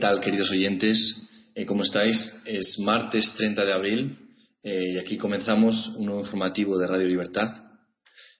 tal, 0.00 0.20
queridos 0.20 0.50
oyentes? 0.50 0.98
Eh, 1.54 1.66
¿Cómo 1.66 1.82
estáis? 1.82 2.16
Es 2.46 2.78
martes 2.78 3.34
30 3.36 3.66
de 3.66 3.72
abril 3.72 4.18
eh, 4.62 4.94
y 4.94 4.98
aquí 4.98 5.18
comenzamos 5.18 5.94
un 5.94 6.06
nuevo 6.06 6.22
informativo 6.22 6.78
de 6.78 6.86
Radio 6.86 7.06
Libertad. 7.06 7.48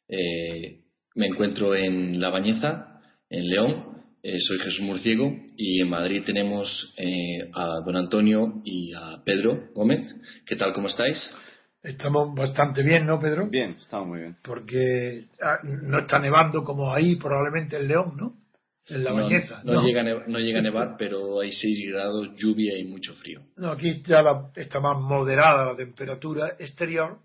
Eh, 0.08 0.80
me 1.14 1.26
encuentro 1.26 1.74
en 1.74 2.18
La 2.18 2.30
Bañeza, 2.30 3.02
en 3.28 3.46
León. 3.46 4.02
soy 4.22 4.58
Jesús 4.58 4.80
Murciego 4.80 5.30
y 5.58 5.82
en 5.82 5.90
Madrid 5.90 6.22
tenemos 6.24 6.94
a 7.52 7.80
don 7.84 7.96
Antonio 7.96 8.62
y 8.64 8.92
a 8.94 9.22
Pedro 9.22 9.68
Gómez. 9.74 10.00
¿Qué 10.46 10.56
tal? 10.56 10.72
¿Cómo 10.72 10.88
estáis? 10.88 11.18
Estamos 11.82 12.34
bastante 12.34 12.82
bien, 12.82 13.04
¿no, 13.04 13.20
Pedro? 13.20 13.48
Bien, 13.50 13.76
estamos 13.78 14.08
muy 14.08 14.20
bien. 14.20 14.36
Porque 14.42 15.26
ah, 15.42 15.58
no 15.62 15.98
está 15.98 16.18
nevando 16.18 16.64
como 16.64 16.94
ahí, 16.94 17.16
probablemente 17.16 17.76
en 17.76 17.88
León, 17.88 18.14
¿no? 18.16 18.39
En 18.90 19.04
la 19.04 19.10
no, 19.10 19.16
bañeza. 19.16 19.62
No, 19.64 19.82
Llega 19.84 20.00
a 20.00 20.26
no 20.26 20.38
llega 20.38 20.58
a 20.58 20.62
nevar, 20.62 20.96
pero 20.98 21.40
hay 21.40 21.52
6 21.52 21.90
grados, 21.90 22.30
lluvia 22.36 22.76
y 22.78 22.84
mucho 22.84 23.14
frío. 23.14 23.40
No, 23.56 23.70
aquí 23.70 24.02
ya 24.04 24.22
está 24.56 24.80
más 24.80 25.00
moderada 25.00 25.72
la 25.72 25.76
temperatura 25.76 26.56
exterior, 26.58 27.18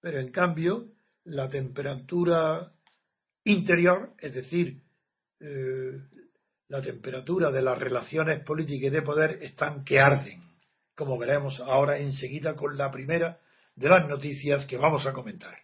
pero 0.00 0.20
en 0.20 0.30
cambio 0.30 0.86
la 1.24 1.48
temperatura 1.48 2.72
interior, 3.44 4.10
es 4.20 4.34
decir, 4.34 4.82
eh, 5.40 5.98
la 6.68 6.82
temperatura 6.82 7.50
de 7.50 7.62
las 7.62 7.78
relaciones 7.78 8.44
políticas 8.44 8.88
y 8.88 8.90
de 8.90 9.02
poder 9.02 9.38
están 9.42 9.84
que 9.84 9.98
arden, 9.98 10.40
como 10.94 11.18
veremos 11.18 11.60
ahora 11.60 11.98
enseguida 11.98 12.54
con 12.54 12.76
la 12.76 12.90
primera 12.90 13.38
de 13.74 13.88
las 13.88 14.08
noticias 14.08 14.66
que 14.66 14.76
vamos 14.76 15.06
a 15.06 15.12
comentar. 15.12 15.56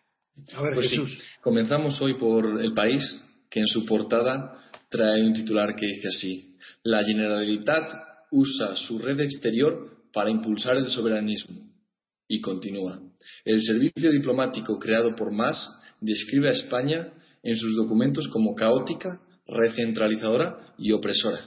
A 0.56 0.62
ver, 0.62 0.75
pues 0.75 0.91
Jesús. 0.91 1.10
Sí. 1.10 1.41
Comenzamos 1.43 2.00
hoy 2.00 2.15
por 2.15 2.60
El 2.60 2.72
País, 2.72 3.03
que 3.50 3.60
en 3.60 3.66
su 3.66 3.84
portada 3.84 4.64
trae 4.94 5.25
un 5.25 5.34
titular 5.34 5.75
que 5.75 5.87
dice 5.87 6.09
así: 6.09 6.56
La 6.84 7.03
Generalitat 7.03 7.91
usa 8.31 8.77
su 8.77 9.00
red 9.00 9.19
exterior 9.19 10.06
para 10.12 10.31
impulsar 10.31 10.77
el 10.77 10.88
soberanismo. 10.88 11.69
Y 12.28 12.41
continúa. 12.41 13.00
El 13.44 13.60
servicio 13.62 14.12
diplomático 14.12 14.78
creado 14.78 15.16
por 15.16 15.33
Mas 15.33 15.69
describe 16.00 16.49
a 16.49 16.53
España 16.53 17.12
en 17.43 17.56
sus 17.56 17.75
documentos 17.75 18.28
como 18.28 18.54
caótica, 18.54 19.21
recentralizadora 19.47 20.75
y 20.78 20.93
opresora. 20.93 21.41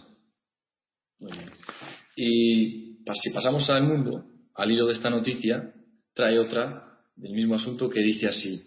Y 2.17 2.97
si 3.13 3.29
pasamos 3.33 3.69
al 3.69 3.83
mundo, 3.83 4.25
al 4.55 4.71
hilo 4.71 4.87
de 4.87 4.93
esta 4.93 5.09
noticia, 5.09 5.73
trae 6.13 6.37
otra 6.37 6.99
del 7.15 7.31
mismo 7.31 7.55
asunto 7.55 7.89
que 7.89 8.01
dice 8.01 8.27
así. 8.27 8.59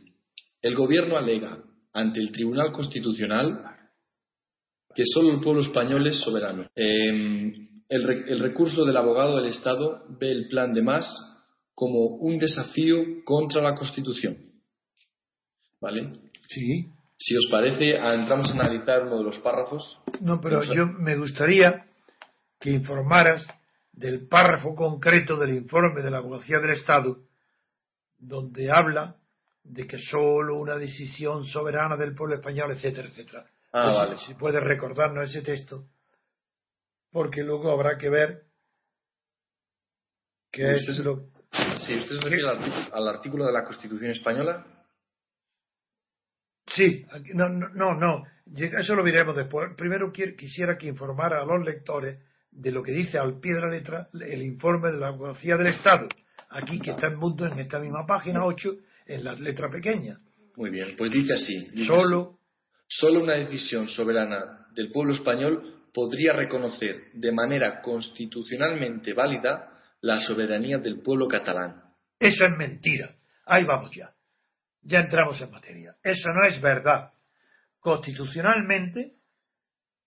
El 0.63 0.75
gobierno 0.75 1.19
alega 1.19 1.63
ante 1.93 2.21
el 2.21 2.33
Tribunal 2.33 2.73
Constitucional 2.73 3.80
que 4.95 5.05
solo 5.07 5.31
el 5.31 5.41
pueblo 5.41 5.63
español 5.63 6.07
es 6.07 6.21
soberano. 6.21 6.67
Eh, 6.75 7.53
el, 7.89 8.11
el, 8.29 8.41
recurso 8.41 8.85
del 8.85 8.97
abogado 8.97 9.37
del 9.37 9.51
Estado 9.51 10.05
ve 10.09 10.31
el 10.31 10.49
plan 10.49 10.73
de 10.73 10.83
más 10.83 11.09
como 11.75 12.17
un 12.17 12.39
desafío 12.39 13.25
contra 13.25 13.63
la 13.63 13.75
Constitución. 13.75 14.37
¿Vale? 15.81 16.13
Sí. 16.49 16.87
Si 17.17 17.37
os 17.37 17.49
parece, 17.51 17.97
entramos 17.97 18.49
a 18.49 18.53
analizar 18.53 19.03
uno 19.07 19.19
de 19.19 19.25
los 19.25 19.39
párrafos. 19.41 19.99
No, 20.21 20.41
pero 20.41 20.63
yo 20.63 20.87
me 20.87 21.17
gustaría 21.17 21.87
que 22.59 22.71
informaras 22.71 23.47
del 23.93 24.27
párrafo 24.27 24.75
concreto 24.75 25.37
del 25.37 25.55
informe 25.55 26.03
de 26.03 26.11
la 26.11 26.19
Abogacía 26.19 26.59
del 26.59 26.71
Estado, 26.71 27.19
donde 28.19 28.71
habla 28.71 29.17
de 29.63 29.87
que 29.87 29.99
solo 29.99 30.59
una 30.59 30.77
decisión 30.77 31.45
soberana 31.45 31.97
del 31.97 32.15
pueblo 32.15 32.37
español, 32.37 32.73
etcétera, 32.73 33.09
etcétera. 33.09 33.47
Ah, 33.73 33.85
Pues, 33.85 33.95
vale. 33.97 34.17
Si 34.19 34.35
puedes 34.35 34.63
recordarnos 34.63 35.29
ese 35.31 35.43
texto, 35.43 35.87
porque 37.13 37.43
luego 37.43 37.71
habrá 37.71 37.97
que 37.99 38.09
ver 38.09 38.43
qué 40.51 40.73
es 40.73 40.89
¿Usted, 40.89 41.05
lo. 41.05 41.27
Sí, 41.87 41.95
¿usted 41.97 42.17
se 42.17 42.21
refiere 42.23 42.43
al 42.49 42.57
artículo, 42.59 42.95
al 42.97 43.09
artículo 43.09 43.47
de 43.47 43.53
la 43.53 43.65
Constitución 43.65 44.11
española? 44.11 44.67
Sí, 46.69 47.05
no, 47.35 47.49
no, 47.49 47.95
no, 47.95 48.25
eso 48.55 48.95
lo 48.95 49.03
veremos 49.03 49.35
después. 49.35 49.71
Primero 49.77 50.13
quiero- 50.13 50.37
quisiera 50.37 50.79
que 50.79 50.87
informara 50.87 51.41
a 51.43 51.45
los 51.45 51.65
lectores 51.65 52.21
de 52.53 52.71
lo 52.71 52.83
que 52.83 52.93
dice 52.93 53.19
al 53.19 53.41
pie 53.41 53.55
de 53.55 53.61
la 53.61 53.69
letra 53.69 54.09
el 54.13 54.43
informe 54.43 54.93
de 54.93 54.99
la 54.99 55.09
Abogacía 55.09 55.57
del 55.57 55.69
Estado, 55.69 56.09
aquí 56.51 56.79
que 56.81 56.91
está 56.93 57.09
en 57.09 57.19
punto 57.19 57.47
en 57.47 57.59
esta 57.59 57.79
misma 57.81 58.07
página 58.07 58.45
8, 58.45 58.73
en 59.07 59.25
la 59.25 59.33
letra 59.33 59.69
pequeña. 59.69 60.21
Muy 60.57 60.71
bien, 60.71 60.95
pues 60.97 61.11
dice 61.11 61.33
así. 61.35 61.59
dice 61.71 61.87
Solo 61.87 62.39
Solo 62.93 63.23
una 63.23 63.35
decisión 63.35 63.89
soberana 63.89 64.67
del 64.75 64.91
pueblo 64.91 65.15
español 65.15 65.85
podría 65.95 66.33
reconocer 66.33 67.13
de 67.13 67.31
manera 67.31 67.81
constitucionalmente 67.81 69.15
válida 69.15 69.81
la 70.01 70.21
soberanía 70.21 70.79
del 70.79 71.01
pueblo 71.01 71.29
catalán. 71.29 71.85
Eso 72.19 72.45
es 72.45 72.51
mentira. 72.59 73.15
Ahí 73.47 73.65
vamos 73.65 73.93
ya. 73.95 74.13
Ya 74.83 75.01
entramos 75.01 75.41
en 75.41 75.53
materia. 75.53 75.95
Eso 76.03 76.31
no 76.33 76.45
es 76.45 76.61
verdad. 76.61 77.13
Constitucionalmente 77.79 79.13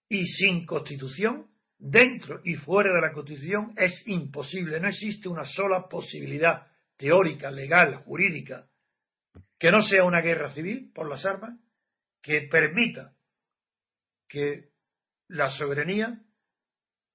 y 0.09 0.25
sin 0.27 0.65
constitución, 0.65 1.47
dentro 1.77 2.41
y 2.44 2.56
fuera 2.56 2.94
de 2.94 3.00
la 3.00 3.13
constitución, 3.13 3.74
es 3.77 4.06
imposible. 4.07 4.81
No 4.81 4.89
existe 4.89 5.29
una 5.29 5.45
sola 5.45 5.88
posibilidad 5.88 6.68
teórica, 6.97 7.50
legal, 7.50 8.03
jurídica, 8.03 8.68
que 9.57 9.71
no 9.71 9.81
sea 9.83 10.03
una 10.03 10.19
guerra 10.19 10.51
civil 10.51 10.91
por 10.94 11.09
las 11.09 11.25
armas, 11.25 11.53
que 12.24 12.48
permita 12.50 13.14
que 14.28 14.70
la 15.28 15.50
soberanía 15.50 16.20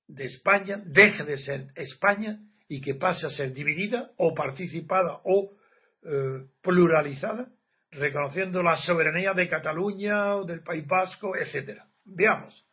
de 0.07 0.25
España 0.25 0.81
deje 0.85 1.25
de 1.25 1.39
ser 1.39 1.73
España 1.75 2.39
y 2.69 2.81
que 2.81 2.95
pase 2.95 3.27
a 3.27 3.31
ser 3.31 3.53
dividida 3.53 4.13
o 4.19 4.35
participada 4.35 5.21
o 5.25 5.57
eh, 6.03 6.47
pluralizada, 6.61 7.49
reconociendo 7.91 8.63
la 8.63 8.77
soberanía 8.77 9.33
de 9.33 9.49
Cataluña 9.49 10.37
o 10.37 10.45
del 10.45 10.63
País 10.63 10.87
Vasco, 10.87 11.35
etcétera. 11.35 11.89
Veamos. 12.05 12.65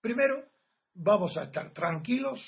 Primero, 0.00 0.44
vamos 0.94 1.36
a 1.38 1.44
estar 1.44 1.72
tranquilos 1.72 2.40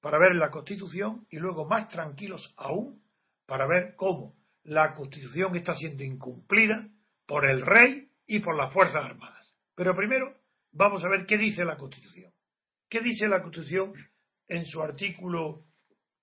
para 0.00 0.18
ver 0.18 0.34
la 0.34 0.50
Constitución 0.50 1.26
y 1.30 1.38
luego 1.38 1.66
más 1.66 1.88
tranquilos 1.88 2.52
aún 2.58 3.02
para 3.46 3.66
ver 3.66 3.94
cómo 3.96 4.36
la 4.64 4.92
Constitución 4.92 5.56
está 5.56 5.74
siendo 5.74 6.04
incumplida 6.04 6.88
por 7.26 7.48
el 7.48 7.62
rey 7.62 8.01
y 8.26 8.40
por 8.40 8.56
las 8.56 8.72
Fuerzas 8.72 9.04
Armadas. 9.04 9.54
Pero 9.74 9.96
primero 9.96 10.34
vamos 10.72 11.04
a 11.04 11.08
ver 11.08 11.26
qué 11.26 11.38
dice 11.38 11.64
la 11.64 11.76
Constitución. 11.76 12.32
¿Qué 12.88 13.00
dice 13.00 13.28
la 13.28 13.42
Constitución 13.42 13.92
en 14.48 14.66
su 14.66 14.82
artículo 14.82 15.64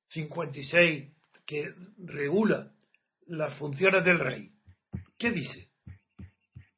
56 0.09 1.11
que 1.45 1.73
regula 1.97 2.71
las 3.27 3.57
funciones 3.57 4.03
del 4.03 4.19
rey? 4.19 4.51
¿Qué 5.17 5.31
dice? 5.31 5.69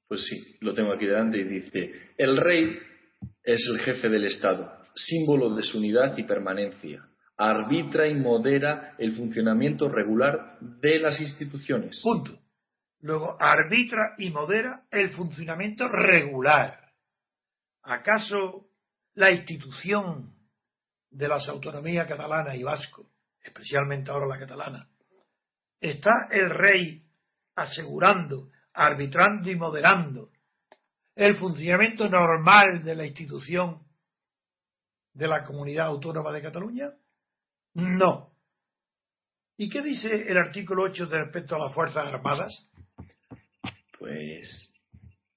Pues 0.07 0.25
sí, 0.25 0.57
lo 0.59 0.73
tengo 0.73 0.93
aquí 0.93 1.05
delante 1.05 1.39
y 1.39 1.43
dice, 1.43 1.91
el 2.17 2.37
rey 2.37 2.77
es 3.43 3.65
el 3.69 3.79
jefe 3.79 4.09
del 4.09 4.25
Estado, 4.25 4.69
símbolo 4.93 5.55
de 5.55 5.63
su 5.63 5.77
unidad 5.77 6.17
y 6.17 6.23
permanencia. 6.23 7.07
Arbitra 7.37 8.07
y 8.07 8.15
modera 8.15 8.95
el 8.97 9.13
funcionamiento 9.13 9.87
regular 9.89 10.57
de 10.59 10.99
las 10.99 11.19
instituciones. 11.19 11.99
Punto. 12.03 12.40
Luego, 13.01 13.35
arbitra 13.39 14.15
y 14.17 14.29
modera 14.29 14.83
el 14.91 15.11
funcionamiento 15.11 15.87
regular. 15.87 16.91
¿Acaso 17.83 18.67
la 19.15 19.31
institución 19.31 20.35
de 21.09 21.27
las 21.27 21.47
autonomías 21.49 22.07
catalana 22.07 22.55
y 22.55 22.63
vasco, 22.63 23.09
especialmente 23.41 24.11
ahora 24.11 24.27
la 24.27 24.39
catalana, 24.39 24.87
está 25.79 26.27
el 26.29 26.49
rey 26.49 27.03
asegurando, 27.55 28.49
arbitrando 28.73 29.49
y 29.49 29.55
moderando 29.55 30.29
el 31.15 31.37
funcionamiento 31.37 32.07
normal 32.07 32.83
de 32.83 32.95
la 32.95 33.05
institución 33.05 33.81
de 35.13 35.27
la 35.27 35.43
comunidad 35.43 35.87
autónoma 35.87 36.31
de 36.31 36.41
Cataluña? 36.41 36.91
No. 37.73 38.31
¿Y 39.57 39.69
qué 39.69 39.81
dice 39.81 40.27
el 40.27 40.37
artículo 40.37 40.83
8 40.83 41.07
de 41.07 41.23
respecto 41.23 41.55
a 41.55 41.59
las 41.59 41.73
Fuerzas 41.73 42.05
Armadas? 42.05 42.70
Pues 44.01 44.73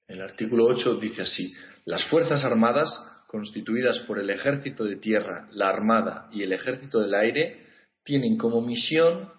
el 0.09 0.23
artículo 0.23 0.65
8 0.65 0.95
dice 0.95 1.21
así, 1.21 1.53
las 1.85 2.03
Fuerzas 2.09 2.43
Armadas, 2.47 2.89
constituidas 3.27 3.99
por 4.07 4.19
el 4.19 4.31
Ejército 4.31 4.85
de 4.85 4.97
Tierra, 4.97 5.49
la 5.53 5.69
Armada 5.69 6.31
y 6.33 6.45
el 6.45 6.53
Ejército 6.55 6.99
del 7.01 7.15
Aire, 7.15 7.67
tienen 8.05 8.39
como 8.39 8.63
misión 8.63 9.31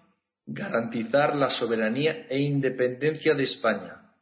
garantizar 0.46 1.34
la 1.34 1.50
soberanía 1.50 2.28
e 2.28 2.38
independencia 2.38 3.34
de 3.34 3.42
España, 3.42 4.12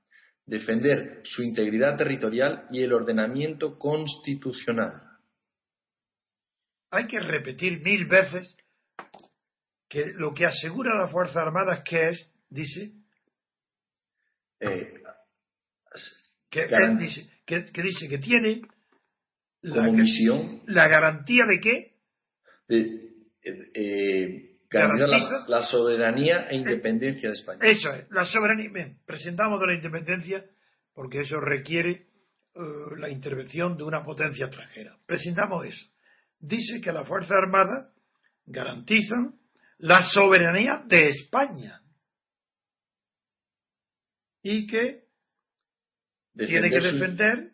defender 0.46 1.20
su 1.24 1.42
integridad 1.42 1.98
territorial 1.98 2.66
y 2.70 2.82
el 2.82 2.94
ordenamiento 2.94 3.78
constitucional. 3.78 5.02
Hay 6.90 7.06
que 7.08 7.20
repetir 7.20 7.82
mil 7.82 8.06
veces 8.06 8.56
que 9.86 10.06
lo 10.14 10.32
que 10.32 10.46
asegura 10.46 10.98
las 10.98 11.12
Fuerzas 11.12 11.36
Armadas 11.36 11.82
que 11.84 12.08
es, 12.08 12.32
dice, 12.48 13.03
Eh, 14.70 14.94
que, 16.50 16.60
él 16.60 16.98
dice, 16.98 17.28
que, 17.44 17.64
que 17.66 17.82
dice 17.82 18.08
que 18.08 18.18
tiene 18.18 18.62
la, 19.62 19.76
como 19.76 19.92
misión 19.92 20.62
la 20.66 20.88
garantía 20.88 21.44
de 21.48 21.60
qué? 21.60 21.94
eh, 22.68 23.14
eh, 23.44 24.50
la, 24.70 25.44
la, 25.46 25.62
soberanía 25.62 26.48
e 26.48 26.56
independencia 26.56 27.28
de 27.28 27.34
España. 27.34 27.60
Eso 27.62 27.92
es, 27.92 28.10
la 28.10 28.24
soberanía. 28.24 28.70
Bien, 28.72 28.98
presentamos 29.06 29.60
de 29.60 29.66
la 29.66 29.74
independencia 29.74 30.44
porque 30.94 31.20
eso 31.20 31.38
requiere 31.40 31.90
eh, 32.54 32.60
la 32.98 33.08
intervención 33.08 33.76
de 33.76 33.84
una 33.84 34.04
potencia 34.04 34.46
extranjera. 34.46 34.96
Presentamos 35.06 35.66
eso. 35.66 35.86
Dice 36.38 36.80
que 36.80 36.92
las 36.92 37.06
Fuerzas 37.06 37.32
Armadas 37.32 37.92
garantizan 38.46 39.34
la 39.78 40.02
soberanía 40.10 40.82
de 40.86 41.08
España 41.08 41.80
y 44.44 44.66
que 44.66 45.04
tiene 46.36 46.70
que 46.70 46.80
defender. 46.80 47.52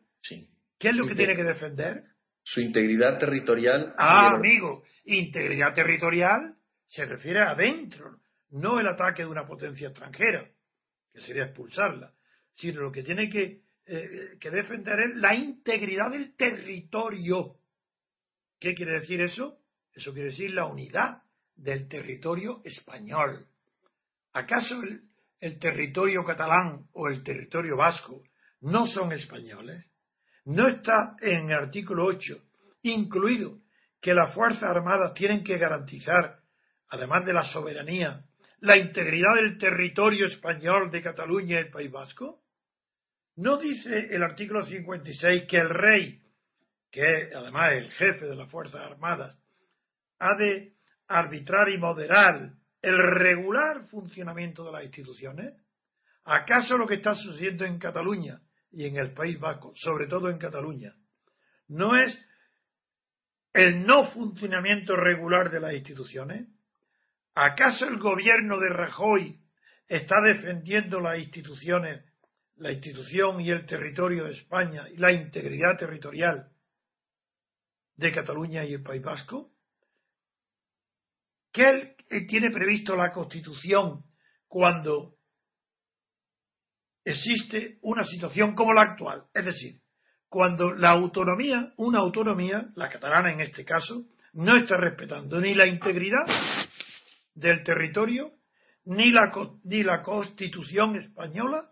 ¿Qué 0.78 0.88
es 0.88 0.96
lo 0.96 1.06
que 1.06 1.14
tiene 1.14 1.36
que 1.36 1.44
defender? 1.44 2.02
Su 2.42 2.60
integridad 2.60 3.18
territorial. 3.18 3.94
Ah, 3.96 4.34
amigo, 4.34 4.82
integridad 5.04 5.72
territorial 5.72 6.56
se 6.88 7.04
refiere 7.04 7.42
adentro, 7.42 8.18
no 8.50 8.80
el 8.80 8.88
ataque 8.88 9.22
de 9.22 9.28
una 9.28 9.46
potencia 9.46 9.88
extranjera, 9.88 10.50
que 11.12 11.20
sería 11.20 11.44
expulsarla, 11.44 12.12
sino 12.56 12.80
lo 12.80 12.90
que 12.90 13.04
tiene 13.04 13.30
que, 13.30 13.60
eh, 13.86 14.36
que 14.40 14.50
defender 14.50 14.98
es 15.00 15.16
la 15.16 15.34
integridad 15.34 16.10
del 16.10 16.34
territorio. 16.34 17.56
¿Qué 18.58 18.74
quiere 18.74 19.00
decir 19.00 19.20
eso? 19.20 19.60
Eso 19.94 20.12
quiere 20.12 20.30
decir 20.30 20.52
la 20.54 20.66
unidad 20.66 21.22
del 21.54 21.86
territorio 21.88 22.62
español. 22.64 23.46
¿Acaso 24.32 24.82
el, 24.82 25.09
el 25.40 25.58
territorio 25.58 26.22
catalán 26.24 26.86
o 26.92 27.08
el 27.08 27.22
territorio 27.22 27.76
vasco 27.76 28.22
no 28.60 28.86
son 28.86 29.12
españoles? 29.12 29.86
No 30.44 30.68
está 30.68 31.16
en 31.20 31.50
el 31.50 31.56
artículo 31.56 32.06
8 32.06 32.34
incluido 32.82 33.58
que 34.00 34.14
las 34.14 34.34
Fuerzas 34.34 34.64
Armadas 34.64 35.12
tienen 35.14 35.44
que 35.44 35.58
garantizar 35.58 36.40
además 36.90 37.24
de 37.24 37.32
la 37.32 37.44
soberanía, 37.44 38.24
la 38.60 38.76
integridad 38.76 39.36
del 39.36 39.58
territorio 39.58 40.26
español 40.26 40.90
de 40.90 41.02
Cataluña 41.02 41.56
y 41.56 41.64
el 41.64 41.70
País 41.70 41.90
Vasco? 41.90 42.42
¿No 43.36 43.58
dice 43.58 44.08
el 44.10 44.22
artículo 44.22 44.64
56 44.64 45.44
que 45.48 45.56
el 45.56 45.70
rey, 45.70 46.20
que 46.90 47.00
es 47.00 47.34
además 47.34 47.72
el 47.72 47.90
jefe 47.92 48.26
de 48.26 48.36
las 48.36 48.50
Fuerzas 48.50 48.82
Armadas, 48.82 49.38
ha 50.18 50.36
de 50.36 50.74
arbitrar 51.08 51.70
y 51.70 51.78
moderar 51.78 52.50
el 52.82 52.96
regular 52.96 53.86
funcionamiento 53.88 54.64
de 54.64 54.72
las 54.72 54.84
instituciones? 54.84 55.54
¿Acaso 56.24 56.76
lo 56.76 56.86
que 56.86 56.96
está 56.96 57.14
sucediendo 57.14 57.64
en 57.64 57.78
Cataluña 57.78 58.40
y 58.70 58.86
en 58.86 58.96
el 58.96 59.12
País 59.12 59.38
Vasco, 59.38 59.72
sobre 59.74 60.06
todo 60.06 60.28
en 60.28 60.38
Cataluña, 60.38 60.94
no 61.68 61.96
es 61.96 62.18
el 63.52 63.84
no 63.84 64.10
funcionamiento 64.10 64.96
regular 64.96 65.50
de 65.50 65.60
las 65.60 65.74
instituciones? 65.74 66.48
¿Acaso 67.34 67.86
el 67.86 67.98
gobierno 67.98 68.58
de 68.58 68.68
Rajoy 68.68 69.40
está 69.88 70.16
defendiendo 70.24 71.00
las 71.00 71.18
instituciones, 71.18 72.04
la 72.56 72.72
institución 72.72 73.40
y 73.40 73.50
el 73.50 73.66
territorio 73.66 74.24
de 74.24 74.32
España 74.32 74.88
y 74.88 74.96
la 74.96 75.12
integridad 75.12 75.76
territorial 75.78 76.50
de 77.96 78.12
Cataluña 78.12 78.64
y 78.64 78.74
el 78.74 78.82
País 78.82 79.02
Vasco? 79.02 79.50
¿Qué 81.52 81.96
tiene 82.28 82.50
previsto 82.50 82.94
la 82.94 83.12
Constitución 83.12 84.04
cuando 84.46 85.16
existe 87.04 87.78
una 87.82 88.04
situación 88.04 88.54
como 88.54 88.72
la 88.72 88.82
actual? 88.82 89.24
Es 89.34 89.44
decir, 89.44 89.80
cuando 90.28 90.72
la 90.72 90.90
autonomía, 90.90 91.72
una 91.76 91.98
autonomía, 91.98 92.68
la 92.76 92.88
catalana 92.88 93.32
en 93.32 93.40
este 93.40 93.64
caso, 93.64 94.06
no 94.32 94.56
está 94.56 94.76
respetando 94.76 95.40
ni 95.40 95.54
la 95.54 95.66
integridad 95.66 96.24
del 97.34 97.64
territorio, 97.64 98.32
ni 98.84 99.10
la, 99.10 99.32
ni 99.64 99.82
la 99.82 100.02
Constitución 100.02 100.96
española, 100.96 101.70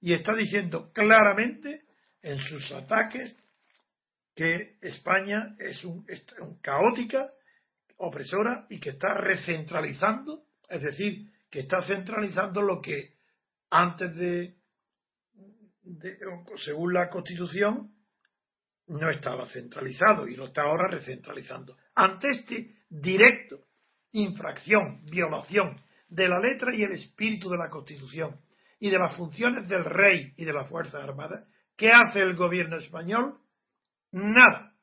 y 0.00 0.12
está 0.12 0.32
diciendo 0.34 0.92
claramente 0.92 1.82
en 2.22 2.38
sus 2.38 2.70
ataques 2.72 3.36
que 4.34 4.76
España 4.80 5.56
es 5.58 5.84
un, 5.84 6.06
caótica, 6.62 7.28
opresora 7.98 8.66
y 8.70 8.80
que 8.80 8.90
está 8.90 9.14
recentralizando, 9.14 10.44
es 10.68 10.82
decir, 10.82 11.30
que 11.50 11.60
está 11.60 11.82
centralizando 11.82 12.62
lo 12.62 12.80
que 12.80 13.14
antes 13.70 14.14
de, 14.16 14.56
según 16.56 16.94
la 16.94 17.08
Constitución, 17.10 17.92
no 18.88 19.10
estaba 19.10 19.46
centralizado 19.48 20.26
y 20.26 20.34
lo 20.34 20.46
está 20.46 20.62
ahora 20.62 20.88
recentralizando. 20.88 21.76
Ante 21.94 22.28
este 22.28 22.76
directo 22.88 23.64
infracción, 24.12 25.04
violación 25.04 25.80
de 26.08 26.28
la 26.28 26.40
letra 26.40 26.74
y 26.74 26.82
el 26.82 26.92
espíritu 26.92 27.50
de 27.50 27.58
la 27.58 27.68
Constitución 27.68 28.40
y 28.80 28.90
de 28.90 28.98
las 28.98 29.14
funciones 29.16 29.68
del 29.68 29.84
rey 29.84 30.32
y 30.36 30.44
de 30.44 30.52
las 30.52 30.68
Fuerzas 30.68 31.02
Armadas, 31.02 31.46
¿qué 31.76 31.88
hace 31.90 32.20
el 32.20 32.34
gobierno 32.34 32.78
español? 32.78 33.38
Nada. 34.12 34.74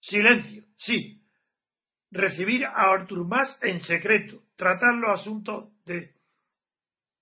Silencio, 0.00 0.64
sí. 0.78 1.13
Recibir 2.14 2.64
a 2.64 2.92
Artur 2.92 3.26
Mas 3.26 3.58
en 3.60 3.82
secreto, 3.82 4.44
tratar 4.54 4.94
los 4.94 5.20
asuntos 5.20 5.72
de 5.84 6.14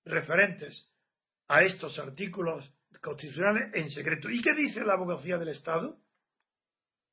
referentes 0.04 0.86
a 1.48 1.62
estos 1.62 1.98
artículos 1.98 2.70
constitucionales 3.00 3.72
en 3.72 3.90
secreto. 3.90 4.28
¿Y 4.28 4.42
qué 4.42 4.52
dice 4.52 4.84
la 4.84 4.92
abogacía 4.92 5.38
del 5.38 5.48
Estado? 5.48 5.96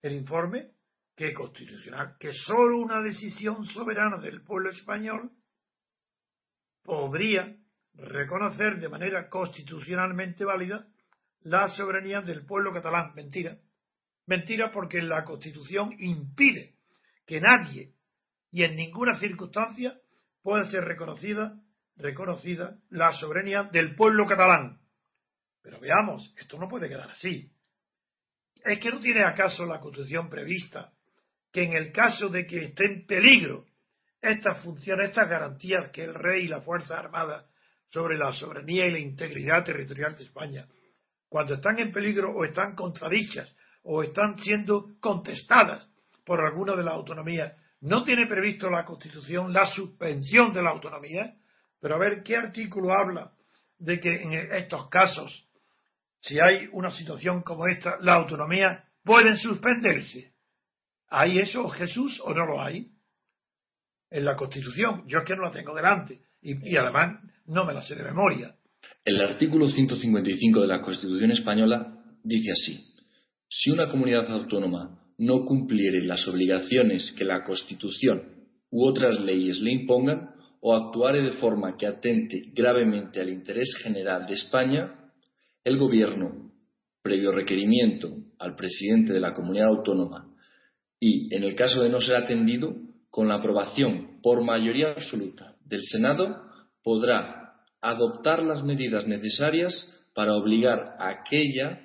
El 0.01 0.11
informe 0.11 0.71
que 1.15 1.33
constitucional, 1.33 2.17
que 2.19 2.33
solo 2.33 2.79
una 2.79 3.01
decisión 3.01 3.63
soberana 3.63 4.17
del 4.17 4.41
pueblo 4.41 4.71
español 4.71 5.31
podría 6.83 7.55
reconocer 7.93 8.81
de 8.81 8.89
manera 8.89 9.29
constitucionalmente 9.29 10.43
válida 10.43 10.85
la 11.43 11.69
soberanía 11.69 12.19
del 12.19 12.45
pueblo 12.45 12.73
catalán. 12.73 13.13
Mentira. 13.15 13.57
Mentira 14.25 14.69
porque 14.69 15.01
la 15.01 15.23
Constitución 15.23 15.95
impide 15.97 16.78
que 17.29 17.39
nadie 17.39 17.93
y 18.51 18.63
en 18.63 18.75
ninguna 18.75 19.19
circunstancia 19.19 19.95
pueda 20.41 20.67
ser 20.71 20.83
reconocida, 20.83 21.61
reconocida 21.95 22.79
la 22.89 23.13
soberanía 23.13 23.69
del 23.71 23.93
pueblo 23.93 24.25
catalán. 24.25 24.79
Pero 25.61 25.79
veamos, 25.79 26.33
esto 26.39 26.57
no 26.57 26.67
puede 26.67 26.89
quedar 26.89 27.11
así. 27.11 27.51
¿Es 28.65 28.79
que 28.79 28.89
no 28.89 28.99
tiene 28.99 29.23
acaso 29.23 29.63
la 29.67 29.79
Constitución 29.79 30.27
prevista 30.27 30.91
que 31.53 31.65
en 31.65 31.73
el 31.73 31.91
caso 31.91 32.29
de 32.29 32.47
que 32.47 32.65
esté 32.65 32.85
en 32.85 33.05
peligro 33.05 33.67
estas 34.19 34.63
funciones, 34.63 35.09
estas 35.09 35.29
garantías 35.29 35.91
que 35.91 36.05
el 36.05 36.15
rey 36.15 36.45
y 36.45 36.47
la 36.47 36.61
Fuerza 36.61 36.97
Armada 36.97 37.45
sobre 37.91 38.17
la 38.17 38.33
soberanía 38.33 38.87
y 38.87 38.91
la 38.91 38.99
integridad 38.99 39.63
territorial 39.63 40.17
de 40.17 40.23
España, 40.23 40.67
cuando 41.27 41.53
están 41.53 41.77
en 41.77 41.91
peligro 41.91 42.31
o 42.35 42.43
están 42.43 42.75
contradichas 42.75 43.55
o 43.83 44.01
están 44.01 44.39
siendo 44.39 44.95
contestadas 44.99 45.87
por 46.29 46.41
alguna 46.41 46.75
de 46.75 46.83
las 46.83 46.93
autonomías, 46.93 47.53
no 47.81 48.03
tiene 48.03 48.27
previsto 48.27 48.69
la 48.69 48.85
Constitución 48.85 49.51
la 49.51 49.65
suspensión 49.65 50.53
de 50.53 50.61
la 50.61 50.69
autonomía, 50.69 51.33
pero 51.81 51.95
a 51.95 51.97
ver 51.97 52.21
qué 52.21 52.35
artículo 52.35 52.93
habla 52.93 53.31
de 53.79 53.99
que 53.99 54.13
en 54.13 54.33
estos 54.53 54.89
casos, 54.89 55.47
si 56.21 56.39
hay 56.39 56.69
una 56.71 56.91
situación 56.91 57.41
como 57.41 57.65
esta, 57.65 57.97
la 58.01 58.13
autonomía 58.13 58.83
pueden 59.03 59.37
suspenderse. 59.37 60.31
¿Hay 61.09 61.39
eso, 61.39 61.67
Jesús, 61.69 62.21
o 62.23 62.31
no 62.31 62.45
lo 62.45 62.61
hay? 62.61 62.91
En 64.11 64.25
la 64.25 64.35
Constitución. 64.35 65.05
Yo 65.07 65.17
es 65.17 65.25
que 65.25 65.35
no 65.35 65.45
la 65.45 65.51
tengo 65.51 65.73
delante. 65.73 66.21
Y, 66.43 66.77
además 66.77 67.23
no 67.47 67.65
me 67.65 67.73
la 67.73 67.81
sé 67.81 67.95
de 67.95 68.03
memoria. 68.03 68.53
El 69.03 69.19
artículo 69.19 69.67
155 69.67 70.61
de 70.61 70.67
la 70.67 70.79
Constitución 70.79 71.31
española 71.31 71.91
dice 72.23 72.51
así. 72.51 72.77
Si 73.49 73.71
una 73.71 73.87
comunidad 73.89 74.31
autónoma 74.31 74.98
no 75.19 75.45
cumpliere 75.45 76.03
las 76.03 76.27
obligaciones 76.27 77.13
que 77.17 77.25
la 77.25 77.43
Constitución 77.43 78.23
u 78.71 78.85
otras 78.85 79.19
leyes 79.19 79.59
le 79.59 79.71
impongan, 79.71 80.31
o 80.61 80.75
actuare 80.75 81.21
de 81.21 81.31
forma 81.33 81.77
que 81.77 81.87
atente 81.87 82.51
gravemente 82.53 83.21
al 83.21 83.29
interés 83.29 83.75
general 83.81 84.25
de 84.25 84.33
España, 84.33 85.11
el 85.63 85.77
Gobierno, 85.77 86.51
previo 87.01 87.31
requerimiento 87.31 88.13
al 88.39 88.55
presidente 88.55 89.13
de 89.13 89.21
la 89.21 89.33
comunidad 89.33 89.69
autónoma 89.69 90.33
y, 90.99 91.33
en 91.33 91.43
el 91.43 91.55
caso 91.55 91.81
de 91.81 91.89
no 91.89 92.01
ser 92.01 92.17
atendido, 92.17 92.75
con 93.09 93.27
la 93.27 93.35
aprobación 93.35 94.19
por 94.21 94.43
mayoría 94.43 94.91
absoluta 94.91 95.55
del 95.65 95.83
Senado, 95.83 96.43
podrá 96.83 97.53
adoptar 97.81 98.43
las 98.43 98.63
medidas 98.63 99.07
necesarias 99.07 99.95
para 100.13 100.35
obligar 100.35 100.95
a 100.99 101.09
aquella, 101.09 101.79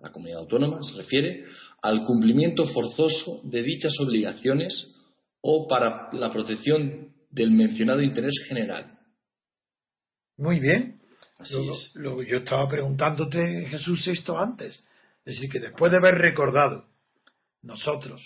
la 0.00 0.10
comunidad 0.10 0.40
autónoma 0.40 0.82
se 0.82 0.96
refiere, 0.96 1.44
al 1.82 2.04
cumplimiento 2.04 2.66
forzoso 2.66 3.40
de 3.44 3.62
dichas 3.62 3.92
obligaciones 4.00 4.94
o 5.40 5.66
para 5.66 6.08
la 6.12 6.32
protección 6.32 7.12
del 7.30 7.50
mencionado 7.50 8.00
interés 8.00 8.34
general. 8.48 8.98
Muy 10.38 10.60
bien. 10.60 11.00
Así 11.38 11.54
lo, 11.94 12.22
yo 12.22 12.38
estaba 12.38 12.68
preguntándote, 12.68 13.66
Jesús, 13.66 14.06
esto 14.06 14.38
antes. 14.38 14.76
Es 15.24 15.34
decir, 15.34 15.50
que 15.50 15.58
después 15.58 15.90
de 15.90 15.98
haber 15.98 16.14
recordado 16.14 16.86
nosotros 17.62 18.22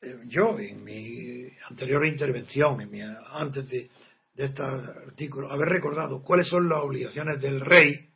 eh, 0.00 0.20
yo 0.26 0.58
en 0.58 0.84
mi 0.84 1.48
anterior 1.68 2.06
intervención, 2.06 2.80
en 2.80 2.90
mi, 2.90 3.00
antes 3.00 3.68
de, 3.68 3.90
de 4.34 4.44
este 4.44 4.62
artículo, 4.62 5.50
haber 5.50 5.68
recordado 5.68 6.22
cuáles 6.22 6.48
son 6.48 6.68
las 6.68 6.80
obligaciones 6.80 7.40
del 7.40 7.60
rey 7.60 8.10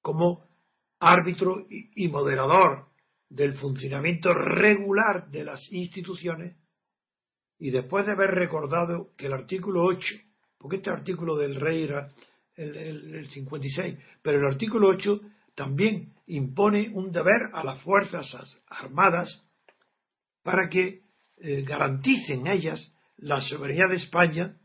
como 0.00 0.44
árbitro 0.98 1.66
y 1.68 2.08
moderador 2.08 2.86
del 3.28 3.54
funcionamiento 3.54 4.32
regular 4.32 5.28
de 5.30 5.44
las 5.44 5.60
instituciones 5.72 6.56
y 7.58 7.70
después 7.70 8.06
de 8.06 8.12
haber 8.12 8.30
recordado 8.30 9.10
que 9.16 9.26
el 9.26 9.32
artículo 9.32 9.84
8, 9.84 10.06
porque 10.58 10.76
este 10.76 10.90
artículo 10.90 11.36
del 11.36 11.56
rey 11.56 11.84
era 11.84 12.08
el, 12.54 13.28
56, 13.30 13.98
pero 14.22 14.38
el 14.38 14.46
artículo 14.46 14.88
8 14.88 15.20
también 15.54 16.14
impone 16.26 16.90
un 16.92 17.12
deber 17.12 17.50
a 17.52 17.64
las 17.64 17.80
Fuerzas 17.82 18.26
Armadas 18.68 19.42
para 20.42 20.68
que 20.68 21.00
eh, 21.38 21.62
garanticen 21.62 22.46
ellas 22.46 22.94
la 23.16 23.40
soberanía 23.40 23.88
de 23.88 23.96
España 23.96 24.56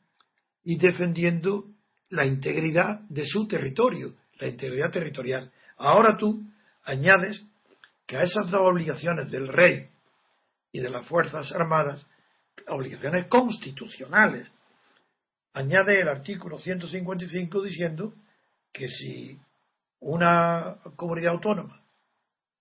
y 0.63 0.77
defendiendo 0.77 1.65
la 2.09 2.25
integridad 2.25 3.01
de 3.09 3.25
su 3.25 3.47
territorio, 3.47 4.15
la 4.39 4.47
integridad 4.47 4.91
territorial. 4.91 5.51
Ahora 5.77 6.17
tú 6.17 6.43
añades 6.83 7.47
a 8.17 8.23
esas 8.23 8.49
dos 8.49 8.61
obligaciones 8.61 9.29
del 9.29 9.47
rey 9.47 9.89
y 10.71 10.79
de 10.79 10.89
las 10.89 11.07
Fuerzas 11.07 11.51
Armadas, 11.51 12.05
obligaciones 12.67 13.25
constitucionales, 13.27 14.53
añade 15.53 15.99
el 15.99 16.07
artículo 16.07 16.59
155 16.59 17.61
diciendo 17.63 18.13
que 18.71 18.87
si 18.87 19.39
una 19.99 20.77
comunidad 20.95 21.33
autónoma, 21.33 21.81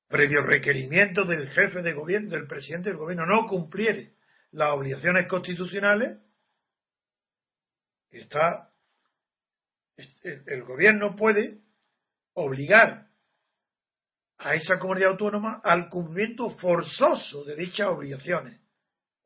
previo 0.08 0.42
requerimiento 0.42 1.24
del 1.24 1.48
jefe 1.50 1.82
de 1.82 1.92
gobierno, 1.92 2.30
del 2.30 2.46
presidente 2.46 2.90
del 2.90 2.98
gobierno, 2.98 3.26
no 3.26 3.46
cumpliere 3.46 4.12
las 4.52 4.70
obligaciones 4.70 5.28
constitucionales, 5.28 6.18
está 8.10 8.70
el 10.22 10.64
gobierno 10.64 11.14
puede 11.14 11.58
obligar 12.34 13.09
a 14.40 14.54
esa 14.54 14.78
comunidad 14.78 15.10
autónoma 15.10 15.60
al 15.62 15.88
cumplimiento 15.88 16.48
forzoso 16.50 17.44
de 17.44 17.56
dichas 17.56 17.88
obligaciones 17.88 18.58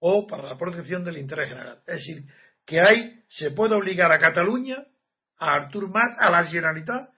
o 0.01 0.27
para 0.27 0.49
la 0.49 0.59
protección 0.59 1.05
del 1.05 1.19
interés 1.19 1.49
general. 1.49 1.79
Es 1.87 1.99
decir, 1.99 2.25
que 2.67 2.81
hay, 2.81 3.23
se 3.29 3.53
puede 3.53 3.75
obligar 3.75 4.11
a 4.11 4.19
Cataluña, 4.19 4.85
a 5.39 5.53
Artur 5.53 5.89
Mas, 5.89 6.17
a 6.19 6.31
la 6.31 6.45
Generalitat, 6.45 7.11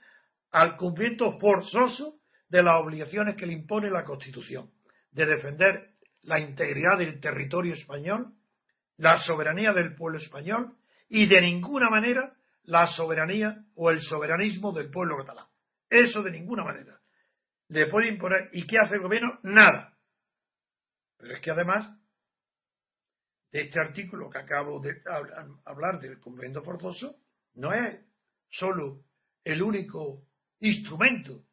al 0.52 0.76
cumplimiento 0.76 1.38
forzoso 1.38 2.18
de 2.48 2.62
las 2.62 2.80
obligaciones 2.80 3.34
que 3.36 3.46
le 3.46 3.54
impone 3.54 3.90
la 3.90 4.04
Constitución, 4.04 4.70
de 5.10 5.26
defender 5.26 5.90
la 6.22 6.38
integridad 6.38 6.98
del 6.98 7.18
territorio 7.18 7.74
español, 7.74 8.34
la 8.98 9.18
soberanía 9.20 9.72
del 9.72 9.94
pueblo 9.94 10.18
español 10.18 10.74
y 11.08 11.26
de 11.26 11.40
ninguna 11.40 11.88
manera 11.88 12.34
la 12.64 12.86
soberanía 12.88 13.64
o 13.74 13.90
el 13.90 14.00
soberanismo 14.02 14.72
del 14.72 14.90
pueblo 14.90 15.16
catalán. 15.18 15.46
Eso 15.88 16.22
de 16.22 16.32
ninguna 16.32 16.64
manera. 16.64 16.95
Le 17.68 17.86
puede 17.86 18.08
imponer. 18.08 18.50
¿Y 18.52 18.66
qué 18.66 18.78
hace 18.78 18.96
el 18.96 19.02
gobierno? 19.02 19.38
Nada. 19.42 19.96
Pero 21.18 21.34
es 21.34 21.40
que 21.40 21.50
además 21.50 21.90
de 23.50 23.62
este 23.62 23.80
artículo 23.80 24.30
que 24.30 24.38
acabo 24.38 24.80
de 24.80 25.02
hablar 25.64 26.00
del 26.00 26.20
cumplimiento 26.20 26.62
forzoso, 26.62 27.16
no 27.54 27.72
es 27.72 28.04
solo 28.50 29.04
el 29.44 29.62
único 29.62 30.26
instrumento 30.60 31.44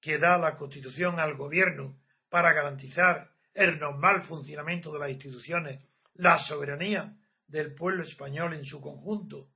que 0.00 0.18
da 0.18 0.38
la 0.38 0.56
Constitución 0.56 1.18
al 1.18 1.36
gobierno 1.36 1.98
para 2.28 2.52
garantizar 2.52 3.30
el 3.54 3.78
normal 3.78 4.22
funcionamiento 4.24 4.92
de 4.92 4.98
las 5.00 5.10
instituciones, 5.10 5.82
la 6.14 6.38
soberanía 6.38 7.16
del 7.46 7.74
pueblo 7.74 8.04
español 8.04 8.54
en 8.54 8.64
su 8.64 8.80
conjunto, 8.80 9.48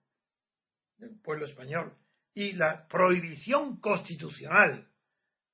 del 0.96 1.20
pueblo 1.20 1.46
español, 1.46 1.96
y 2.34 2.52
la 2.52 2.88
prohibición 2.88 3.78
constitucional 3.78 4.88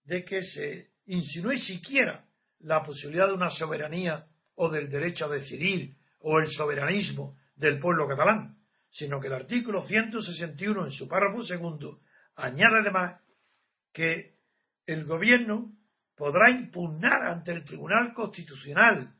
de 0.08 0.24
que 0.24 0.42
se 0.42 0.88
insinúe 1.04 1.58
siquiera 1.58 2.24
la 2.60 2.82
posibilidad 2.82 3.28
de 3.28 3.34
una 3.34 3.50
soberanía 3.50 4.26
o 4.54 4.70
del 4.70 4.88
derecho 4.88 5.26
a 5.26 5.28
decidir 5.28 5.94
o 6.20 6.38
el 6.38 6.50
soberanismo 6.50 7.36
del 7.54 7.78
pueblo 7.78 8.08
catalán, 8.08 8.56
sino 8.90 9.20
que 9.20 9.26
el 9.26 9.34
artículo 9.34 9.82
161 9.82 10.86
en 10.86 10.92
su 10.92 11.06
párrafo 11.06 11.42
segundo 11.42 12.00
añade 12.36 12.80
además 12.80 13.20
que 13.92 14.38
el 14.86 15.04
gobierno 15.04 15.72
podrá 16.16 16.50
impugnar 16.52 17.26
ante 17.26 17.52
el 17.52 17.64
Tribunal 17.64 18.14
Constitucional 18.14 19.14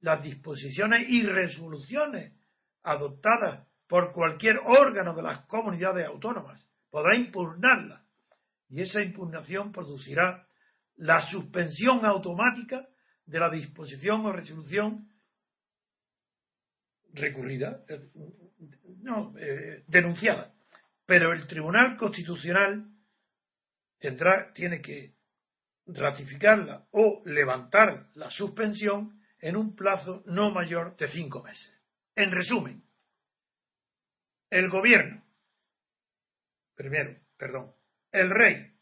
las 0.00 0.22
disposiciones 0.22 1.06
y 1.06 1.22
resoluciones 1.22 2.32
adoptadas 2.82 3.68
por 3.86 4.12
cualquier 4.12 4.56
órgano 4.64 5.14
de 5.14 5.22
las 5.22 5.44
comunidades 5.46 6.06
autónomas. 6.06 6.64
Podrá 6.88 7.14
impugnarlas. 7.14 8.05
Y 8.68 8.82
esa 8.82 9.02
impugnación 9.02 9.72
producirá 9.72 10.46
la 10.96 11.22
suspensión 11.28 12.04
automática 12.04 12.88
de 13.26 13.38
la 13.38 13.50
disposición 13.50 14.24
o 14.24 14.32
resolución 14.32 15.08
recurrida, 17.12 17.84
eh, 17.88 18.10
no, 19.02 19.34
eh, 19.38 19.84
denunciada. 19.86 20.54
Pero 21.06 21.32
el 21.32 21.46
Tribunal 21.46 21.96
Constitucional 21.96 22.86
tendrá, 23.98 24.52
tiene 24.52 24.80
que 24.80 25.14
ratificarla 25.86 26.86
o 26.90 27.22
levantar 27.24 28.08
la 28.14 28.30
suspensión 28.30 29.20
en 29.40 29.56
un 29.56 29.76
plazo 29.76 30.22
no 30.26 30.50
mayor 30.50 30.96
de 30.96 31.08
cinco 31.08 31.42
meses. 31.42 31.72
En 32.14 32.32
resumen, 32.32 32.82
el 34.50 34.68
gobierno, 34.70 35.22
primero, 36.74 37.18
perdón, 37.36 37.75
el 38.16 38.30
rey, 38.30 38.72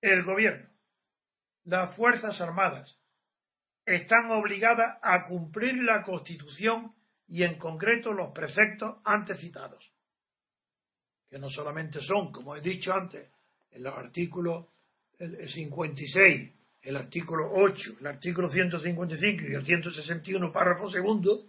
el 0.00 0.24
gobierno, 0.24 0.68
las 1.64 1.94
Fuerzas 1.94 2.40
Armadas, 2.40 2.98
están 3.84 4.30
obligadas 4.30 4.98
a 5.02 5.24
cumplir 5.26 5.74
la 5.82 6.02
Constitución 6.02 6.94
y 7.28 7.42
en 7.42 7.58
concreto 7.58 8.12
los 8.12 8.32
preceptos 8.32 8.96
antes 9.04 9.38
citados, 9.38 9.84
que 11.28 11.38
no 11.38 11.50
solamente 11.50 12.00
son, 12.00 12.32
como 12.32 12.56
he 12.56 12.62
dicho 12.62 12.94
antes, 12.94 13.30
en 13.70 13.82
los 13.82 13.94
artículos 13.94 14.68
56, 15.18 16.52
el 16.82 16.96
artículo 16.96 17.52
8, 17.52 17.96
el 18.00 18.06
artículo 18.06 18.48
155 18.48 19.44
y 19.44 19.54
el 19.54 19.64
161, 19.64 20.52
párrafo 20.52 20.88
segundo, 20.88 21.44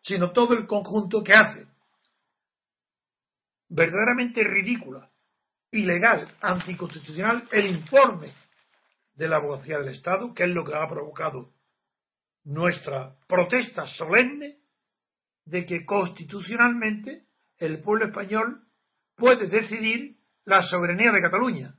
sino 0.00 0.30
todo 0.32 0.54
el 0.54 0.66
conjunto 0.66 1.24
que 1.24 1.32
hace 1.32 1.66
verdaderamente 3.68 4.44
ridícula, 4.44 5.10
ilegal, 5.74 6.32
anticonstitucional 6.40 7.48
el 7.50 7.66
informe 7.66 8.32
de 9.14 9.28
la 9.28 9.36
abogacía 9.36 9.78
del 9.78 9.88
Estado, 9.88 10.32
que 10.32 10.44
es 10.44 10.50
lo 10.50 10.64
que 10.64 10.74
ha 10.74 10.88
provocado 10.88 11.52
nuestra 12.44 13.16
protesta 13.26 13.86
solemne 13.86 14.58
de 15.44 15.66
que 15.66 15.84
constitucionalmente 15.84 17.24
el 17.58 17.80
pueblo 17.80 18.06
español 18.06 18.62
puede 19.16 19.48
decidir 19.48 20.16
la 20.44 20.62
soberanía 20.62 21.12
de 21.12 21.20
Cataluña. 21.20 21.74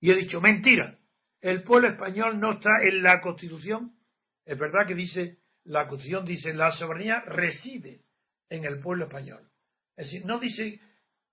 Y 0.00 0.10
he 0.10 0.14
dicho, 0.14 0.40
mentira, 0.40 0.98
el 1.40 1.62
pueblo 1.62 1.88
español 1.88 2.40
no 2.40 2.52
está 2.52 2.70
en 2.82 3.02
la 3.02 3.20
Constitución. 3.20 3.94
Es 4.44 4.58
verdad 4.58 4.86
que 4.86 4.94
dice, 4.94 5.38
la 5.64 5.86
Constitución 5.88 6.24
dice, 6.24 6.52
la 6.54 6.72
soberanía 6.72 7.20
reside 7.20 8.02
en 8.48 8.64
el 8.64 8.80
pueblo 8.80 9.04
español. 9.04 9.50
Es 9.96 10.06
decir, 10.06 10.26
no 10.26 10.38
dice 10.38 10.80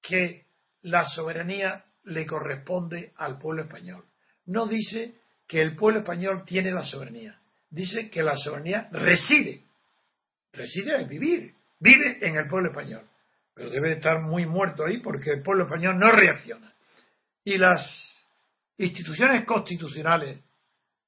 que 0.01 0.46
la 0.82 1.06
soberanía 1.06 1.86
le 2.05 2.25
corresponde 2.25 3.13
al 3.17 3.38
pueblo 3.38 3.63
español. 3.63 4.05
No 4.46 4.65
dice 4.67 5.15
que 5.48 5.62
el 5.62 5.75
pueblo 5.75 6.00
español 6.00 6.43
tiene 6.46 6.72
la 6.72 6.84
soberanía 6.84 7.41
dice 7.72 8.10
que 8.10 8.22
la 8.22 8.36
soberanía 8.36 8.89
reside, 8.91 9.63
reside 10.53 11.01
es 11.01 11.08
vivir, 11.08 11.55
vive 11.79 12.17
en 12.22 12.36
el 12.36 12.48
pueblo 12.48 12.70
español, 12.70 13.08
pero 13.55 13.70
debe 13.70 13.93
estar 13.93 14.22
muy 14.22 14.46
muerto 14.46 14.86
ahí 14.86 15.00
porque 15.00 15.31
el 15.31 15.41
pueblo 15.41 15.63
español 15.63 15.98
no 15.98 16.12
reacciona. 16.12 16.74
Y 17.43 17.58
las 17.58 17.81
instituciones 18.77 19.46
constitucionales 19.46 20.41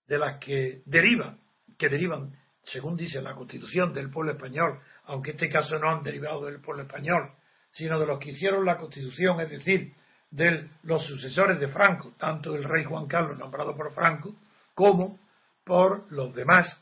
de 0.08 0.18
las 0.18 0.40
que 0.40 0.82
derivan, 0.86 1.40
que 1.78 1.90
derivan, 1.90 2.32
según 2.64 2.96
dice 2.96 3.22
la 3.22 3.36
Constitución, 3.36 3.94
del 3.94 4.10
pueblo 4.10 4.32
español, 4.32 4.80
aunque 5.06 5.32
en 5.32 5.36
este 5.36 5.50
caso 5.50 5.78
no 5.78 5.90
han 5.90 6.04
derivado 6.04 6.46
del 6.46 6.62
pueblo 6.62 6.84
español, 6.84 7.32
sino 7.72 8.00
de 8.00 8.06
los 8.06 8.20
que 8.20 8.32
hicieron 8.32 8.66
la 8.66 8.78
Constitución, 8.78 9.40
es 9.42 9.50
decir, 9.50 9.94
de 10.34 10.68
los 10.84 11.06
sucesores 11.06 11.60
de 11.60 11.68
Franco, 11.68 12.14
tanto 12.18 12.56
el 12.56 12.64
rey 12.64 12.84
Juan 12.84 13.06
Carlos 13.06 13.38
nombrado 13.38 13.76
por 13.76 13.94
Franco, 13.94 14.36
como 14.74 15.20
por 15.64 16.12
los 16.12 16.34
demás 16.34 16.82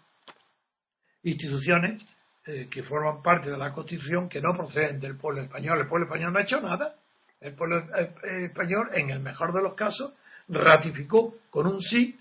instituciones 1.24 2.02
eh, 2.46 2.70
que 2.72 2.82
forman 2.84 3.22
parte 3.22 3.52
de 3.52 3.58
la 3.58 3.74
Constitución 3.74 4.30
que 4.30 4.40
no 4.40 4.56
proceden 4.56 5.02
del 5.02 5.18
pueblo 5.18 5.42
español. 5.42 5.80
El 5.80 5.88
pueblo 5.88 6.06
español 6.06 6.32
no 6.32 6.40
ha 6.40 6.44
hecho 6.44 6.62
nada. 6.62 6.96
El 7.42 7.54
pueblo 7.54 7.80
eh, 7.94 8.46
español, 8.46 8.90
en 8.94 9.10
el 9.10 9.20
mejor 9.20 9.54
de 9.54 9.62
los 9.62 9.76
casos, 9.76 10.14
ratificó 10.48 11.36
con 11.50 11.68
un 11.68 11.82
sí 11.82 12.18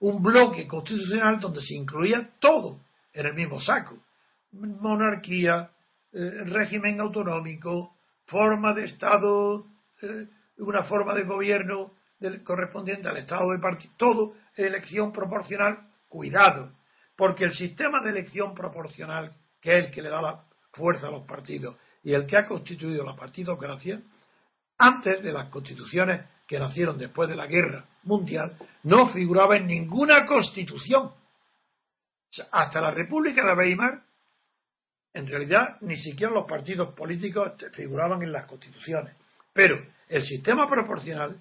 un 0.00 0.22
bloque 0.22 0.66
constitucional 0.66 1.40
donde 1.40 1.62
se 1.62 1.74
incluía 1.74 2.28
todo 2.38 2.80
en 3.14 3.26
el 3.26 3.34
mismo 3.34 3.58
saco. 3.60 3.96
Monarquía, 4.52 5.70
eh, 6.12 6.44
régimen 6.44 7.00
autonómico, 7.00 7.94
forma 8.26 8.74
de 8.74 8.84
Estado, 8.84 9.64
eh, 10.02 10.26
una 10.58 10.84
forma 10.84 11.14
de 11.14 11.24
gobierno 11.24 11.92
correspondiente 12.44 13.08
al 13.08 13.18
Estado 13.18 13.50
de 13.50 13.58
partido, 13.58 13.92
todo 13.96 14.34
elección 14.56 15.12
proporcional, 15.12 15.88
cuidado, 16.08 16.72
porque 17.16 17.44
el 17.44 17.52
sistema 17.52 18.02
de 18.02 18.10
elección 18.10 18.54
proporcional, 18.54 19.34
que 19.60 19.70
es 19.70 19.86
el 19.86 19.90
que 19.90 20.02
le 20.02 20.10
da 20.10 20.22
la 20.22 20.44
fuerza 20.72 21.08
a 21.08 21.10
los 21.10 21.26
partidos 21.26 21.76
y 22.02 22.12
el 22.12 22.26
que 22.26 22.38
ha 22.38 22.46
constituido 22.46 23.04
la 23.04 23.16
partidocracia, 23.16 24.00
antes 24.78 25.22
de 25.22 25.32
las 25.32 25.48
constituciones 25.48 26.24
que 26.46 26.58
nacieron 26.58 26.98
después 26.98 27.28
de 27.28 27.36
la 27.36 27.46
guerra 27.46 27.86
mundial, 28.04 28.56
no 28.84 29.08
figuraba 29.08 29.56
en 29.56 29.66
ninguna 29.66 30.26
constitución. 30.26 31.12
hasta 32.50 32.80
la 32.80 32.90
República 32.90 33.44
de 33.46 33.54
Weimar, 33.54 34.02
en 35.14 35.26
realidad 35.26 35.78
ni 35.80 35.96
siquiera 35.96 36.32
los 36.32 36.44
partidos 36.44 36.94
políticos 36.94 37.52
figuraban 37.72 38.22
en 38.22 38.32
las 38.32 38.44
constituciones. 38.44 39.16
Pero 39.56 39.82
el 40.08 40.22
sistema 40.22 40.68
proporcional 40.68 41.40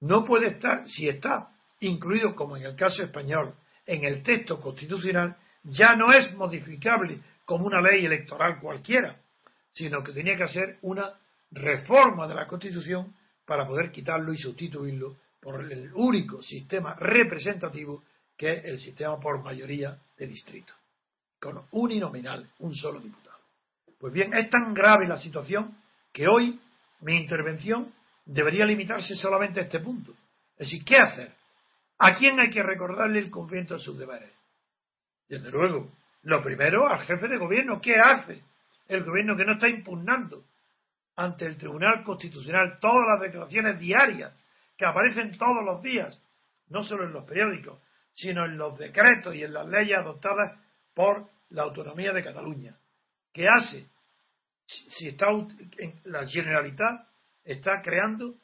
no 0.00 0.24
puede 0.24 0.46
estar, 0.46 0.88
si 0.88 1.08
está 1.08 1.50
incluido, 1.80 2.34
como 2.34 2.56
en 2.56 2.64
el 2.64 2.76
caso 2.76 3.02
español, 3.02 3.54
en 3.84 4.04
el 4.04 4.22
texto 4.22 4.60
constitucional, 4.60 5.36
ya 5.64 5.94
no 5.96 6.12
es 6.12 6.32
modificable 6.34 7.18
como 7.44 7.66
una 7.66 7.82
ley 7.82 8.06
electoral 8.06 8.60
cualquiera, 8.60 9.20
sino 9.72 10.02
que 10.02 10.12
tenía 10.12 10.36
que 10.36 10.44
hacer 10.44 10.78
una 10.82 11.12
reforma 11.50 12.28
de 12.28 12.34
la 12.36 12.46
Constitución 12.46 13.14
para 13.44 13.66
poder 13.66 13.90
quitarlo 13.90 14.32
y 14.32 14.38
sustituirlo 14.38 15.16
por 15.40 15.70
el 15.70 15.90
único 15.94 16.40
sistema 16.42 16.94
representativo 16.94 18.04
que 18.36 18.52
es 18.52 18.64
el 18.64 18.78
sistema 18.78 19.18
por 19.18 19.42
mayoría 19.42 19.98
de 20.16 20.26
distrito, 20.26 20.72
con 21.40 21.62
uninominal, 21.72 22.48
un 22.60 22.74
solo 22.74 23.00
diputado. 23.00 23.38
Pues 23.98 24.12
bien, 24.12 24.32
es 24.34 24.48
tan 24.48 24.72
grave 24.72 25.08
la 25.08 25.18
situación 25.18 25.76
que 26.12 26.26
hoy 26.28 26.58
mi 27.00 27.16
intervención 27.16 27.92
debería 28.24 28.64
limitarse 28.64 29.14
solamente 29.14 29.60
a 29.60 29.64
este 29.64 29.80
punto. 29.80 30.12
Es 30.56 30.68
decir, 30.68 30.84
¿qué 30.84 30.96
hacer? 30.96 31.32
¿A 31.98 32.14
quién 32.14 32.38
hay 32.40 32.50
que 32.50 32.62
recordarle 32.62 33.18
el 33.18 33.30
cumplimiento 33.30 33.74
de 33.74 33.80
sus 33.80 33.98
deberes? 33.98 34.32
Desde 35.28 35.50
luego, 35.50 35.90
lo 36.22 36.42
primero 36.42 36.86
al 36.86 37.00
jefe 37.00 37.28
de 37.28 37.38
gobierno. 37.38 37.80
¿Qué 37.80 37.94
hace 37.94 38.42
el 38.88 39.04
gobierno 39.04 39.36
que 39.36 39.44
no 39.44 39.52
está 39.52 39.68
impugnando 39.68 40.44
ante 41.16 41.46
el 41.46 41.56
Tribunal 41.56 42.02
Constitucional 42.04 42.78
todas 42.80 43.06
las 43.12 43.20
declaraciones 43.20 43.78
diarias 43.78 44.32
que 44.76 44.86
aparecen 44.86 45.36
todos 45.36 45.64
los 45.64 45.82
días, 45.82 46.20
no 46.68 46.82
solo 46.82 47.04
en 47.04 47.12
los 47.12 47.24
periódicos, 47.24 47.78
sino 48.14 48.44
en 48.44 48.56
los 48.56 48.78
decretos 48.78 49.34
y 49.34 49.44
en 49.44 49.52
las 49.52 49.66
leyes 49.66 49.98
adoptadas 49.98 50.58
por 50.94 51.28
la 51.50 51.62
autonomía 51.62 52.12
de 52.12 52.24
Cataluña? 52.24 52.74
¿Qué 53.32 53.46
hace? 53.48 53.86
Si 54.70 55.08
está 55.08 55.26
en 55.30 56.00
la 56.04 56.26
Generalitat 56.26 57.08
está 57.44 57.80
creando 57.82 58.36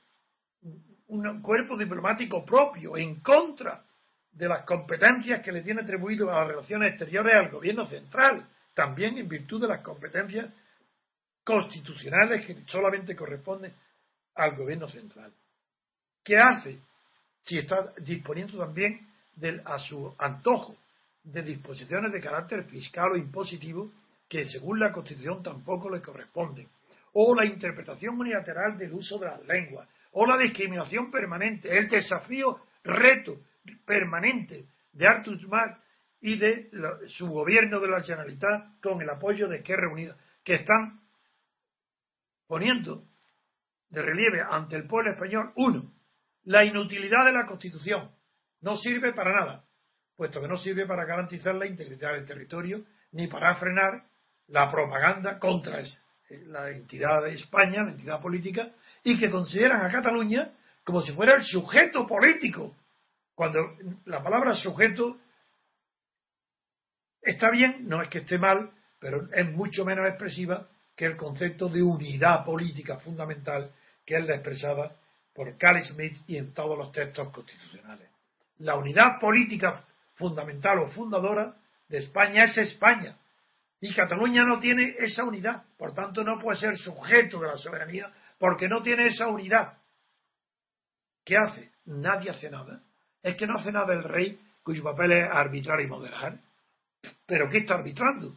un 1.08 1.40
cuerpo 1.40 1.76
diplomático 1.76 2.44
propio 2.44 2.96
en 2.96 3.20
contra 3.20 3.84
de 4.32 4.48
las 4.48 4.64
competencias 4.64 5.40
que 5.42 5.52
le 5.52 5.62
tiene 5.62 5.82
atribuido 5.82 6.30
a 6.30 6.40
las 6.40 6.48
relaciones 6.48 6.90
exteriores 6.90 7.34
al 7.36 7.50
gobierno 7.50 7.86
central, 7.86 8.48
también 8.74 9.16
en 9.18 9.28
virtud 9.28 9.60
de 9.60 9.68
las 9.68 9.82
competencias 9.82 10.52
constitucionales 11.44 12.44
que 12.44 12.56
solamente 12.66 13.14
corresponden 13.14 13.72
al 14.34 14.56
gobierno 14.56 14.88
central. 14.88 15.32
¿Qué 16.24 16.36
hace? 16.36 16.80
Si 17.44 17.56
está 17.58 17.92
disponiendo 17.98 18.58
también 18.58 19.08
a 19.64 19.78
su 19.78 20.12
antojo 20.18 20.76
de 21.22 21.42
disposiciones 21.42 22.12
de 22.12 22.20
carácter 22.20 22.64
fiscal 22.64 23.12
o 23.12 23.16
impositivo 23.16 23.90
que 24.28 24.46
según 24.46 24.80
la 24.80 24.92
Constitución 24.92 25.42
tampoco 25.42 25.90
le 25.90 26.02
corresponden 26.02 26.68
o 27.18 27.34
la 27.34 27.46
interpretación 27.46 28.18
unilateral 28.18 28.76
del 28.76 28.92
uso 28.92 29.18
de 29.18 29.26
las 29.26 29.42
lenguas, 29.46 29.88
o 30.12 30.26
la 30.26 30.36
discriminación 30.36 31.10
permanente, 31.10 31.74
el 31.74 31.88
desafío, 31.88 32.60
reto 32.84 33.40
permanente 33.86 34.66
de 34.92 35.06
Artur 35.06 35.38
Mas 35.48 35.78
y 36.20 36.38
de 36.38 36.70
su 37.08 37.28
gobierno 37.28 37.80
de 37.80 37.88
la 37.88 38.02
Generalitat 38.02 38.80
con 38.82 39.00
el 39.00 39.08
apoyo 39.08 39.48
de 39.48 39.58
Esquerra 39.58 39.90
Unida, 39.90 40.16
que 40.44 40.54
están 40.54 41.00
poniendo 42.46 43.04
de 43.88 44.02
relieve 44.02 44.42
ante 44.42 44.76
el 44.76 44.86
pueblo 44.86 45.12
español, 45.12 45.52
uno, 45.56 45.92
la 46.44 46.64
inutilidad 46.64 47.24
de 47.24 47.32
la 47.32 47.46
Constitución. 47.46 48.10
No 48.60 48.76
sirve 48.76 49.12
para 49.12 49.32
nada, 49.32 49.64
puesto 50.16 50.40
que 50.40 50.48
no 50.48 50.56
sirve 50.56 50.86
para 50.86 51.04
garantizar 51.04 51.54
la 51.54 51.66
integridad 51.66 52.12
del 52.12 52.26
territorio 52.26 52.84
ni 53.12 53.26
para 53.26 53.54
frenar 53.56 54.04
la 54.48 54.70
propaganda 54.70 55.38
contra 55.38 55.82
la 56.46 56.70
entidad 56.70 57.22
de 57.22 57.35
España, 57.35 57.82
la 57.82 57.92
entidad 57.92 58.20
política, 58.20 58.70
y 59.02 59.18
que 59.18 59.30
consideran 59.30 59.85
a 59.85 59.90
Cataluña 59.90 60.50
como 60.85 61.00
si 61.02 61.12
fuera 61.12 61.35
el 61.35 61.44
sujeto 61.44 62.06
político, 62.06 62.74
cuando 63.35 63.59
la 64.04 64.22
palabra 64.22 64.54
sujeto 64.54 65.18
está 67.20 67.50
bien, 67.50 67.88
no 67.88 68.00
es 68.02 68.09
que 68.09 68.18
esté 68.18 68.38
mal, 68.38 68.70
pero 69.00 69.28
es 69.32 69.50
mucho 69.50 69.85
menos 69.85 70.09
expresiva 70.09 70.68
que 70.94 71.06
el 71.06 71.16
concepto 71.16 71.68
de 71.68 71.82
unidad 71.82 72.44
política 72.44 72.98
fundamental 72.98 73.72
que 74.06 74.16
es 74.16 74.24
la 74.24 74.37
expresada 74.37 74.96
por 75.35 75.59
Carl 75.59 75.82
Smith 75.85 76.16
y 76.28 76.38
en 76.38 76.54
todos 76.54 76.78
los 76.78 76.92
textos 76.92 77.30
constitucionales. 77.30 78.09
La 78.59 78.76
unidad 78.76 79.20
política 79.20 79.85
fundamental 80.14 80.78
o 80.78 80.88
fundadora 80.88 81.56
de 81.88 81.98
España 81.98 82.44
es 82.44 82.56
España, 82.56 83.16
y 83.80 83.92
Cataluña 83.94 84.44
no 84.44 84.58
tiene 84.58 84.94
esa 84.98 85.24
unidad, 85.24 85.64
por 85.76 85.94
tanto 85.94 86.24
no 86.24 86.38
puede 86.38 86.58
ser 86.58 86.76
sujeto 86.76 87.40
de 87.40 87.48
la 87.48 87.56
soberanía 87.56 88.10
porque 88.38 88.68
no 88.68 88.82
tiene 88.82 89.08
esa 89.08 89.28
unidad. 89.28 89.78
¿Qué 91.24 91.36
hace? 91.36 91.72
Nadie 91.86 92.30
hace 92.30 92.50
nada. 92.50 92.80
Es 93.22 93.36
que 93.36 93.46
no 93.46 93.58
hace 93.58 93.72
nada 93.72 93.92
el 93.92 94.04
rey 94.04 94.38
cuyo 94.62 94.82
papel 94.82 95.12
es 95.12 95.28
arbitrar 95.30 95.80
y 95.80 95.86
moderar. 95.86 96.38
¿Pero 97.26 97.48
qué 97.48 97.58
está 97.58 97.74
arbitrando? 97.74 98.34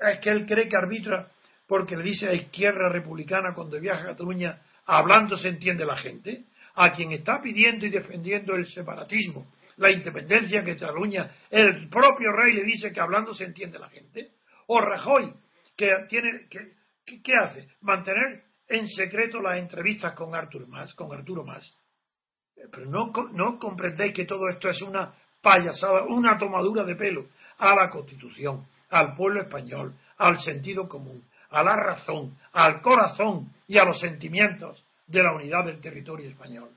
Es 0.00 0.20
que 0.20 0.30
él 0.30 0.46
cree 0.46 0.68
que 0.68 0.76
arbitra 0.76 1.30
porque 1.66 1.96
le 1.96 2.02
dice 2.02 2.28
a 2.28 2.34
izquierda 2.34 2.88
republicana 2.88 3.54
cuando 3.54 3.80
viaja 3.80 4.02
a 4.02 4.06
Cataluña, 4.08 4.60
hablando 4.86 5.36
se 5.36 5.48
entiende 5.48 5.86
la 5.86 5.96
gente, 5.96 6.44
a 6.74 6.92
quien 6.92 7.12
está 7.12 7.40
pidiendo 7.40 7.86
y 7.86 7.90
defendiendo 7.90 8.54
el 8.54 8.66
separatismo, 8.68 9.46
la 9.76 9.90
independencia 9.90 10.62
que 10.64 10.76
Cataluña, 10.76 11.30
el 11.50 11.88
propio 11.88 12.32
rey 12.32 12.52
le 12.54 12.64
dice 12.64 12.92
que 12.92 13.00
hablando 13.00 13.32
se 13.32 13.44
entiende 13.44 13.78
la 13.78 13.88
gente 13.88 14.32
o 14.66 14.80
Rajoy, 14.80 15.32
que 15.76 15.90
tiene, 16.08 16.46
que, 16.48 16.74
¿qué 17.04 17.32
hace? 17.42 17.68
Mantener 17.80 18.44
en 18.68 18.88
secreto 18.88 19.40
las 19.40 19.58
entrevistas 19.58 20.14
con 20.14 20.34
Arturo 20.34 20.66
Mas, 20.66 20.94
con 20.94 21.12
Arturo 21.12 21.44
Mas. 21.44 21.76
Eh, 22.56 22.62
pero 22.70 22.86
no, 22.86 23.12
no 23.32 23.58
comprendéis 23.58 24.14
que 24.14 24.24
todo 24.24 24.48
esto 24.48 24.68
es 24.68 24.80
una 24.82 25.14
payasada, 25.40 26.04
una 26.04 26.38
tomadura 26.38 26.84
de 26.84 26.94
pelo 26.94 27.26
a 27.58 27.74
la 27.74 27.90
Constitución, 27.90 28.66
al 28.90 29.14
pueblo 29.14 29.42
español, 29.42 29.94
al 30.18 30.38
sentido 30.38 30.88
común, 30.88 31.24
a 31.50 31.62
la 31.62 31.76
razón, 31.76 32.36
al 32.52 32.80
corazón 32.80 33.52
y 33.66 33.78
a 33.78 33.84
los 33.84 34.00
sentimientos 34.00 34.86
de 35.06 35.22
la 35.22 35.34
unidad 35.34 35.64
del 35.64 35.80
territorio 35.80 36.28
español. 36.28 36.70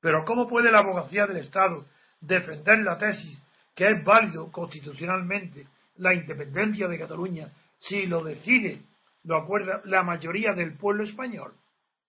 Pero 0.00 0.24
¿cómo 0.24 0.46
puede 0.48 0.70
la 0.70 0.78
abogacía 0.78 1.26
del 1.26 1.38
Estado 1.38 1.84
defender 2.20 2.78
la 2.78 2.98
tesis 2.98 3.42
que 3.74 3.84
es 3.84 4.04
válido 4.04 4.50
constitucionalmente 4.50 5.66
la 5.98 6.14
independencia 6.14 6.88
de 6.88 6.98
Cataluña 6.98 7.50
si 7.80 8.06
lo 8.06 8.24
decide, 8.24 8.80
lo 9.24 9.36
acuerda 9.36 9.82
la 9.84 10.02
mayoría 10.02 10.52
del 10.52 10.76
pueblo 10.76 11.04
español. 11.04 11.54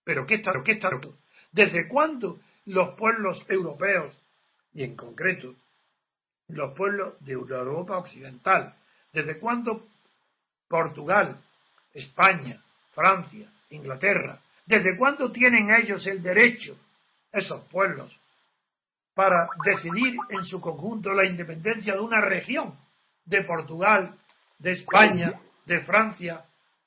Pero 0.04 0.26
¿qué 0.26 0.36
está, 0.36 0.52
qué 0.64 0.72
está 0.72 0.90
¿Desde 1.52 1.88
cuándo 1.88 2.38
los 2.66 2.94
pueblos 2.96 3.44
europeos, 3.48 4.14
y 4.72 4.84
en 4.84 4.96
concreto 4.96 5.54
los 6.48 6.74
pueblos 6.74 7.14
de 7.20 7.32
Europa 7.32 7.98
Occidental, 7.98 8.74
desde 9.12 9.38
cuándo 9.38 9.86
Portugal, 10.68 11.38
España, 11.92 12.62
Francia, 12.94 13.50
Inglaterra, 13.70 14.40
desde 14.64 14.96
cuándo 14.96 15.30
tienen 15.30 15.70
ellos 15.70 16.06
el 16.06 16.22
derecho, 16.22 16.78
esos 17.32 17.64
pueblos, 17.68 18.14
para 19.14 19.48
decidir 19.64 20.16
en 20.30 20.44
su 20.44 20.60
conjunto 20.60 21.12
la 21.12 21.26
independencia 21.26 21.94
de 21.94 22.00
una 22.00 22.20
región? 22.20 22.74
De 23.28 23.42
Portugal, 23.44 24.14
de 24.58 24.72
España, 24.72 25.40
de 25.66 25.80
Francia 25.82 26.44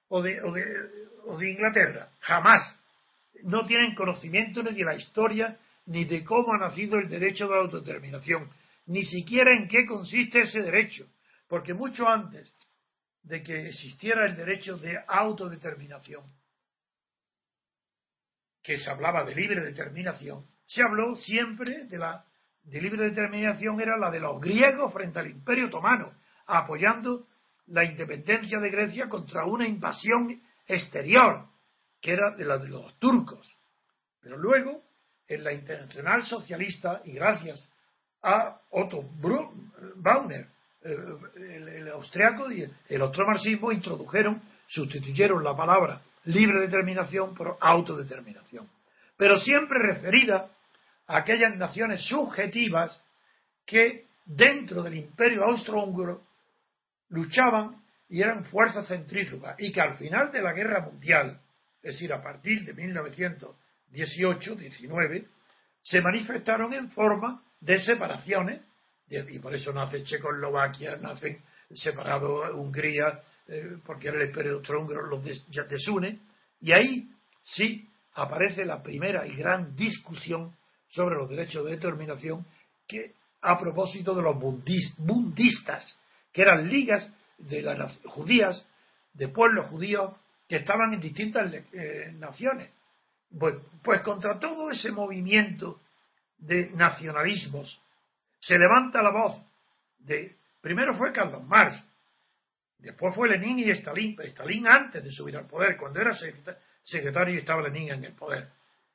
o 0.10 0.22
de, 0.22 0.42
o 0.42 1.38
de, 1.38 1.50
Inglaterra. 1.50 2.10
Jamás. 2.20 2.78
No 3.44 3.66
tienen 3.66 3.96
conocimiento 3.96 4.62
ni 4.62 4.74
de 4.74 4.84
la 4.84 4.96
historia 4.96 5.58
ni 5.86 6.06
de 6.06 6.24
cómo 6.24 6.54
ha 6.54 6.58
nacido 6.58 7.00
el 7.00 7.10
derecho 7.10 7.48
de 7.48 7.58
autodeterminación, 7.58 8.50
ni 8.88 9.04
siquiera 9.04 9.52
en 9.52 9.68
qué 9.68 9.86
consiste 9.86 10.42
ese 10.42 10.62
derecho, 10.62 11.08
porque 11.48 11.74
mucho 11.74 12.08
antes 12.08 12.56
de 13.24 13.42
que 13.42 13.70
existiera 13.70 14.26
el 14.28 14.36
derecho 14.36 14.78
de 14.78 14.96
autodeterminación, 15.08 16.24
que 18.62 18.78
se 18.78 18.92
hablaba 18.92 19.24
de 19.24 19.34
libre 19.34 19.62
determinación, 19.62 20.46
se 20.68 20.84
habló 20.84 21.16
siempre 21.16 21.86
de 21.86 21.98
la 21.98 22.26
de 22.64 22.80
libre 22.80 23.10
determinación 23.10 23.82
era 23.82 23.98
la 23.98 24.12
de 24.12 24.20
los 24.20 24.40
griegos 24.40 24.94
frente 24.94 25.18
al 25.18 25.32
Imperio 25.32 25.66
Otomano, 25.66 26.14
apoyando 26.52 27.26
la 27.68 27.86
independencia 27.86 28.60
de 28.60 28.70
Grecia 28.70 29.08
contra 29.08 29.46
una 29.46 29.68
invasión 29.68 30.42
exterior, 30.68 31.46
que 32.02 32.12
era 32.12 32.32
de 32.32 32.44
la 32.44 32.58
de 32.58 32.68
los 32.68 32.94
turcos. 33.00 33.48
Pero 34.22 34.38
luego, 34.38 34.82
en 35.28 35.44
la 35.44 35.54
Internacional 35.54 36.24
Socialista, 36.24 37.02
y 37.06 37.14
gracias 37.14 37.70
a 38.22 38.60
Otto 38.70 39.04
Bauner, 39.96 40.48
eh, 40.84 40.98
el, 41.36 41.88
austriaco 41.90 42.52
y 42.52 42.70
el 42.90 43.02
otro 43.02 43.26
marxismo 43.26 43.72
introdujeron, 43.72 44.42
sustituyeron 44.68 45.44
la 45.44 45.56
palabra 45.56 46.02
libre 46.26 46.60
determinación 46.62 47.34
por 47.34 47.58
autodeterminación. 47.62 48.68
Pero 49.16 49.38
siempre 49.38 49.80
referida 49.80 50.50
a 51.08 51.18
aquellas 51.18 51.56
naciones 51.56 52.06
subjetivas 52.08 53.04
que 53.66 54.08
dentro 54.26 54.84
del 54.84 54.96
imperio 54.96 55.46
austrohúngaro 55.46 56.22
luchaban 57.12 57.80
y 58.10 58.22
eran 58.22 58.44
fuerzas 58.46 58.88
centrífugas 58.88 59.56
y 59.60 59.72
que 59.72 59.82
al 59.82 59.98
final 59.98 60.32
de 60.32 60.42
la 60.42 60.54
guerra 60.54 60.82
mundial, 60.82 61.40
es 61.82 61.94
decir, 61.94 62.12
a 62.12 62.22
partir 62.22 62.66
de 62.66 62.76
1918-19, 62.76 65.28
se 65.82 66.02
manifestaron 66.02 66.74
en 66.74 66.92
forma 66.92 67.42
de 67.60 67.80
separaciones 67.80 68.62
y 69.08 69.40
por 69.40 69.54
eso 69.54 69.74
nace 69.74 70.04
Checoslovaquia, 70.04 70.96
nace 70.98 71.42
separado 71.74 72.56
Hungría, 72.56 73.20
eh, 73.48 73.78
porque 73.86 74.08
era 74.08 74.22
el 74.22 74.28
imperio 74.28 74.54
austrohúngaro, 74.54 75.08
los 75.08 75.22
desune, 75.70 76.20
y 76.62 76.72
ahí 76.72 77.10
sí 77.44 77.90
aparece 78.14 78.64
la 78.66 78.82
primera 78.82 79.28
y 79.28 79.36
gran 79.36 79.76
discusión 79.76 80.56
sobre 80.90 81.16
los 81.16 81.30
derechos 81.30 81.66
de 81.66 81.72
determinación 81.72 82.46
que 82.88 83.16
a 83.42 83.60
propósito 83.60 84.14
de 84.14 84.22
los 84.22 84.40
bundistas, 84.40 86.00
que 86.32 86.42
eran 86.42 86.70
ligas 86.70 87.14
de 87.38 87.62
las 87.62 88.00
judías, 88.06 88.66
de 89.14 89.28
pueblos 89.28 89.68
judíos 89.68 90.14
que 90.48 90.58
estaban 90.58 90.94
en 90.94 91.00
distintas 91.00 91.54
eh, 91.74 92.12
naciones. 92.14 92.72
Pues, 93.38 93.56
pues 93.84 94.02
contra 94.02 94.40
todo 94.40 94.70
ese 94.70 94.92
movimiento 94.92 95.80
de 96.38 96.70
nacionalismos 96.72 97.82
se 98.40 98.58
levanta 98.58 99.02
la 99.02 99.12
voz 99.12 99.42
de, 100.00 100.36
primero 100.62 100.96
fue 100.96 101.14
Carlos 101.14 101.44
Marx, 101.44 101.82
después 102.80 103.16
fue 103.16 103.30
Lenin 103.30 103.60
y 103.60 103.70
Stalin, 103.72 104.20
Stalin 104.20 104.68
antes 104.68 105.04
de 105.04 105.12
subir 105.12 105.38
al 105.38 105.46
poder, 105.46 105.78
cuando 105.78 106.02
era 106.02 106.18
secretario 106.84 107.40
estaba 107.40 107.62
Lenin 107.62 107.92
en 107.92 108.06
el 108.06 108.14
poder, 108.14 108.50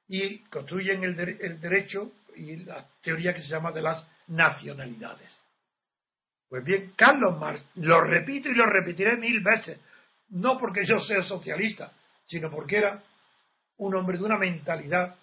y 0.09 0.41
construyen 0.41 1.05
el, 1.05 1.19
el 1.19 1.61
derecho 1.61 2.13
y 2.35 2.57
la 2.57 2.87
teoría 3.01 3.33
que 3.33 3.43
se 3.43 3.49
llama 3.49 3.73
de 3.73 3.83
las 3.83 4.07
nacionalidades. 4.27 5.41
Pues 6.49 6.65
bien, 6.65 6.93
Carlos 6.97 7.39
Marx, 7.39 7.67
lo 7.77 8.01
repito 8.03 8.49
y 8.49 8.55
lo 8.55 8.67
repetiré 8.67 9.17
mil 9.17 9.41
veces, 9.41 9.81
no 10.31 10.59
porque 10.59 10.85
yo 10.85 11.01
sea 11.01 11.23
socialista, 11.23 11.93
sino 12.27 12.51
porque 12.51 12.79
era 12.79 13.03
un 13.79 13.95
hombre 13.95 14.19
de 14.19 14.25
una 14.25 14.39
mentalidad 14.39 15.17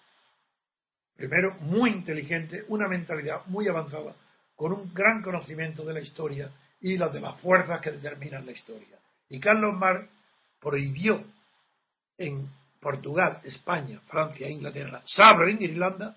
Primero, 1.16 1.56
muy 1.62 1.92
inteligente, 1.92 2.64
una 2.70 2.88
mentalidad 2.88 3.46
muy 3.46 3.68
avanzada, 3.68 4.16
con 4.56 4.74
un 4.74 4.94
gran 4.94 5.22
conocimiento 5.22 5.86
de 5.86 5.94
la 5.94 6.02
historia 6.02 6.52
y 6.82 6.98
las 6.98 7.14
de 7.14 7.22
las 7.22 7.40
fuerzas 7.40 7.82
que 7.82 7.92
determinan 7.92 8.46
la 8.46 8.52
historia. 8.52 8.98
Y 9.30 9.40
Carlos 9.40 9.74
Marx 9.76 10.10
prohibió 10.60 11.24
en 12.18 12.50
Portugal, 12.80 13.40
España, 13.44 14.00
Francia 14.08 14.48
e 14.48 14.52
Inglaterra, 14.52 15.02
salvo 15.06 15.46
en 15.46 15.62
Irlanda, 15.62 16.16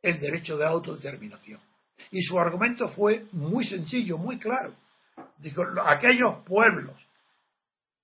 el 0.00 0.18
derecho 0.20 0.56
de 0.56 0.66
autodeterminación. 0.66 1.60
Y 2.10 2.22
su 2.22 2.38
argumento 2.38 2.88
fue 2.88 3.26
muy 3.32 3.64
sencillo, 3.64 4.18
muy 4.18 4.38
claro. 4.38 4.74
Dijo, 5.38 5.64
aquellos 5.84 6.44
pueblos 6.44 6.96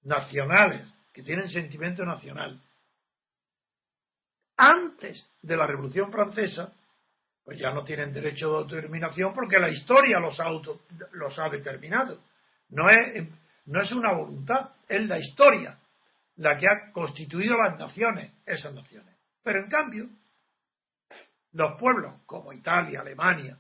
nacionales 0.03 0.93
que 1.13 1.23
tienen 1.23 1.49
sentimiento 1.49 2.05
nacional 2.05 2.61
antes 4.57 5.29
de 5.43 5.57
la 5.57 5.67
Revolución 5.67 6.13
Francesa, 6.13 6.73
pues 7.45 7.59
ya 7.59 7.73
no 7.73 7.85
tienen 7.85 8.13
derecho 8.13 8.51
de 8.51 8.57
autodeterminación 8.59 9.35
porque 9.35 9.59
la 9.59 9.69
historia 9.69 10.19
los 10.19 10.39
ha, 10.41 10.49
los 11.13 11.39
ha 11.39 11.49
determinado. 11.49 12.21
No 12.71 12.89
es, 12.89 13.29
no 13.67 13.83
es 13.83 13.93
una 13.93 14.13
voluntad, 14.13 14.71
es 14.89 15.07
la 15.09 15.19
historia 15.19 15.79
la 16.37 16.57
que 16.57 16.67
ha 16.67 16.91
constituido 16.93 17.57
las 17.57 17.79
naciones, 17.79 18.33
esas 18.47 18.75
naciones. 18.75 19.15
Pero 19.43 19.63
en 19.63 19.71
cambio, 19.71 20.09
los 21.53 21.79
pueblos 21.79 22.23
como 22.27 22.53
Italia, 22.53 23.01
Alemania, 23.01 23.59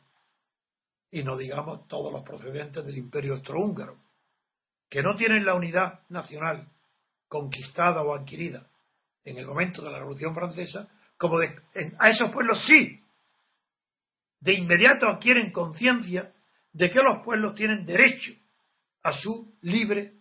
y 1.14 1.22
no 1.22 1.36
digamos 1.36 1.86
todos 1.86 2.12
los 2.12 2.24
procedentes 2.24 2.84
del 2.84 2.98
imperio 2.98 3.34
austrohúngaro, 3.34 3.96
que 4.90 5.00
no 5.00 5.14
tienen 5.14 5.44
la 5.44 5.54
unidad 5.54 6.00
nacional 6.08 6.68
conquistada 7.28 8.02
o 8.02 8.12
adquirida, 8.12 8.66
en 9.24 9.38
el 9.38 9.46
momento 9.46 9.80
de 9.80 9.92
la 9.92 10.00
Revolución 10.00 10.34
Francesa, 10.34 10.88
como 11.16 11.38
de, 11.38 11.56
a 12.00 12.10
esos 12.10 12.32
pueblos 12.32 12.64
sí, 12.66 13.00
de 14.40 14.54
inmediato 14.54 15.06
adquieren 15.06 15.52
conciencia 15.52 16.32
de 16.72 16.90
que 16.90 16.98
los 16.98 17.24
pueblos 17.24 17.54
tienen 17.54 17.86
derecho 17.86 18.32
a 19.04 19.12
su 19.12 19.54
libre 19.62 20.14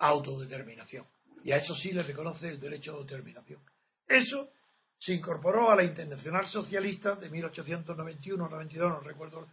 autodeterminación. 0.00 1.06
Y 1.44 1.52
a 1.52 1.56
eso 1.56 1.74
sí 1.74 1.92
les 1.92 2.06
reconoce 2.06 2.46
el 2.50 2.60
derecho 2.60 2.92
de 2.92 2.98
autodeterminación. 2.98 3.62
Eso 4.06 4.50
se 4.98 5.14
incorporó 5.14 5.70
a 5.70 5.76
la 5.76 5.84
Internacional 5.84 6.46
Socialista 6.46 7.14
de 7.14 7.30
1891-92, 7.30 8.76
no 8.76 9.00
recuerdo, 9.00 9.48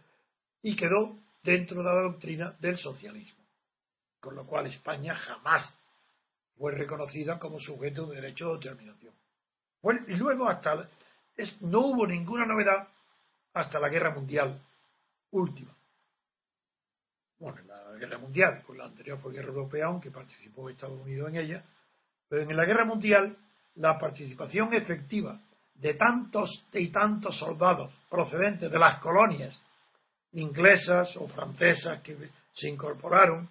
y 0.62 0.76
quedó 0.76 1.16
dentro 1.42 1.78
de 1.78 1.84
la 1.84 2.02
doctrina 2.02 2.56
del 2.60 2.76
socialismo. 2.78 3.44
Con 4.20 4.34
lo 4.34 4.46
cual 4.46 4.66
España 4.66 5.14
jamás 5.14 5.76
fue 6.56 6.72
reconocida 6.72 7.38
como 7.38 7.60
sujeto 7.60 8.06
de 8.06 8.16
derecho 8.16 8.48
de 8.48 8.54
determinación. 8.54 9.14
Bueno, 9.82 10.00
y 10.08 10.14
luego 10.14 10.48
hasta 10.48 10.88
no 11.60 11.80
hubo 11.80 12.06
ninguna 12.06 12.46
novedad 12.46 12.88
hasta 13.52 13.78
la 13.78 13.88
guerra 13.88 14.14
mundial 14.14 14.60
última. 15.30 15.74
Bueno, 17.38 17.60
la 17.66 17.92
guerra 17.98 18.18
mundial, 18.18 18.62
pues 18.66 18.78
la 18.78 18.86
anterior 18.86 19.18
fue 19.20 19.32
guerra 19.32 19.48
europea, 19.48 19.86
aunque 19.86 20.10
participó 20.10 20.70
Estados 20.70 21.00
Unidos 21.00 21.28
en 21.28 21.36
ella, 21.36 21.64
pero 22.28 22.42
en 22.42 22.56
la 22.56 22.64
guerra 22.64 22.86
mundial 22.86 23.36
la 23.74 23.98
participación 23.98 24.72
efectiva 24.72 25.38
de 25.74 25.94
tantos 25.94 26.66
y 26.72 26.88
tantos 26.88 27.38
soldados 27.38 27.92
procedentes 28.08 28.70
de 28.70 28.78
las 28.78 29.00
colonias 29.00 29.60
inglesas 30.36 31.16
o 31.16 31.28
francesas 31.28 32.02
que 32.02 32.16
se 32.54 32.68
incorporaron 32.68 33.48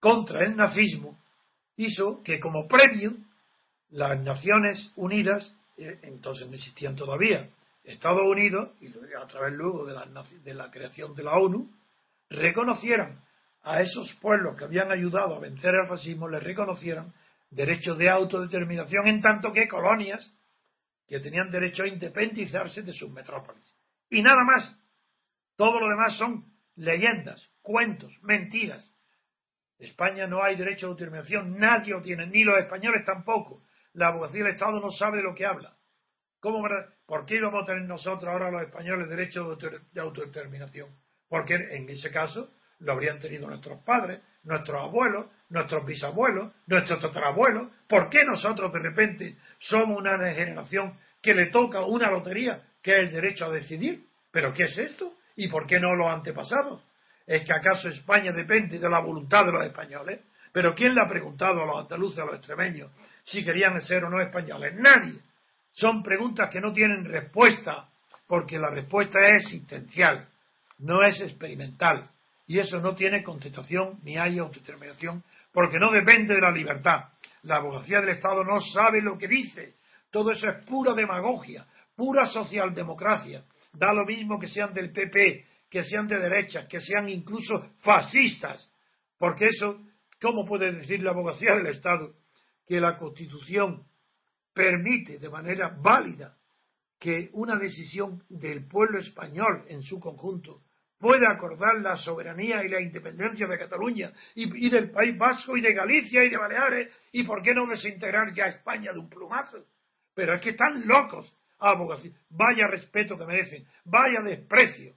contra 0.00 0.44
el 0.44 0.56
nazismo 0.56 1.18
hizo 1.76 2.22
que 2.22 2.38
como 2.40 2.68
premio 2.68 3.12
las 3.90 4.18
Naciones 4.20 4.92
Unidas, 4.96 5.56
eh, 5.76 5.98
entonces 6.02 6.48
no 6.48 6.54
existían 6.54 6.96
todavía, 6.96 7.48
Estados 7.84 8.22
Unidos, 8.22 8.70
y 8.80 8.88
a 8.88 9.26
través 9.26 9.52
luego 9.54 9.84
de 9.84 9.94
la, 9.94 10.06
de 10.44 10.54
la 10.54 10.70
creación 10.70 11.14
de 11.14 11.24
la 11.24 11.32
ONU, 11.32 11.68
reconocieran 12.30 13.20
a 13.62 13.80
esos 13.80 14.12
pueblos 14.14 14.56
que 14.56 14.64
habían 14.64 14.90
ayudado 14.92 15.36
a 15.36 15.40
vencer 15.40 15.74
el 15.74 15.88
fascismo, 15.88 16.28
les 16.28 16.42
reconocieran 16.42 17.12
derechos 17.50 17.98
de 17.98 18.08
autodeterminación, 18.08 19.06
en 19.08 19.20
tanto 19.20 19.52
que 19.52 19.68
colonias 19.68 20.32
que 21.06 21.20
tenían 21.20 21.50
derecho 21.50 21.82
a 21.82 21.88
independizarse 21.88 22.82
de 22.82 22.92
sus 22.92 23.10
metrópolis. 23.10 23.64
Y 24.10 24.22
nada 24.22 24.42
más. 24.44 24.81
Todo 25.62 25.78
lo 25.78 25.90
demás 25.90 26.16
son 26.16 26.44
leyendas, 26.74 27.48
cuentos, 27.62 28.12
mentiras, 28.24 28.84
España 29.78 30.26
no 30.26 30.42
hay 30.42 30.56
derecho 30.56 30.86
de 30.86 30.90
autodeterminación, 30.90 31.56
nadie 31.56 31.92
lo 31.92 32.02
tiene, 32.02 32.26
ni 32.26 32.42
los 32.42 32.58
españoles 32.58 33.04
tampoco. 33.04 33.62
La 33.92 34.08
abogacía 34.08 34.42
del 34.42 34.54
Estado 34.54 34.80
no 34.80 34.90
sabe 34.90 35.18
de 35.18 35.22
lo 35.22 35.36
que 35.36 35.46
habla. 35.46 35.76
¿Cómo, 36.40 36.66
¿Por 37.06 37.26
qué 37.26 37.36
íbamos 37.36 37.62
a 37.62 37.66
tener 37.66 37.82
nosotros 37.82 38.28
ahora 38.28 38.50
los 38.50 38.62
españoles 38.62 39.08
derecho 39.08 39.56
de 39.92 40.00
autodeterminación? 40.00 40.96
Porque 41.28 41.54
en 41.54 41.88
ese 41.88 42.10
caso 42.10 42.50
lo 42.80 42.94
habrían 42.94 43.20
tenido 43.20 43.46
nuestros 43.46 43.84
padres, 43.84 44.20
nuestros 44.42 44.82
abuelos, 44.82 45.26
nuestros 45.48 45.86
bisabuelos, 45.86 46.52
nuestros 46.66 47.00
tatarabuelos. 47.00 47.68
¿Por 47.88 48.10
qué 48.10 48.24
nosotros 48.24 48.72
de 48.72 48.80
repente 48.80 49.36
somos 49.60 49.96
una 49.96 50.18
generación 50.34 50.98
que 51.22 51.34
le 51.34 51.50
toca 51.50 51.82
una 51.82 52.10
lotería, 52.10 52.64
que 52.82 52.90
es 52.90 52.98
el 52.98 53.12
derecho 53.12 53.44
a 53.44 53.52
decidir? 53.52 54.08
¿Pero 54.32 54.52
qué 54.52 54.64
es 54.64 54.76
esto? 54.76 55.21
¿Y 55.36 55.48
por 55.48 55.66
qué 55.66 55.80
no 55.80 55.94
los 55.94 56.08
antepasados? 56.08 56.82
¿Es 57.26 57.44
que 57.44 57.52
acaso 57.52 57.88
España 57.88 58.32
depende 58.32 58.78
de 58.78 58.88
la 58.88 59.00
voluntad 59.00 59.44
de 59.44 59.52
los 59.52 59.64
españoles? 59.64 60.20
Pero 60.52 60.74
¿quién 60.74 60.94
le 60.94 61.00
ha 61.00 61.08
preguntado 61.08 61.62
a 61.62 61.66
los 61.66 61.82
andaluces, 61.82 62.18
a 62.18 62.26
los 62.26 62.36
extremeños, 62.36 62.90
si 63.24 63.44
querían 63.44 63.80
ser 63.80 64.04
o 64.04 64.10
no 64.10 64.20
españoles? 64.20 64.74
Nadie. 64.76 65.20
Son 65.72 66.02
preguntas 66.02 66.50
que 66.50 66.60
no 66.60 66.72
tienen 66.72 67.04
respuesta, 67.04 67.88
porque 68.26 68.58
la 68.58 68.70
respuesta 68.70 69.18
es 69.26 69.46
existencial, 69.46 70.28
no 70.78 71.02
es 71.04 71.20
experimental. 71.20 72.10
Y 72.46 72.58
eso 72.58 72.80
no 72.80 72.94
tiene 72.94 73.22
contestación 73.22 73.98
ni 74.02 74.18
hay 74.18 74.38
autodeterminación, 74.38 75.22
porque 75.52 75.78
no 75.78 75.90
depende 75.90 76.34
de 76.34 76.40
la 76.40 76.50
libertad. 76.50 77.04
La 77.42 77.56
abogacía 77.56 78.00
del 78.00 78.10
Estado 78.10 78.44
no 78.44 78.60
sabe 78.60 79.00
lo 79.00 79.16
que 79.16 79.28
dice. 79.28 79.74
Todo 80.10 80.32
eso 80.32 80.48
es 80.48 80.64
pura 80.66 80.92
demagogia, 80.92 81.64
pura 81.96 82.26
socialdemocracia, 82.26 83.42
Da 83.72 83.92
lo 83.92 84.04
mismo 84.04 84.38
que 84.38 84.48
sean 84.48 84.74
del 84.74 84.92
PP, 84.92 85.46
que 85.70 85.84
sean 85.84 86.06
de 86.06 86.18
derecha, 86.18 86.68
que 86.68 86.80
sean 86.80 87.08
incluso 87.08 87.74
fascistas, 87.80 88.70
porque 89.18 89.46
eso, 89.46 89.80
¿cómo 90.20 90.44
puede 90.44 90.72
decir 90.72 91.02
la 91.02 91.12
abogacía 91.12 91.56
del 91.56 91.68
Estado 91.68 92.14
que 92.66 92.80
la 92.80 92.98
Constitución 92.98 93.84
permite 94.52 95.18
de 95.18 95.30
manera 95.30 95.68
válida 95.68 96.36
que 96.98 97.30
una 97.32 97.56
decisión 97.56 98.22
del 98.28 98.68
pueblo 98.68 98.98
español 99.00 99.64
en 99.68 99.82
su 99.82 99.98
conjunto 99.98 100.62
puede 100.98 101.26
acordar 101.26 101.80
la 101.80 101.96
soberanía 101.96 102.62
y 102.64 102.68
la 102.68 102.80
independencia 102.80 103.48
de 103.48 103.58
Cataluña 103.58 104.12
y, 104.36 104.70
del 104.70 104.92
País 104.92 105.18
Vasco 105.18 105.56
y 105.56 105.60
de 105.60 105.74
Galicia 105.74 106.22
y 106.22 106.30
de 106.30 106.36
Baleares 106.36 106.92
y 107.10 107.24
por 107.24 107.42
qué 107.42 107.54
no 107.54 107.66
desintegrar 107.66 108.32
ya 108.32 108.44
España 108.44 108.92
de 108.92 109.00
un 109.00 109.08
plumazo. 109.08 109.66
Pero 110.14 110.36
es 110.36 110.40
que 110.40 110.50
están 110.50 110.86
locos, 110.86 111.36
abogacía. 111.70 112.12
Vaya 112.30 112.66
respeto 112.66 113.16
que 113.16 113.24
merecen, 113.24 113.66
vaya 113.84 114.20
desprecio 114.22 114.94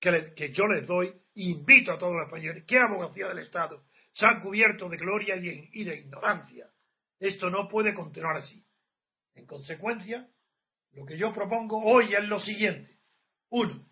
que, 0.00 0.52
yo 0.52 0.66
les 0.66 0.86
doy 0.86 1.12
invito 1.34 1.92
a 1.92 1.98
todos 1.98 2.14
los 2.14 2.26
españoles. 2.26 2.64
¿Qué 2.66 2.78
abogacía 2.78 3.28
del 3.28 3.38
Estado? 3.38 3.84
Se 4.12 4.26
han 4.26 4.40
cubierto 4.40 4.88
de 4.88 4.96
gloria 4.96 5.36
y 5.36 5.84
de 5.84 5.96
ignorancia. 5.96 6.66
Esto 7.18 7.48
no 7.48 7.68
puede 7.68 7.94
continuar 7.94 8.36
así. 8.36 8.64
En 9.34 9.46
consecuencia, 9.46 10.28
lo 10.92 11.06
que 11.06 11.16
yo 11.16 11.32
propongo 11.32 11.82
hoy 11.84 12.12
es 12.14 12.28
lo 12.28 12.38
siguiente. 12.38 12.92
Uno, 13.50 13.86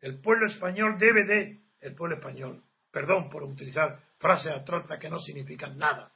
el 0.00 0.20
pueblo 0.20 0.46
español 0.46 0.98
debe 0.98 1.24
de, 1.24 1.60
el 1.80 1.94
pueblo 1.94 2.16
español, 2.16 2.64
perdón 2.90 3.28
por 3.28 3.42
utilizar 3.42 4.00
frases 4.18 4.52
abstractas 4.52 4.98
que 4.98 5.10
no 5.10 5.18
significan 5.18 5.76
nada, 5.76 6.12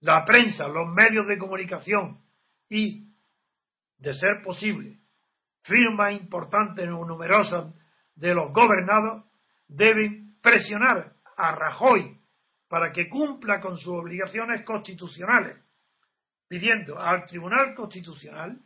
la 0.00 0.24
prensa, 0.24 0.68
los 0.68 0.86
medios 0.88 1.26
de 1.26 1.38
comunicación 1.38 2.20
y, 2.68 3.13
de 3.98 4.14
ser 4.14 4.42
posible, 4.44 4.98
firmas 5.62 6.12
importantes 6.12 6.88
o 6.88 7.04
numerosas 7.04 7.74
de 8.14 8.34
los 8.34 8.52
gobernados 8.52 9.24
deben 9.66 10.36
presionar 10.40 11.14
a 11.36 11.54
Rajoy 11.54 12.20
para 12.68 12.92
que 12.92 13.08
cumpla 13.08 13.60
con 13.60 13.78
sus 13.78 13.94
obligaciones 13.94 14.64
constitucionales, 14.64 15.58
pidiendo 16.48 16.98
al 16.98 17.24
Tribunal 17.26 17.74
Constitucional 17.74 18.60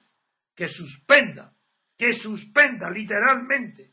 que 0.55 0.69
suspenda, 0.69 1.53
que 1.97 2.15
suspenda 2.15 2.91
literalmente 2.91 3.93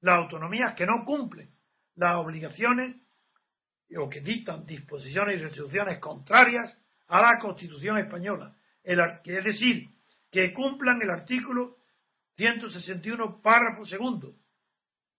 las 0.00 0.18
autonomías 0.18 0.74
que 0.74 0.86
no 0.86 1.04
cumplen 1.04 1.50
las 1.96 2.16
obligaciones 2.16 2.96
o 3.96 4.08
que 4.08 4.20
dictan 4.20 4.64
disposiciones 4.64 5.36
y 5.36 5.42
resoluciones 5.42 5.98
contrarias 5.98 6.76
a 7.08 7.20
la 7.20 7.38
Constitución 7.38 7.98
española. 7.98 8.56
El, 8.82 8.98
es 9.24 9.44
decir, 9.44 9.90
que 10.32 10.52
cumplan 10.54 11.00
el 11.02 11.10
artículo 11.10 11.76
161, 12.36 13.42
párrafo 13.42 13.84
segundo, 13.84 14.34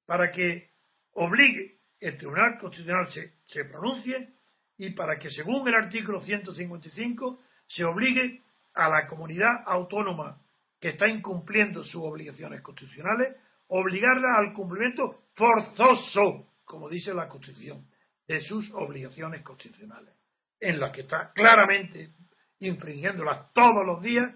para 0.08 0.32
que 0.32 0.72
obligue 1.12 1.78
el 2.00 2.18
Tribunal 2.18 2.58
Constitucional 2.60 3.08
se, 3.12 3.36
se 3.46 3.64
pronuncie 3.66 4.34
y 4.78 4.90
para 4.90 5.18
que, 5.20 5.30
según 5.30 5.68
el 5.68 5.76
artículo 5.76 6.20
155, 6.20 7.40
se 7.68 7.86
obligue 7.86 8.42
a 8.74 8.90
la 8.90 9.06
comunidad 9.06 9.64
autónoma 9.68 10.42
que 10.80 10.90
está 10.90 11.08
incumpliendo 11.08 11.84
sus 11.84 12.02
obligaciones 12.04 12.62
constitucionales 12.62 13.36
obligarla 13.68 14.38
al 14.40 14.54
cumplimiento 14.54 15.26
forzoso, 15.36 16.54
como 16.66 16.90
dice 16.90 17.14
la 17.14 17.30
Constitución, 17.30 17.88
de 18.28 18.42
sus 18.42 18.72
obligaciones 18.74 19.44
constitucionales, 19.44 20.14
en 20.60 20.80
las 20.80 20.92
que 20.92 21.02
está 21.02 21.32
claramente 21.34 22.14
infringiéndolas 22.60 23.54
todos 23.54 23.86
los 23.86 24.02
días 24.02 24.34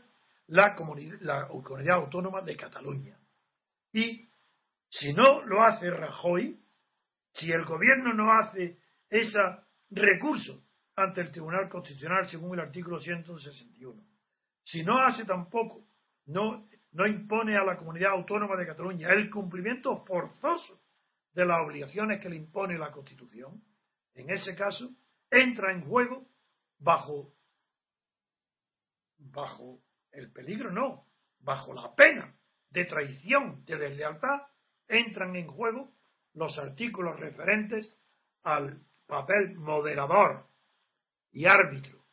la 0.47 0.75
comunidad, 0.75 1.19
la 1.21 1.47
comunidad 1.47 1.97
autónoma 1.97 2.41
de 2.41 2.55
Cataluña. 2.55 3.17
Y 3.93 4.27
si 4.89 5.13
no 5.13 5.43
lo 5.43 5.61
hace 5.61 5.89
Rajoy, 5.89 6.59
si 7.33 7.51
el 7.51 7.65
gobierno 7.65 8.13
no 8.13 8.31
hace 8.31 8.79
ese 9.09 9.39
recurso 9.89 10.63
ante 10.95 11.21
el 11.21 11.31
Tribunal 11.31 11.69
Constitucional 11.69 12.27
según 12.29 12.53
el 12.53 12.65
artículo 12.65 12.99
161, 12.99 14.03
si 14.63 14.83
no 14.83 14.97
hace 14.99 15.25
tampoco, 15.25 15.85
no 16.25 16.67
no 16.97 17.05
impone 17.05 17.55
a 17.55 17.63
la 17.63 17.77
comunidad 17.77 18.13
autónoma 18.13 18.55
de 18.57 18.65
Cataluña 18.65 19.09
el 19.13 19.29
cumplimiento 19.29 20.03
forzoso 20.05 20.81
de 21.33 21.45
las 21.45 21.61
obligaciones 21.63 22.19
que 22.19 22.29
le 22.29 22.37
impone 22.37 22.77
la 22.77 22.91
Constitución, 22.91 23.63
en 24.15 24.29
ese 24.31 24.55
caso 24.55 24.89
entra 25.29 25.73
en 25.73 25.87
juego 25.87 26.27
bajo 26.79 27.33
bajo 29.19 29.79
el 30.11 30.31
peligro 30.31 30.71
no, 30.71 31.07
bajo 31.39 31.73
la 31.73 31.93
pena 31.95 32.35
de 32.69 32.85
traición, 32.85 33.63
de 33.65 33.77
deslealtad, 33.77 34.41
entran 34.87 35.35
en 35.35 35.47
juego 35.47 35.93
los 36.33 36.57
artículos 36.59 37.19
referentes 37.19 37.97
al 38.43 38.81
papel 39.05 39.55
moderador 39.55 40.47
y 41.31 41.45
árbitro, 41.45 42.05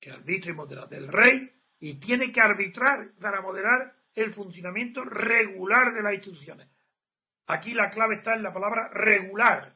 que 0.00 0.10
arbitra 0.10 0.50
y 0.50 0.54
modera 0.54 0.86
del 0.86 1.08
rey 1.08 1.50
y 1.80 2.00
tiene 2.00 2.32
que 2.32 2.40
arbitrar 2.40 3.12
para 3.20 3.40
moderar 3.40 3.94
el 4.14 4.34
funcionamiento 4.34 5.04
regular 5.04 5.94
de 5.94 6.02
las 6.02 6.14
instituciones. 6.14 6.68
Aquí 7.46 7.72
la 7.72 7.90
clave 7.90 8.16
está 8.16 8.34
en 8.34 8.42
la 8.42 8.52
palabra 8.52 8.88
regular. 8.92 9.74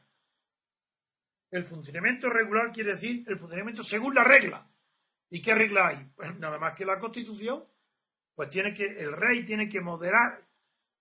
El 1.49 1.65
funcionamiento 1.65 2.29
regular 2.29 2.71
quiere 2.71 2.93
decir 2.93 3.23
el 3.27 3.39
funcionamiento 3.39 3.83
según 3.83 4.13
la 4.13 4.23
regla. 4.23 4.67
¿Y 5.33 5.41
qué 5.41 5.55
regla 5.55 5.87
hay? 5.87 6.05
Pues 6.15 6.37
nada 6.37 6.59
más 6.59 6.75
que 6.75 6.85
la 6.85 6.99
Constitución, 6.99 7.63
pues 8.35 8.51
tiene 8.51 8.71
que 8.75 8.85
el 8.85 9.11
rey 9.13 9.43
tiene 9.43 9.67
que 9.67 9.81
moderar, 9.81 10.45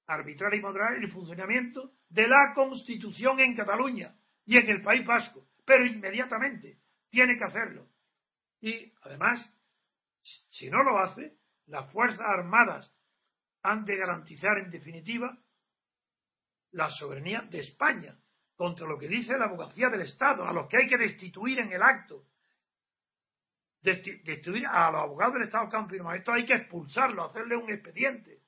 arbitrar 0.07 0.55
y 0.55 0.61
moderar 0.63 0.95
el 0.95 1.13
funcionamiento 1.13 1.93
de 2.09 2.27
la 2.27 2.55
Constitución 2.55 3.41
en 3.41 3.55
Cataluña 3.55 4.17
y 4.47 4.57
en 4.57 4.71
el 4.71 4.81
País 4.81 5.05
Vasco, 5.05 5.47
pero 5.67 5.85
inmediatamente 5.85 6.79
tiene 7.11 7.37
que 7.37 7.45
hacerlo. 7.45 7.87
Y 8.63 8.91
además 9.03 9.55
si 10.23 10.71
no 10.71 10.83
lo 10.83 10.99
hace, 10.99 11.37
las 11.67 11.93
Fuerzas 11.93 12.25
Armadas 12.25 12.91
han 13.63 13.85
de 13.85 13.99
garantizar 13.99 14.57
en 14.57 14.71
definitiva 14.71 15.39
la 16.71 16.89
soberanía 16.89 17.43
de 17.43 17.59
España 17.59 18.17
contra 18.57 18.87
lo 18.87 18.99
que 18.99 19.09
dice 19.09 19.37
la 19.37 19.45
abogacía 19.45 19.91
del 19.91 20.01
Estado, 20.01 20.49
a 20.49 20.55
los 20.55 20.71
que 20.71 20.79
hay 20.79 20.89
que 20.89 20.97
destituir 20.97 21.59
en 21.59 21.71
el 21.71 21.83
acto. 21.83 22.25
Destituir 23.83 24.67
a 24.67 24.91
los 24.93 25.03
abogados 25.03 25.35
del 25.35 25.43
Estado 25.45 25.69
que 25.69 25.77
han 25.77 25.89
firmado 25.89 26.17
esto 26.17 26.33
hay 26.33 26.47
que 26.47 26.55
expulsarlo, 26.55 27.25
hacerle 27.25 27.57
un 27.57 27.71
expediente. 27.71 28.41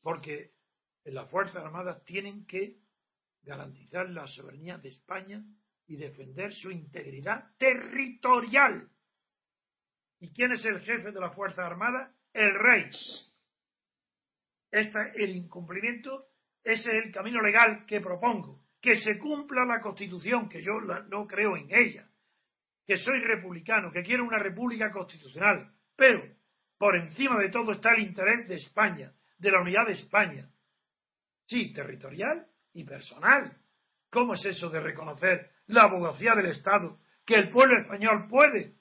Porque 0.00 0.52
las 1.04 1.28
Fuerzas 1.28 1.56
Armadas 1.64 2.04
tienen 2.04 2.46
que 2.46 2.78
garantizar 3.42 4.08
la 4.08 4.26
soberanía 4.28 4.78
de 4.78 4.90
España 4.90 5.44
y 5.86 5.96
defender 5.96 6.54
su 6.54 6.70
integridad 6.70 7.50
territorial. 7.58 8.88
¿Y 10.20 10.32
quién 10.32 10.52
es 10.52 10.64
el 10.64 10.80
jefe 10.80 11.10
de 11.10 11.20
la 11.20 11.30
Fuerza 11.30 11.66
Armada? 11.66 12.14
El 12.32 12.54
rey. 12.54 12.88
Este, 14.70 14.98
el 15.16 15.36
incumplimiento, 15.36 16.28
ese 16.62 16.96
es 16.96 17.04
el 17.06 17.12
camino 17.12 17.40
legal 17.40 17.84
que 17.86 18.00
propongo. 18.00 18.62
Que 18.80 19.00
se 19.00 19.18
cumpla 19.18 19.64
la 19.64 19.80
Constitución, 19.80 20.48
que 20.48 20.62
yo 20.62 20.80
no 20.80 21.26
creo 21.26 21.56
en 21.56 21.68
ella. 21.74 22.08
Que 22.86 22.96
soy 22.98 23.20
republicano, 23.20 23.92
que 23.92 24.02
quiero 24.02 24.24
una 24.24 24.38
república 24.38 24.90
constitucional. 24.90 25.72
Pero, 25.96 26.22
por 26.78 26.96
encima 26.96 27.38
de 27.38 27.50
todo 27.50 27.72
está 27.72 27.94
el 27.94 28.02
interés 28.02 28.48
de 28.48 28.56
España, 28.56 29.12
de 29.38 29.50
la 29.50 29.60
unidad 29.60 29.86
de 29.86 29.94
España. 29.94 30.48
Sí, 31.46 31.72
territorial 31.72 32.46
y 32.72 32.84
personal. 32.84 33.56
¿Cómo 34.10 34.34
es 34.34 34.44
eso 34.44 34.68
de 34.70 34.80
reconocer 34.80 35.50
la 35.66 35.84
abogacía 35.84 36.34
del 36.34 36.46
Estado 36.46 36.98
que 37.24 37.34
el 37.34 37.50
pueblo 37.50 37.80
español 37.80 38.26
puede 38.28 38.74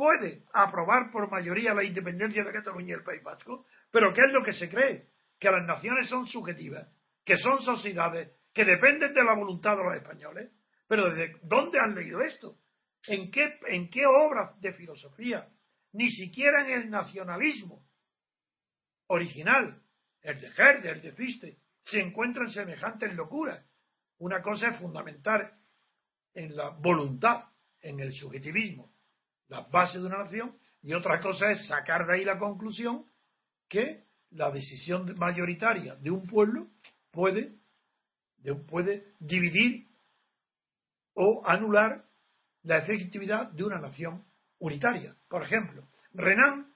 puede 0.00 0.44
aprobar 0.54 1.10
por 1.12 1.30
mayoría 1.30 1.74
la 1.74 1.84
independencia 1.84 2.42
de 2.42 2.52
Cataluña 2.52 2.88
y 2.88 2.92
el 2.92 3.04
País 3.04 3.22
Vasco, 3.22 3.66
pero 3.90 4.14
¿qué 4.14 4.22
es 4.26 4.32
lo 4.32 4.42
que 4.42 4.54
se 4.54 4.70
cree? 4.70 5.08
Que 5.38 5.50
las 5.50 5.66
naciones 5.66 6.08
son 6.08 6.26
subjetivas, 6.26 6.88
que 7.22 7.36
son 7.36 7.60
sociedades, 7.60 8.32
que 8.54 8.64
dependen 8.64 9.12
de 9.12 9.22
la 9.22 9.34
voluntad 9.34 9.76
de 9.76 9.84
los 9.84 9.96
españoles. 9.96 10.52
Pero 10.88 11.10
¿desde 11.10 11.36
dónde 11.42 11.78
han 11.78 11.94
leído 11.94 12.22
esto? 12.22 12.56
¿En 13.06 13.30
qué, 13.30 13.58
en 13.68 13.88
qué 13.88 14.06
obras 14.06 14.60
de 14.60 14.72
filosofía? 14.74 15.48
Ni 15.92 16.10
siquiera 16.10 16.66
en 16.66 16.82
el 16.82 16.90
nacionalismo 16.90 17.84
original, 19.08 19.82
el 20.22 20.40
de 20.40 20.48
Herder, 20.48 20.96
el 20.96 21.02
de 21.02 21.12
Fichte, 21.12 21.58
se 21.84 22.00
encuentran 22.00 22.50
semejantes 22.50 23.14
locuras. 23.14 23.64
Una 24.18 24.42
cosa 24.42 24.68
es 24.68 24.78
fundamental 24.78 25.52
en 26.34 26.54
la 26.54 26.68
voluntad, 26.68 27.44
en 27.80 28.00
el 28.00 28.12
subjetivismo, 28.12 28.92
las 29.48 29.68
bases 29.70 30.00
de 30.00 30.06
una 30.06 30.24
nación, 30.24 30.56
y 30.82 30.92
otra 30.92 31.20
cosa 31.20 31.50
es 31.50 31.66
sacar 31.66 32.06
de 32.06 32.14
ahí 32.14 32.24
la 32.24 32.38
conclusión 32.38 33.06
que 33.68 34.04
la 34.30 34.50
decisión 34.50 35.14
mayoritaria 35.18 35.96
de 35.96 36.10
un 36.10 36.26
pueblo 36.26 36.68
puede, 37.10 37.56
puede 38.68 39.14
dividir 39.18 39.88
o 41.14 41.42
anular 41.44 42.04
la 42.64 42.78
efectividad 42.78 43.50
de 43.50 43.64
una 43.64 43.78
nación 43.78 44.22
unitaria. 44.58 45.14
Por 45.28 45.42
ejemplo, 45.42 45.84
Renan, 46.14 46.66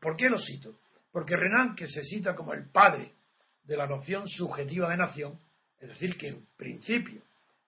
¿por 0.00 0.16
qué 0.16 0.28
lo 0.28 0.38
cito? 0.38 0.74
Porque 1.12 1.36
Renan, 1.36 1.74
que 1.74 1.86
se 1.86 2.02
cita 2.02 2.34
como 2.34 2.52
el 2.52 2.68
padre 2.70 3.12
de 3.64 3.76
la 3.76 3.86
noción 3.86 4.28
subjetiva 4.28 4.90
de 4.90 4.96
nación, 4.96 5.38
es 5.80 5.88
decir, 5.88 6.16
que 6.16 6.28
en 6.28 6.46
principio 6.56 7.20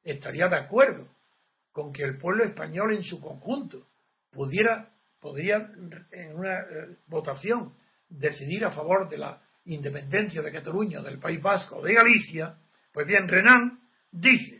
estaría 0.03 0.48
de 0.48 0.57
acuerdo 0.57 1.07
con 1.72 1.92
que 1.92 2.03
el 2.03 2.18
pueblo 2.18 2.44
español 2.44 2.94
en 2.94 3.03
su 3.03 3.20
conjunto 3.20 3.87
pudiera, 4.31 4.90
podría 5.20 5.70
en 6.11 6.37
una 6.37 6.61
eh, 6.61 6.96
votación 7.07 7.72
decidir 8.09 8.64
a 8.64 8.70
favor 8.70 9.09
de 9.09 9.18
la 9.18 9.40
independencia 9.66 10.40
de 10.40 10.53
Cataluña, 10.53 11.03
del 11.03 11.18
País 11.18 11.42
Vasco 11.42 11.83
de 11.83 11.94
Galicia, 11.94 12.57
pues 12.92 13.07
bien, 13.07 13.29
Renan 13.29 13.81
dice 14.11 14.58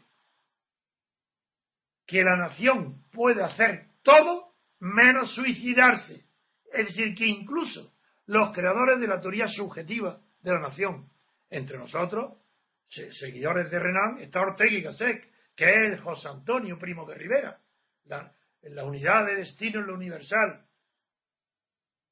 que 2.09 2.25
la 2.25 2.37
nación 2.37 3.03
puede 3.13 3.45
hacer 3.45 3.89
todo 4.03 4.55
menos 4.81 5.35
suicidarse. 5.35 6.25
Es 6.73 6.87
decir, 6.87 7.15
que 7.15 7.27
incluso 7.27 7.93
los 8.27 8.53
creadores 8.53 8.99
de 8.99 9.07
la 9.07 9.21
teoría 9.21 9.47
subjetiva 9.47 10.19
de 10.41 10.53
la 10.53 10.61
nación, 10.61 11.11
entre 11.51 11.77
nosotros, 11.77 12.33
seguidores 12.89 13.71
de 13.71 13.79
Renan, 13.79 14.19
está 14.21 14.41
Ortega 14.41 14.73
y 14.73 14.81
Gasset, 14.81 15.23
que 15.55 15.67
es 15.67 16.01
José 16.01 16.29
Antonio 16.29 16.79
Primo 16.79 17.07
de 17.07 17.15
Rivera, 17.15 17.61
la, 18.07 18.33
la 18.63 18.85
unidad 18.85 19.27
de 19.27 19.37
destino 19.37 19.81
en 19.81 19.89
lo 19.89 19.95
universal, 19.95 20.65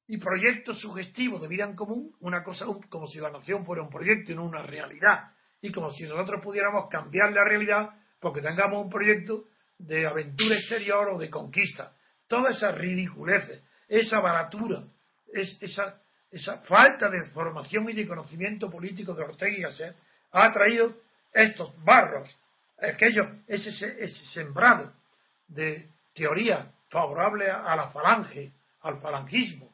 y 0.05 0.17
proyectos 0.17 0.79
sugestivos 0.79 1.41
de 1.41 1.47
vida 1.47 1.65
en 1.65 1.75
común, 1.75 2.15
una 2.19 2.43
cosa 2.43 2.65
como 2.89 3.07
si 3.07 3.19
la 3.19 3.31
nación 3.31 3.65
fuera 3.65 3.81
un 3.81 3.89
proyecto 3.89 4.31
y 4.31 4.35
no 4.35 4.45
una 4.45 4.61
realidad, 4.61 5.31
y 5.59 5.71
como 5.71 5.91
si 5.91 6.03
nosotros 6.03 6.39
pudiéramos 6.43 6.87
cambiar 6.87 7.31
la 7.33 7.43
realidad 7.43 7.89
porque 8.19 8.41
tengamos 8.41 8.83
un 8.83 8.89
proyecto 8.89 9.45
de 9.77 10.07
aventura 10.07 10.55
exterior 10.55 11.09
o 11.09 11.17
de 11.17 11.29
conquista. 11.29 11.93
Todas 12.27 12.57
esas 12.57 12.75
ridiculeces, 12.75 13.61
esa 13.87 14.19
baratura, 14.19 14.83
esa, 15.31 16.01
esa 16.31 16.57
falta 16.59 17.09
de 17.09 17.25
formación 17.31 17.89
y 17.89 17.93
de 17.93 18.07
conocimiento 18.07 18.69
político 18.69 19.13
de 19.13 19.23
Ortega 19.23 19.57
y 19.57 19.61
Gasset 19.61 19.95
ha 20.31 20.51
traído 20.51 20.93
estos 21.33 21.71
barros, 21.83 22.35
aquello, 22.79 23.23
ese, 23.47 23.69
ese 23.69 24.25
sembrado 24.33 24.91
de 25.47 25.87
teoría 26.13 26.71
favorable 26.89 27.49
a 27.49 27.75
la 27.75 27.89
falange, 27.89 28.51
al 28.81 28.99
falangismo, 28.99 29.69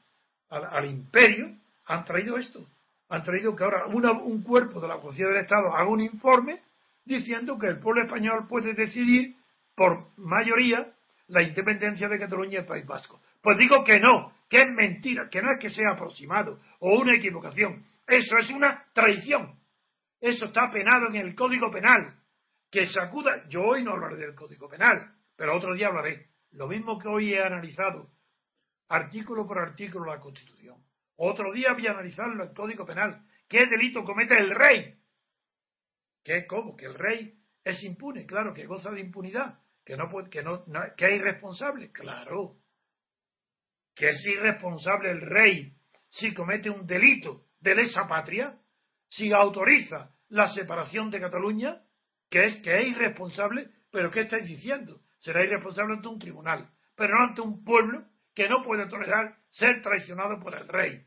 al, 0.50 0.86
imperio, 0.86 1.56
han 1.86 2.06
traído 2.06 2.38
esto. 2.38 2.66
Han 3.10 3.24
traído 3.24 3.56
que 3.56 3.63
ahora 3.63 3.86
un 3.88 4.44
cuerpo 4.44 4.80
de 4.80 4.88
la 4.88 5.00
policía 5.00 5.28
del 5.28 5.44
Estado 5.44 5.76
haga 5.76 5.89
un 5.89 6.02
informe 6.02 6.62
diciendo 7.06 7.58
que 7.60 7.68
el 7.68 7.80
pueblo 7.80 8.04
español 8.04 8.48
puede 8.48 8.74
decidir 8.74 9.36
por 9.76 10.18
mayoría 10.18 10.94
la 11.28 11.42
independencia 11.42 12.08
de 12.08 12.20
Cataluña 12.20 12.62
y 12.62 12.66
País 12.66 12.86
Vasco. 12.86 13.22
Pues 13.42 13.58
digo 13.58 13.84
que 13.84 14.00
no, 14.00 14.34
que 14.50 14.62
es 14.62 14.72
mentira, 14.72 15.30
que 15.30 15.42
no 15.42 15.52
es 15.52 15.60
que 15.60 15.70
sea 15.70 15.92
aproximado 15.94 16.60
o 16.80 17.00
una 17.00 17.16
equivocación. 17.18 17.86
Eso 18.08 18.38
es 18.38 18.50
una 18.52 18.86
traición. 18.94 19.60
Eso 20.20 20.46
está 20.46 20.72
penado 20.72 21.08
en 21.08 21.16
el 21.16 21.36
Código 21.36 21.72
Penal. 21.72 22.20
Que 22.70 22.88
sacuda, 22.88 23.48
yo 23.50 23.62
hoy 23.62 23.84
no 23.84 23.92
hablaré 23.92 24.18
del 24.18 24.36
Código 24.36 24.68
Penal, 24.68 25.14
pero 25.36 25.56
otro 25.56 25.74
día 25.76 25.88
hablaré. 25.88 26.28
Lo 26.52 26.68
mismo 26.68 27.00
que 27.00 27.08
hoy 27.08 27.34
he 27.34 27.44
analizado 27.44 28.10
artículo 28.90 29.48
por 29.48 29.60
artículo 29.60 30.06
la 30.06 30.20
Constitución. 30.20 30.78
Otro 31.16 31.52
día 31.52 31.74
voy 31.74 31.88
a 31.88 31.92
analizar 31.92 32.28
el 32.30 32.54
Código 32.54 32.86
Penal. 32.86 33.26
¿Qué 33.48 33.66
delito 33.66 34.04
comete 34.04 34.36
el 34.38 34.52
rey? 34.52 34.96
¿Qué, 36.24 36.46
¿Cómo? 36.48 36.76
Que 36.76 36.86
el 36.86 36.96
rey 36.96 37.38
es 37.64 37.84
impune, 37.84 38.26
claro, 38.26 38.54
que 38.54 38.66
goza 38.66 38.92
de 38.92 39.02
impunidad, 39.02 39.60
que 39.86 39.98
no 39.98 40.10
puede, 40.10 40.30
que 40.30 40.43
no, 40.43 40.63
que 40.98 41.06
es 41.06 41.13
irresponsable, 41.15 41.91
claro. 41.91 42.58
Que 43.96 44.10
es 44.10 44.26
irresponsable 44.26 45.12
el 45.12 45.22
rey 45.22 45.74
si 46.10 46.34
comete 46.34 46.69
un 46.69 46.86
delito 46.86 47.46
de 47.60 47.76
lesa 47.76 48.08
patria, 48.08 48.58
si 49.10 49.32
autoriza 49.32 50.12
la 50.30 50.48
separación 50.48 51.10
de 51.10 51.19
Cataluña, 51.19 51.82
que 52.30 52.46
es 52.46 52.62
que 52.62 52.76
es 52.76 52.88
irresponsable, 52.88 53.69
pero 53.91 54.10
¿qué 54.10 54.22
estáis 54.22 54.46
diciendo? 54.48 55.02
Será 55.19 55.43
irresponsable 55.43 55.96
ante 55.96 56.08
un 56.08 56.19
tribunal, 56.19 56.69
pero 56.96 57.15
no 57.15 57.26
ante 57.26 57.41
un 57.41 57.63
pueblo 57.63 58.06
que 58.34 58.50
no 58.50 58.63
puede 58.63 58.88
tolerar 58.88 59.38
ser 59.50 59.82
traicionado 59.82 60.39
por 60.39 60.56
el 60.56 60.67
rey. 60.67 61.06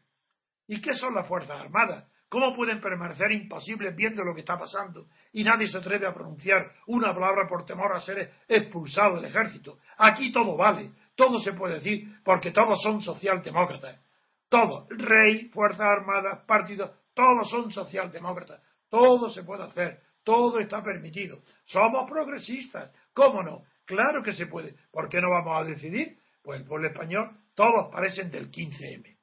¿Y 0.69 0.81
qué 0.81 0.95
son 0.95 1.15
las 1.15 1.27
Fuerzas 1.27 1.61
Armadas? 1.61 2.11
¿Cómo 2.29 2.57
pueden 2.57 2.81
permanecer 2.81 3.31
impasibles 3.31 3.95
viendo 3.95 4.24
lo 4.24 4.35
que 4.35 4.41
está 4.41 4.59
pasando 4.59 5.07
y 5.33 5.45
nadie 5.45 5.68
se 5.68 5.79
atreve 5.79 6.07
a 6.07 6.14
pronunciar 6.14 6.72
una 6.87 7.14
palabra 7.14 7.47
por 7.49 7.64
temor 7.64 7.95
a 7.95 8.01
ser 8.01 8.33
expulsado 8.49 9.16
del 9.16 9.27
ejército? 9.27 9.79
Aquí 9.99 10.33
todo 10.33 10.57
vale, 10.57 10.91
todo 11.14 11.39
se 11.39 11.53
puede 11.53 11.74
decir 11.74 12.18
porque 12.24 12.51
todos 12.51 12.83
son 12.83 13.01
socialdemócratas. 13.01 14.01
Todos, 14.49 14.89
rey, 14.91 15.49
Fuerzas 15.49 15.87
Armadas, 15.87 16.45
partidos, 16.47 16.91
todos 17.14 17.49
son 17.49 17.70
socialdemócratas. 17.70 18.61
Todo 18.89 19.31
se 19.31 19.45
puede 19.45 19.64
hacer, 19.64 20.01
todo 20.24 20.59
está 20.59 20.83
permitido. 20.83 21.41
Somos 21.64 22.09
progresistas, 22.09 22.93
¿cómo 23.12 23.43
no? 23.43 23.62
Claro 23.85 24.22
que 24.22 24.33
se 24.33 24.47
puede. 24.47 24.74
¿Por 24.91 25.09
qué 25.09 25.20
no 25.20 25.31
vamos 25.31 25.61
a 25.61 25.64
decidir? 25.64 26.18
Pues 26.43 26.61
el 26.61 26.66
pueblo 26.66 26.89
español, 26.89 27.31
todos 27.55 27.89
parecen 27.93 28.31
del 28.31 28.51
15M. 28.51 29.16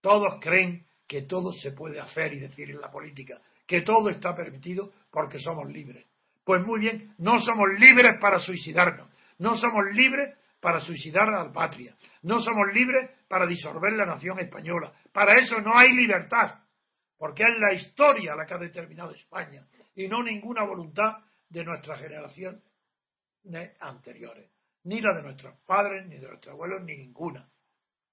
Todos 0.00 0.40
creen 0.40 0.86
que 1.14 1.22
todo 1.22 1.52
se 1.52 1.70
puede 1.70 2.00
hacer 2.00 2.32
y 2.34 2.40
decir 2.40 2.68
en 2.70 2.80
la 2.80 2.90
política, 2.90 3.40
que 3.68 3.82
todo 3.82 4.10
está 4.10 4.34
permitido 4.34 4.90
porque 5.12 5.38
somos 5.38 5.70
libres. 5.70 6.04
Pues 6.42 6.60
muy 6.66 6.80
bien, 6.80 7.14
no 7.18 7.38
somos 7.38 7.68
libres 7.78 8.18
para 8.20 8.40
suicidarnos, 8.40 9.08
no 9.38 9.56
somos 9.56 9.84
libres 9.92 10.36
para 10.58 10.80
suicidar 10.80 11.28
a 11.28 11.44
la 11.44 11.52
patria, 11.52 11.94
no 12.22 12.40
somos 12.40 12.66
libres 12.74 13.08
para 13.28 13.46
disolver 13.46 13.92
la 13.92 14.06
nación 14.06 14.40
española. 14.40 14.92
Para 15.12 15.34
eso 15.38 15.60
no 15.60 15.78
hay 15.78 15.92
libertad, 15.92 16.58
porque 17.16 17.44
es 17.44 17.60
la 17.60 17.74
historia 17.74 18.34
la 18.34 18.44
que 18.44 18.54
ha 18.54 18.58
determinado 18.58 19.12
España 19.12 19.64
y 19.94 20.08
no 20.08 20.20
ninguna 20.20 20.64
voluntad 20.64 21.18
de 21.48 21.62
nuestra 21.62 21.96
generación 21.96 22.60
anteriores 23.78 24.50
ni 24.82 25.00
la 25.00 25.14
de 25.14 25.22
nuestros 25.22 25.54
padres, 25.64 26.08
ni 26.08 26.16
de 26.16 26.26
nuestros 26.26 26.52
abuelos, 26.52 26.82
ni 26.82 26.96
ninguna, 26.96 27.48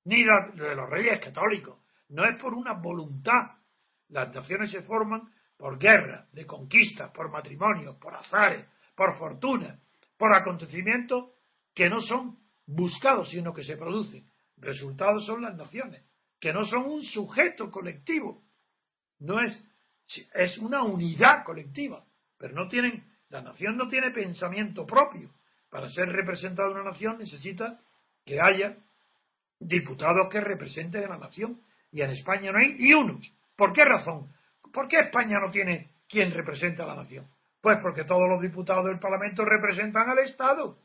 ni 0.06 0.24
la 0.24 0.52
de 0.54 0.76
los 0.76 0.90
reyes 0.90 1.20
católicos. 1.20 1.81
No 2.12 2.26
es 2.26 2.40
por 2.40 2.54
una 2.54 2.74
voluntad. 2.74 3.58
Las 4.10 4.34
naciones 4.34 4.72
se 4.72 4.84
forman 4.84 5.32
por 5.58 5.78
guerras, 5.78 6.32
de 6.34 6.46
conquistas, 6.46 7.12
por 7.12 7.30
matrimonios, 7.30 7.98
por 7.98 8.16
azares, 8.16 8.66
por 8.96 9.18
fortuna, 9.18 9.80
por 10.18 10.34
acontecimientos 10.34 11.32
que 11.74 11.90
no 11.90 12.02
son 12.02 12.38
buscados, 12.66 13.30
sino 13.30 13.54
que 13.54 13.64
se 13.64 13.78
producen. 13.78 14.30
Resultados 14.58 15.26
son 15.26 15.42
las 15.42 15.56
naciones, 15.56 16.04
que 16.40 16.54
no 16.54 16.66
son 16.66 16.86
un 16.86 17.04
sujeto 17.04 17.70
colectivo, 17.72 18.44
no 19.20 19.40
es, 19.42 19.64
es 20.34 20.58
una 20.58 20.84
unidad 20.84 21.44
colectiva, 21.46 22.04
pero 22.38 22.54
no 22.54 22.68
tienen, 22.68 23.04
la 23.30 23.42
nación 23.42 23.78
no 23.78 23.88
tiene 23.88 24.12
pensamiento 24.12 24.86
propio, 24.86 25.32
para 25.70 25.90
ser 25.90 26.10
representada 26.10 26.70
una 26.70 26.84
nación 26.84 27.18
necesita 27.18 27.80
que 28.26 28.40
haya 28.42 28.78
diputados 29.60 30.28
que 30.30 30.42
representen 30.42 31.06
a 31.06 31.10
la 31.10 31.18
nación. 31.18 31.62
Y 31.92 32.02
en 32.02 32.12
España 32.12 32.52
no 32.52 32.60
hay 32.60 32.74
ni 32.74 32.94
unos. 32.94 33.32
¿Por 33.56 33.74
qué 33.74 33.84
razón? 33.84 34.32
¿Por 34.72 34.88
qué 34.88 35.00
España 35.00 35.38
no 35.40 35.52
tiene 35.52 35.92
quien 36.08 36.32
representa 36.32 36.84
a 36.84 36.88
la 36.88 36.96
nación? 36.96 37.28
Pues 37.62 37.78
porque 37.82 38.06
todos 38.06 38.28
los 38.30 38.42
diputados 38.42 38.86
del 38.86 39.00
Parlamento 39.00 39.46
representan 39.46 40.10
al 40.10 40.20
Estado, 40.20 40.80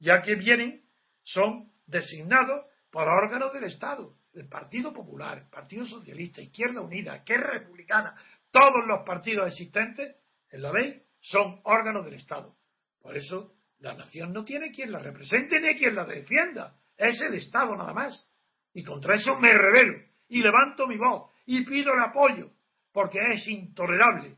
ya 0.00 0.22
que 0.22 0.34
vienen, 0.34 0.82
son 1.22 1.70
designados 1.86 2.66
por 2.90 3.06
órganos 3.08 3.52
del 3.52 3.64
Estado, 3.64 4.14
el 4.32 4.48
Partido 4.48 4.92
Popular, 4.92 5.38
el 5.38 5.48
Partido 5.48 5.84
Socialista, 5.84 6.40
Izquierda 6.40 6.80
Unida, 6.80 7.22
que 7.22 7.34
es 7.34 7.40
republicana, 7.40 8.14
todos 8.50 8.86
los 8.86 9.04
partidos 9.04 9.48
existentes 9.48 10.16
en 10.50 10.62
la 10.62 10.72
ley 10.72 11.02
son 11.20 11.60
órganos 11.64 12.04
del 12.04 12.14
Estado. 12.14 12.56
Por 13.00 13.16
eso 13.16 13.52
la 13.78 13.94
nación 13.94 14.32
no 14.32 14.44
tiene 14.44 14.72
quien 14.72 14.90
la 14.90 14.98
represente 14.98 15.60
ni 15.60 15.76
quien 15.76 15.94
la 15.94 16.04
defienda. 16.06 16.74
Es 16.96 17.20
el 17.20 17.34
Estado 17.34 17.76
nada 17.76 17.92
más. 17.92 18.28
Y 18.72 18.82
contra 18.82 19.14
eso 19.14 19.38
me 19.38 19.52
revelo 19.52 20.15
y 20.28 20.42
levanto 20.42 20.86
mi 20.86 20.96
voz 20.96 21.30
y 21.46 21.64
pido 21.64 21.94
el 21.94 22.00
apoyo, 22.00 22.50
porque 22.92 23.18
es 23.32 23.46
intolerable 23.48 24.36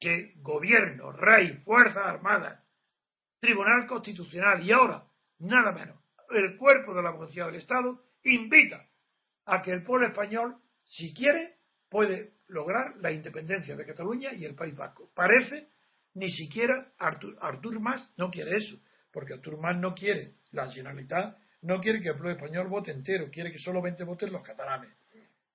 que 0.00 0.34
gobierno, 0.36 1.12
rey, 1.12 1.58
fuerzas 1.64 2.06
armadas, 2.06 2.62
tribunal 3.40 3.86
constitucional 3.86 4.64
y 4.64 4.72
ahora, 4.72 5.04
nada 5.38 5.72
menos, 5.72 5.98
el 6.30 6.56
cuerpo 6.56 6.94
de 6.94 7.02
la 7.02 7.16
policía 7.16 7.46
del 7.46 7.56
Estado 7.56 8.02
invita 8.24 8.86
a 9.46 9.62
que 9.62 9.72
el 9.72 9.82
pueblo 9.82 10.06
español, 10.06 10.56
si 10.84 11.14
quiere, 11.14 11.56
puede 11.88 12.34
lograr 12.48 12.96
la 12.98 13.10
independencia 13.10 13.76
de 13.76 13.86
Cataluña 13.86 14.32
y 14.32 14.44
el 14.44 14.54
País 14.54 14.76
Vasco. 14.76 15.10
Parece 15.14 15.68
ni 16.14 16.30
siquiera 16.30 16.92
Artur, 16.98 17.36
Artur 17.40 17.80
Mas 17.80 18.12
no 18.16 18.30
quiere 18.30 18.56
eso, 18.56 18.78
porque 19.12 19.34
Artur 19.34 19.58
Mas 19.58 19.76
no 19.78 19.94
quiere, 19.94 20.34
la 20.52 20.70
Generalitat 20.70 21.36
no 21.62 21.80
quiere 21.80 22.00
que 22.00 22.08
el 22.08 22.14
pueblo 22.14 22.32
español 22.32 22.68
vote 22.68 22.92
entero, 22.92 23.30
quiere 23.30 23.52
que 23.52 23.58
solamente 23.58 24.04
voten 24.04 24.32
los 24.32 24.42
catalanes. 24.42 24.90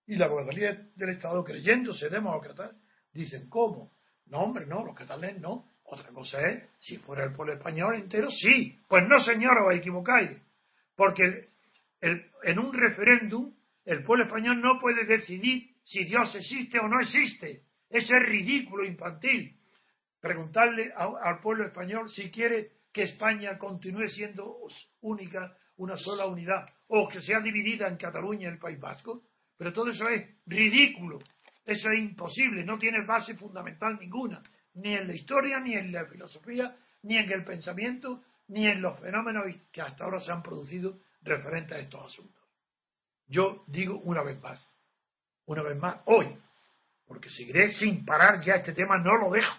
Y 0.06 0.16
la 0.16 0.28
gobernabilidad 0.28 0.78
del 0.96 1.10
Estado, 1.10 1.44
creyéndose 1.44 2.10
demócrata, 2.10 2.72
dicen, 3.14 3.48
¿cómo? 3.50 3.94
No, 4.28 4.40
hombre, 4.40 4.66
no, 4.66 4.86
los 4.86 4.96
catalanes 4.96 5.40
no. 5.40 5.66
Otra 5.86 6.10
cosa 6.10 6.42
es, 6.48 6.64
si 6.80 6.98
fuera 6.98 7.26
el 7.26 7.34
pueblo 7.34 7.54
español 7.54 7.96
entero, 7.96 8.30
sí. 8.30 8.80
Pues 8.88 9.04
no, 9.08 9.20
señor, 9.20 9.58
os 9.60 9.76
equivocáis. 9.76 10.42
Porque 10.96 11.50
en 12.02 12.60
un 12.60 12.74
referéndum, 12.74 13.54
el 13.86 14.04
pueblo 14.04 14.26
español 14.26 14.62
no 14.62 14.80
puede 14.80 15.06
decidir 15.06 15.70
si 15.84 16.06
Dios 16.06 16.34
existe 16.36 16.80
o 16.80 16.88
no 16.88 17.00
existe. 17.00 17.64
Ese 17.90 18.18
es 18.18 18.26
ridículo 18.26 18.86
infantil. 18.86 19.58
Preguntarle 20.20 20.92
al 20.96 21.40
pueblo 21.42 21.66
español 21.66 22.10
si 22.10 22.32
quiere 22.32 22.72
que 22.92 23.04
España 23.04 23.58
continúe 23.58 24.08
siendo 24.08 24.56
única, 25.02 25.56
una 25.78 25.98
sola 25.98 26.26
unidad, 26.28 26.66
o 26.88 27.10
que 27.10 27.22
sea 27.22 27.40
dividida 27.40 27.88
en 27.88 27.98
Cataluña 27.98 28.50
y 28.50 28.54
el 28.54 28.60
País 28.60 28.80
Vasco. 28.80 29.24
Pero 29.58 29.72
todo 29.72 29.90
eso 29.90 30.08
es 30.08 30.28
ridículo, 30.46 31.20
eso 31.66 31.90
es 31.90 32.00
imposible, 32.00 32.64
no 32.64 32.78
tiene 32.78 33.06
base 33.06 33.36
fundamental 33.36 33.98
ninguna, 34.00 34.42
ni 34.76 34.96
en 34.96 35.08
la 35.08 35.14
historia, 35.14 35.60
ni 35.60 35.76
en 35.76 35.92
la 35.92 36.06
filosofía, 36.06 36.76
ni 37.04 37.18
en 37.18 37.32
el 37.32 37.44
pensamiento, 37.44 38.24
ni 38.48 38.68
en 38.68 38.82
los 38.82 39.00
fenómenos 39.00 39.46
que 39.72 39.82
hasta 39.82 40.04
ahora 40.04 40.20
se 40.20 40.32
han 40.32 40.44
producido 40.44 41.00
referentes 41.22 41.78
a 41.78 41.80
estos 41.80 42.06
asuntos. 42.06 42.44
Yo 43.28 43.64
digo 43.68 44.00
una 44.00 44.24
vez 44.24 44.42
más, 44.42 44.68
una 45.46 45.64
vez 45.64 45.78
más, 45.78 46.02
hoy, 46.06 46.28
porque 47.08 47.30
seguiré 47.30 47.70
sin 47.74 48.06
parar 48.06 48.44
ya 48.44 48.56
este 48.56 48.74
tema, 48.74 48.98
no 48.98 49.16
lo 49.18 49.32
dejo. 49.32 49.54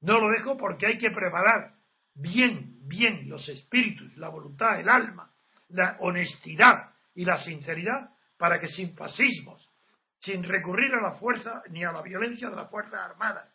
No 0.00 0.18
lo 0.18 0.28
dejo 0.30 0.56
porque 0.56 0.86
hay 0.86 0.98
que 0.98 1.10
preparar 1.10 1.74
bien, 2.14 2.76
bien 2.88 3.28
los 3.28 3.48
espíritus, 3.48 4.16
la 4.16 4.28
voluntad, 4.28 4.80
el 4.80 4.88
alma, 4.88 5.32
la 5.68 5.96
honestidad 6.00 6.90
y 7.14 7.24
la 7.24 7.38
sinceridad 7.38 8.10
para 8.42 8.58
que 8.58 8.66
sin 8.66 8.96
fascismos, 8.96 9.70
sin 10.18 10.42
recurrir 10.42 10.92
a 10.94 11.00
la 11.00 11.12
fuerza 11.12 11.62
ni 11.70 11.84
a 11.84 11.92
la 11.92 12.02
violencia 12.02 12.50
de 12.50 12.56
las 12.56 12.68
Fuerzas 12.68 12.98
Armadas, 12.98 13.48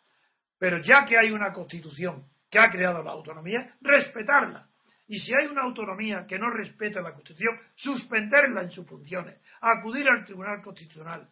pero 0.58 0.78
ya 0.78 1.04
que 1.04 1.18
hay 1.18 1.30
una 1.30 1.52
constitución 1.52 2.24
que 2.50 2.58
ha 2.58 2.70
creado 2.70 3.02
la 3.02 3.10
autonomía, 3.10 3.74
respetarla. 3.82 4.66
Y 5.06 5.18
si 5.18 5.34
hay 5.34 5.46
una 5.46 5.64
autonomía 5.64 6.24
que 6.26 6.38
no 6.38 6.48
respeta 6.48 7.02
la 7.02 7.12
Constitución, 7.12 7.60
suspenderla 7.74 8.62
en 8.62 8.70
sus 8.70 8.88
funciones, 8.88 9.36
acudir 9.60 10.08
al 10.08 10.24
Tribunal 10.24 10.62
Constitucional, 10.62 11.28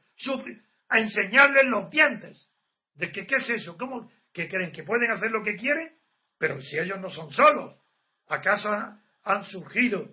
a 0.90 0.98
enseñarles 0.98 1.64
los 1.64 1.88
dientes 1.88 2.50
de 2.94 3.10
que 3.10 3.26
qué 3.26 3.36
es 3.36 3.48
eso, 3.48 3.78
cómo 3.78 4.10
que 4.34 4.50
creen 4.50 4.70
que 4.70 4.82
pueden 4.82 5.10
hacer 5.12 5.30
lo 5.30 5.42
que 5.42 5.56
quieren, 5.56 5.94
pero 6.36 6.60
si 6.60 6.76
ellos 6.76 7.00
no 7.00 7.08
son 7.08 7.30
solos, 7.30 7.74
¿acaso 8.28 8.70
han 9.24 9.44
surgido, 9.44 10.10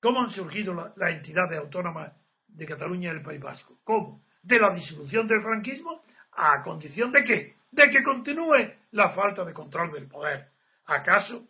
cómo 0.00 0.22
han 0.22 0.30
surgido 0.30 0.72
las 0.72 1.10
entidades 1.10 1.58
autónomas 1.58 2.14
de 2.54 2.66
Cataluña 2.66 3.12
y 3.12 3.16
el 3.16 3.22
País 3.22 3.40
Vasco? 3.40 3.78
¿Cómo? 3.84 4.22
De 4.42 4.58
la 4.58 4.74
disolución 4.74 5.26
del 5.26 5.42
franquismo 5.42 6.02
a 6.32 6.62
condición 6.62 7.12
de 7.12 7.24
qué? 7.24 7.54
De 7.70 7.90
que 7.90 8.02
continúe 8.02 8.74
la 8.92 9.10
falta 9.10 9.44
de 9.44 9.52
control 9.52 9.92
del 9.92 10.08
poder. 10.08 10.48
¿Acaso 10.86 11.46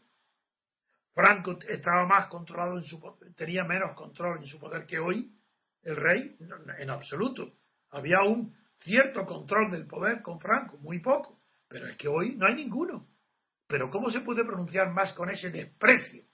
Franco 1.15 1.59
estaba 1.69 2.07
más 2.07 2.29
controlado 2.29 2.77
en 2.79 2.85
su 2.85 3.01
tenía 3.37 3.65
menos 3.65 3.95
control 3.95 4.39
en 4.39 4.47
su 4.47 4.59
poder 4.59 4.87
que 4.87 4.99
hoy 4.99 5.31
el 5.83 5.97
rey? 5.97 6.37
En 6.79 6.91
absoluto. 6.91 7.53
Había 7.91 8.23
un 8.23 8.55
cierto 8.81 9.25
control 9.27 9.71
del 9.71 9.87
poder 9.87 10.23
con 10.23 10.41
Franco, 10.41 10.79
muy 10.79 11.01
poco, 11.01 11.39
pero 11.69 11.87
es 11.87 11.97
que 11.97 12.09
hoy 12.09 12.35
no 12.37 12.47
hay 12.47 12.55
ninguno. 12.55 13.07
Pero 13.67 13.91
¿cómo 13.91 14.11
se 14.11 14.21
puede 14.21 14.45
pronunciar 14.45 14.91
más 14.91 15.13
con 15.15 15.31
ese 15.31 15.51
desprecio 15.51 16.25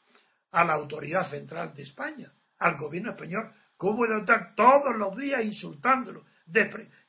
a 0.50 0.64
la 0.64 0.74
autoridad 0.74 1.28
central 1.30 1.74
de 1.74 1.82
España, 1.82 2.32
al 2.58 2.76
gobierno 2.76 3.12
español? 3.12 3.52
¿Cómo 3.78 3.96
puede 3.98 4.18
estar 4.18 4.54
todos 4.56 4.96
los 4.96 5.16
días 5.16 5.42
insultándolo, 5.44 6.24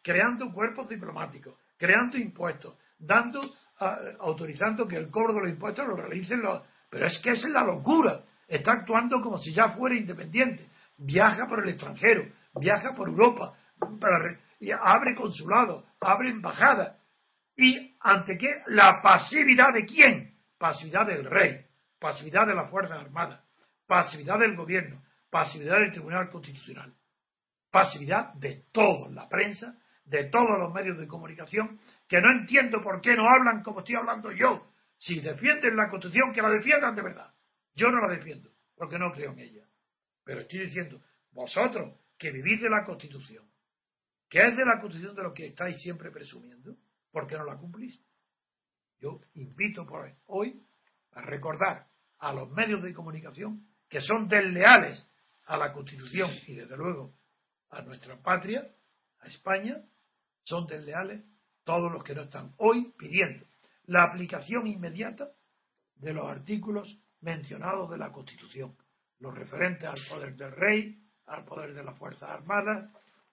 creando 0.04 0.54
cuerpos 0.54 0.88
diplomáticos, 0.88 1.56
creando 1.78 2.18
impuestos, 2.18 2.78
dando, 3.00 3.42
autorizando 4.20 4.88
que 4.88 4.98
el 4.98 5.10
cobro 5.10 5.34
de 5.34 5.42
los 5.42 5.50
impuestos 5.50 5.88
lo 5.88 5.96
realicen 5.96 6.42
los... 6.42 6.62
Pero 6.90 7.08
es 7.08 7.20
que 7.24 7.32
esa 7.32 7.48
es 7.48 7.54
la 7.54 7.64
locura. 7.64 8.22
Está 8.48 8.74
actuando 8.74 9.20
como 9.20 9.40
si 9.40 9.52
ya 9.52 9.70
fuera 9.70 9.96
independiente. 9.96 10.70
Viaja 10.98 11.48
por 11.48 11.64
el 11.64 11.70
extranjero, 11.70 12.26
viaja 12.56 12.94
por 12.94 13.10
Europa, 13.10 13.56
abre 14.80 15.16
consulado, 15.16 15.86
abre 16.02 16.30
embajada. 16.30 16.98
¿Y 17.56 17.96
ante 18.02 18.38
qué? 18.38 18.62
La 18.68 19.02
pasividad 19.02 19.74
de 19.74 19.86
quién? 19.86 20.36
Pasividad 20.58 21.08
del 21.08 21.26
rey, 21.26 21.66
pasividad 22.00 22.46
de 22.46 22.54
las 22.54 22.70
Fuerzas 22.70 23.00
Armadas, 23.00 23.42
pasividad 23.88 24.38
del 24.40 24.56
gobierno, 24.56 25.02
pasividad 25.30 25.80
del 25.80 25.92
Tribunal 25.92 26.30
Constitucional, 26.30 26.94
pasividad 27.72 28.34
de 28.36 28.66
todos, 28.72 29.12
la 29.14 29.28
prensa, 29.28 29.78
de 30.06 30.26
todos 30.26 30.58
los 30.60 30.74
medios 30.74 30.98
de 30.98 31.08
comunicación, 31.08 31.80
que 32.08 32.20
no 32.20 32.32
entiendo 32.40 32.82
por 32.82 33.00
qué 33.02 33.16
no 33.16 33.30
hablan 33.30 33.62
como 33.62 33.80
estoy 33.80 33.96
hablando 33.96 34.32
yo. 34.32 34.72
Si 34.98 35.20
defienden 35.20 35.76
la 35.76 35.90
Constitución, 35.90 36.34
que 36.34 36.42
la 36.42 36.50
defiendan 36.50 36.96
de 36.96 37.04
verdad. 37.04 37.34
Yo 37.76 37.92
no 37.92 38.06
la 38.06 38.16
defiendo, 38.16 38.50
porque 38.76 38.98
no 38.98 39.12
creo 39.12 39.32
en 39.32 39.40
ella. 39.40 39.64
Pero 40.24 40.42
estoy 40.42 40.60
diciendo, 40.60 41.02
vosotros 41.32 41.96
que 42.18 42.32
vivís 42.32 42.60
de 42.60 42.70
la 42.70 42.84
Constitución, 42.84 43.46
que 44.28 44.40
es 44.40 44.58
de 44.58 44.66
la 44.66 44.82
Constitución 44.82 45.16
de 45.16 45.24
lo 45.24 45.34
que 45.34 45.48
estáis 45.48 45.82
siempre 45.82 46.12
presumiendo, 46.12 46.76
¿por 47.12 47.28
qué 47.28 47.38
no 47.38 47.46
la 47.46 47.58
cumplís? 47.58 48.00
Yo 49.00 49.22
invito 49.36 49.86
por 49.86 50.12
hoy 50.26 50.62
a 51.14 51.22
recordar 51.22 51.88
a 52.20 52.34
los 52.34 52.52
medios 52.52 52.84
de 52.84 52.94
comunicación 52.94 53.66
que 53.88 54.02
son 54.02 54.28
desleales 54.28 55.10
a 55.50 55.58
la 55.58 55.74
Constitución 55.74 56.30
y 56.46 56.54
desde 56.54 56.78
luego 56.78 57.16
a 57.72 57.82
nuestra 57.82 58.22
patria, 58.22 58.70
a 59.20 59.28
España, 59.28 59.84
son 60.44 60.68
desleales 60.68 61.24
todos 61.64 61.92
los 61.92 62.04
que 62.04 62.14
no 62.14 62.22
están 62.22 62.54
hoy 62.58 62.94
pidiendo 62.98 63.46
la 63.86 64.04
aplicación 64.04 64.68
inmediata 64.68 65.32
de 65.96 66.14
los 66.14 66.30
artículos 66.30 67.00
mencionados 67.22 67.90
de 67.90 67.98
la 67.98 68.12
Constitución, 68.12 68.78
los 69.20 69.34
referentes 69.34 69.90
al 69.90 70.00
poder 70.08 70.36
del 70.36 70.52
rey, 70.52 71.04
al 71.26 71.44
poder 71.46 71.74
de 71.74 71.84
las 71.84 71.98
Fuerzas 71.98 72.30
Armadas 72.30 72.88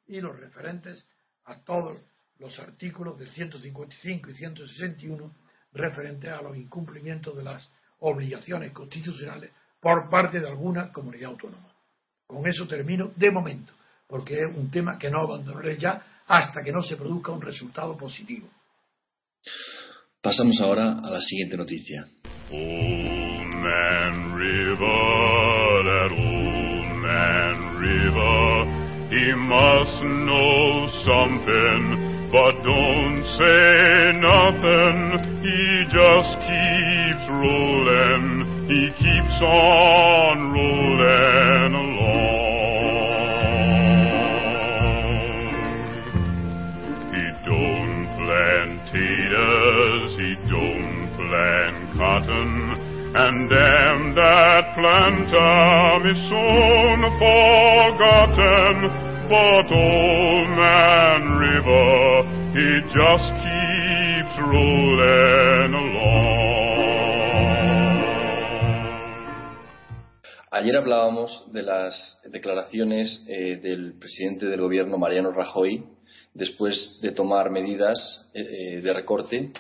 y 0.06 0.20
los 0.22 0.38
referentes 0.40 1.06
a 1.44 1.60
todos 1.64 2.02
los 2.38 2.58
artículos 2.58 3.18
del 3.18 3.30
155 3.30 4.30
y 4.30 4.34
161 4.34 5.34
referentes 5.72 6.32
a 6.32 6.40
los 6.40 6.56
incumplimientos 6.56 7.36
de 7.36 7.44
las 7.44 7.70
obligaciones 7.98 8.72
constitucionales 8.72 9.52
por 9.80 10.08
parte 10.08 10.40
de 10.40 10.48
alguna 10.48 10.90
comunidad 10.90 11.32
autónoma. 11.32 11.75
Con 12.26 12.46
eso 12.46 12.66
termino 12.66 13.12
de 13.14 13.30
momento, 13.30 13.72
porque 14.08 14.34
es 14.34 14.56
un 14.56 14.70
tema 14.70 14.98
que 14.98 15.10
no 15.10 15.20
abandonaré 15.20 15.78
ya 15.78 16.02
hasta 16.26 16.62
que 16.62 16.72
no 16.72 16.82
se 16.82 16.96
produzca 16.96 17.32
un 17.32 17.40
resultado 17.40 17.96
positivo. 17.96 18.48
Pasamos 20.20 20.60
ahora 20.60 20.98
a 20.98 21.10
la 21.10 21.20
siguiente 21.20 21.56
noticia. 21.56 22.06
He 29.08 29.32
must 29.34 30.02
know 30.02 30.88
something, 31.06 32.30
but 32.32 32.54
don't 32.62 33.24
say 33.38 34.12
nothing. 34.18 34.98
He 35.46 35.84
just 35.94 36.32
keeps 36.42 37.24
rolling. 37.30 38.66
He 38.68 38.90
keeps 38.98 39.42
on 39.42 40.52
rolling 40.52 41.95
And 53.18 53.48
that 53.48 54.76
is 56.04 56.20
soon 56.28 57.00
forgotten. 57.16 58.74
But 59.26 59.72
old 59.72 60.48
man 60.52 61.22
River, 61.40 62.28
he 62.52 62.68
just 62.92 63.32
keeps 63.40 64.36
rolling 64.38 65.72
along. 65.72 66.26
Ayer 70.50 70.76
hablábamos 70.76 71.50
de 71.52 71.62
las 71.62 72.20
declaraciones 72.30 73.24
eh, 73.28 73.56
del 73.62 73.98
presidente 73.98 74.44
del 74.44 74.60
gobierno, 74.60 74.98
Mariano 74.98 75.32
Rajoy, 75.32 75.82
después 76.34 76.98
de 77.00 77.12
tomar 77.12 77.48
medidas 77.50 78.28
eh, 78.34 78.42
eh, 78.42 78.80
de 78.82 78.92
recorte, 78.92 79.52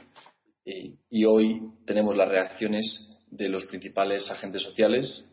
y 1.08 1.24
hoy 1.24 1.62
tenemos 1.86 2.16
las 2.16 2.28
reacciones 2.28 3.15
de 3.36 3.48
los 3.48 3.66
principales 3.66 4.30
agentes 4.30 4.62
sociales 4.62 5.24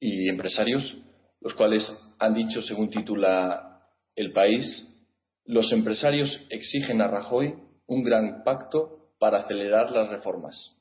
y 0.00 0.28
empresarios 0.28 0.96
los 1.44 1.54
cuales 1.54 1.86
han 2.18 2.32
dicho, 2.32 2.62
según 2.62 2.88
titula 2.88 3.82
El 4.16 4.32
País, 4.32 4.64
los 5.44 5.70
empresarios 5.72 6.40
exigen 6.48 7.02
a 7.02 7.08
Rajoy 7.08 7.54
un 7.86 8.02
gran 8.02 8.42
pacto 8.42 9.10
para 9.18 9.40
acelerar 9.40 9.92
las 9.92 10.08
reformas. 10.08 10.74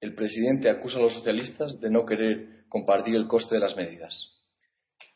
El 0.00 0.16
presidente 0.16 0.68
acusa 0.68 0.98
a 0.98 1.02
los 1.02 1.14
socialistas 1.14 1.80
de 1.80 1.88
no 1.88 2.04
querer 2.04 2.64
compartir 2.68 3.14
el 3.14 3.28
coste 3.28 3.54
de 3.54 3.60
las 3.60 3.76
medidas. 3.76 4.32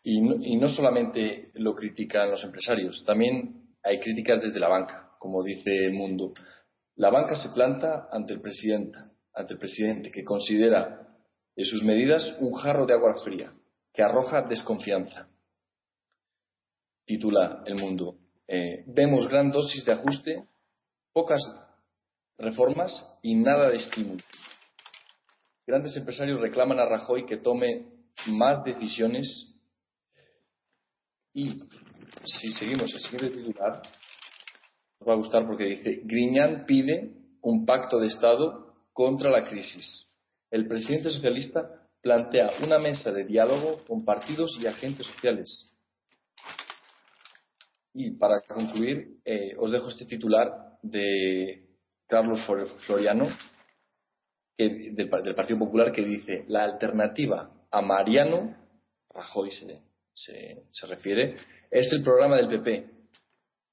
Y 0.04 0.20
no, 0.20 0.68
solamente 0.68 1.50
lo 1.54 1.74
critican 1.74 2.30
los 2.30 2.44
empresarios, 2.44 3.04
también 3.04 3.74
hay 3.82 3.98
críticas 3.98 4.40
desde 4.40 4.60
la 4.60 4.68
banca, 4.68 5.10
como 5.18 5.42
dice 5.42 5.90
Mundo. 5.90 6.32
La 6.94 7.10
banca 7.10 7.34
se 7.34 7.48
planta 7.48 8.08
ante 8.12 8.34
el 8.34 8.40
presidente, 8.40 8.98
ante 9.34 9.54
el 9.54 9.58
presidente 9.58 10.10
que 10.10 10.24
considera 10.24 11.08
en 11.56 11.64
sus 11.64 11.82
medidas 11.82 12.36
un 12.40 12.54
jarro 12.54 12.86
de 12.86 12.94
agua 12.94 13.14
fría 13.22 13.52
que 13.92 14.02
arroja 14.02 14.42
desconfianza. 14.42 15.28
Titula 17.04 17.62
El 17.66 17.76
Mundo. 17.76 18.16
eh, 18.46 18.84
vemos 18.86 19.28
gran 19.28 19.50
dosis 19.50 19.84
de 19.84 19.92
ajuste, 19.92 20.44
pocas 21.12 21.40
reformas 22.38 22.90
y 23.22 23.34
nada 23.34 23.68
de 23.68 23.76
estímulo. 23.76 24.22
Grandes 25.66 25.96
empresarios 25.96 26.40
reclaman 26.40 26.80
a 26.80 26.86
Rajoy 26.86 27.26
que 27.26 27.36
tome 27.36 27.86
más 28.26 28.64
decisiones 28.64 29.54
y 31.32 31.62
si 32.24 32.52
seguimos 32.52 32.92
el 32.92 33.00
siguiente 33.00 33.38
titular, 33.38 33.82
nos 34.98 35.08
va 35.08 35.12
a 35.12 35.16
gustar 35.16 35.46
porque 35.46 35.64
dice, 35.64 36.00
Griñán 36.04 36.64
pide 36.66 37.12
un 37.42 37.64
pacto 37.64 37.98
de 37.98 38.08
Estado 38.08 38.69
contra 39.00 39.30
la 39.30 39.48
crisis. 39.48 40.06
El 40.50 40.68
presidente 40.68 41.08
socialista 41.08 41.88
plantea 42.02 42.50
una 42.62 42.78
mesa 42.78 43.10
de 43.10 43.24
diálogo 43.24 43.82
con 43.86 44.04
partidos 44.04 44.58
y 44.60 44.66
agentes 44.66 45.06
sociales. 45.06 45.72
Y 47.94 48.10
para 48.18 48.42
concluir, 48.42 49.16
eh, 49.24 49.54
os 49.56 49.70
dejo 49.70 49.88
este 49.88 50.04
titular 50.04 50.76
de 50.82 51.66
Carlos 52.08 52.40
Floriano, 52.84 53.26
del, 54.58 55.08
Partido 55.08 55.58
Popular, 55.58 55.92
que 55.92 56.04
dice, 56.04 56.44
la 56.48 56.64
alternativa 56.64 57.50
a 57.70 57.80
Mariano, 57.80 58.54
Rajoy 59.14 59.50
se, 60.12 60.62
se 60.70 60.86
refiere, 60.86 61.36
es 61.70 61.90
el 61.90 62.04
programa 62.04 62.36
del 62.36 62.48
PP. 62.48 62.90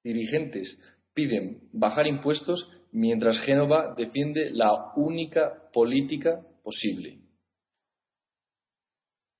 Dirigentes 0.05 0.81
piden 1.13 1.67
bajar 1.73 2.07
impuestos 2.07 2.71
mientras 2.91 3.39
Génova 3.39 3.93
defiende 3.95 4.49
la 4.51 4.93
única 4.95 5.69
política 5.73 6.41
posible. 6.63 7.19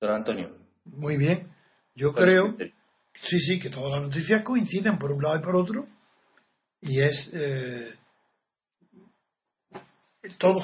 Don 0.00 0.10
Antonio. 0.10 0.56
Muy 0.84 1.16
bien. 1.16 1.52
Yo 1.94 2.12
creo, 2.12 2.56
sí, 2.56 3.40
sí, 3.40 3.60
que 3.60 3.70
todas 3.70 3.92
las 3.92 4.02
noticias 4.02 4.42
coinciden 4.42 4.98
por 4.98 5.10
un 5.10 5.22
lado 5.22 5.38
y 5.38 5.42
por 5.42 5.56
otro, 5.56 5.86
y 6.80 7.02
es. 7.02 7.30
Eh, 7.34 7.94
todo 10.38 10.60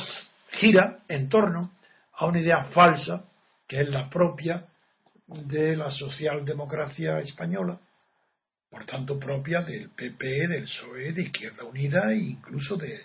gira 0.51 1.01
en 1.09 1.29
torno 1.29 1.73
a 2.13 2.27
una 2.27 2.41
idea 2.41 2.65
falsa, 2.73 3.25
que 3.67 3.81
es 3.83 3.89
la 3.89 4.09
propia 4.09 4.67
de 5.27 5.77
la 5.77 5.91
socialdemocracia 5.91 7.19
española, 7.21 7.81
por 8.75 8.87
tanto 8.87 9.21
propia 9.21 9.63
del 9.63 9.91
PP, 9.91 10.49
del 10.49 10.65
PSOE, 10.65 11.13
de 11.13 11.23
Izquierda 11.23 11.63
Unida 11.63 12.13
e 12.13 12.17
incluso 12.17 12.77
de, 12.77 13.03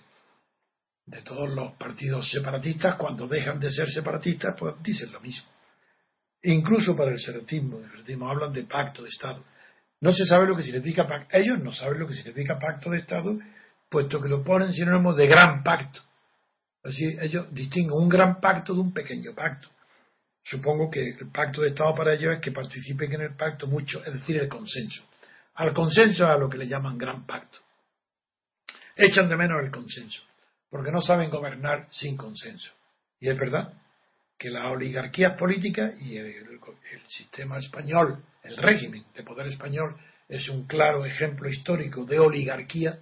de 1.05 1.21
todos 1.21 1.47
los 1.47 1.73
partidos 1.73 2.27
separatistas, 2.31 2.95
cuando 2.95 3.27
dejan 3.27 3.59
de 3.59 3.71
ser 3.71 3.87
separatistas, 3.87 4.55
pues 4.57 4.73
dicen 4.81 5.11
lo 5.11 5.21
mismo. 5.21 5.47
E 6.41 6.51
incluso 6.51 6.97
para 6.97 7.11
el 7.11 7.19
separatismo, 7.19 7.77
el 7.77 7.85
separatismo 7.85 8.31
hablan 8.31 8.51
de 8.51 8.63
pacto 8.63 9.03
de 9.03 9.09
Estado. 9.09 9.43
No 10.01 10.11
se 10.11 10.25
sabe 10.25 10.47
lo 10.47 10.57
que 10.57 10.63
significa 10.63 11.07
pacto. 11.07 11.37
Ellos 11.37 11.59
no 11.59 11.71
saben 11.71 11.99
lo 11.99 12.07
que 12.07 12.15
significa 12.15 12.57
pacto 12.57 12.89
de 12.89 12.97
Estado, 12.97 13.37
puesto 13.91 14.19
que 14.19 14.27
lo 14.27 14.43
ponen 14.43 14.73
sinónimo 14.73 15.13
de 15.13 15.27
gran 15.27 15.61
pacto. 15.61 16.01
Así 16.83 17.15
ellos 17.21 17.45
distinguen 17.51 17.93
un 17.93 18.09
gran 18.09 18.41
pacto 18.41 18.73
de 18.73 18.79
un 18.79 18.91
pequeño 18.91 19.35
pacto. 19.35 19.67
Supongo 20.43 20.89
que 20.89 21.09
el 21.09 21.29
pacto 21.31 21.61
de 21.61 21.69
Estado 21.69 21.93
para 21.93 22.15
ellos 22.15 22.33
es 22.33 22.41
que 22.41 22.51
participen 22.51 23.13
en 23.13 23.21
el 23.21 23.35
pacto 23.35 23.67
mucho, 23.67 24.03
es 24.03 24.13
decir, 24.13 24.37
el 24.37 24.49
consenso. 24.49 25.03
Al 25.55 25.73
consenso 25.73 26.27
a 26.27 26.37
lo 26.37 26.49
que 26.49 26.57
le 26.57 26.67
llaman 26.67 26.97
gran 26.97 27.25
pacto. 27.25 27.57
Echan 28.95 29.29
de 29.29 29.35
menos 29.35 29.63
el 29.63 29.71
consenso, 29.71 30.21
porque 30.69 30.91
no 30.91 31.01
saben 31.01 31.29
gobernar 31.29 31.87
sin 31.91 32.17
consenso. 32.17 32.71
Y 33.19 33.29
es 33.29 33.37
verdad 33.37 33.73
que 34.37 34.49
las 34.49 34.71
oligarquías 34.71 35.37
políticas 35.37 35.93
y 36.01 36.17
el, 36.17 36.47
sistema 37.07 37.57
español, 37.57 38.23
el 38.43 38.57
régimen 38.57 39.03
de 39.13 39.23
poder 39.23 39.47
español, 39.47 39.97
es 40.27 40.47
un 40.49 40.65
claro 40.65 41.05
ejemplo 41.05 41.49
histórico 41.49 42.05
de 42.05 42.19
oligarquía 42.19 42.99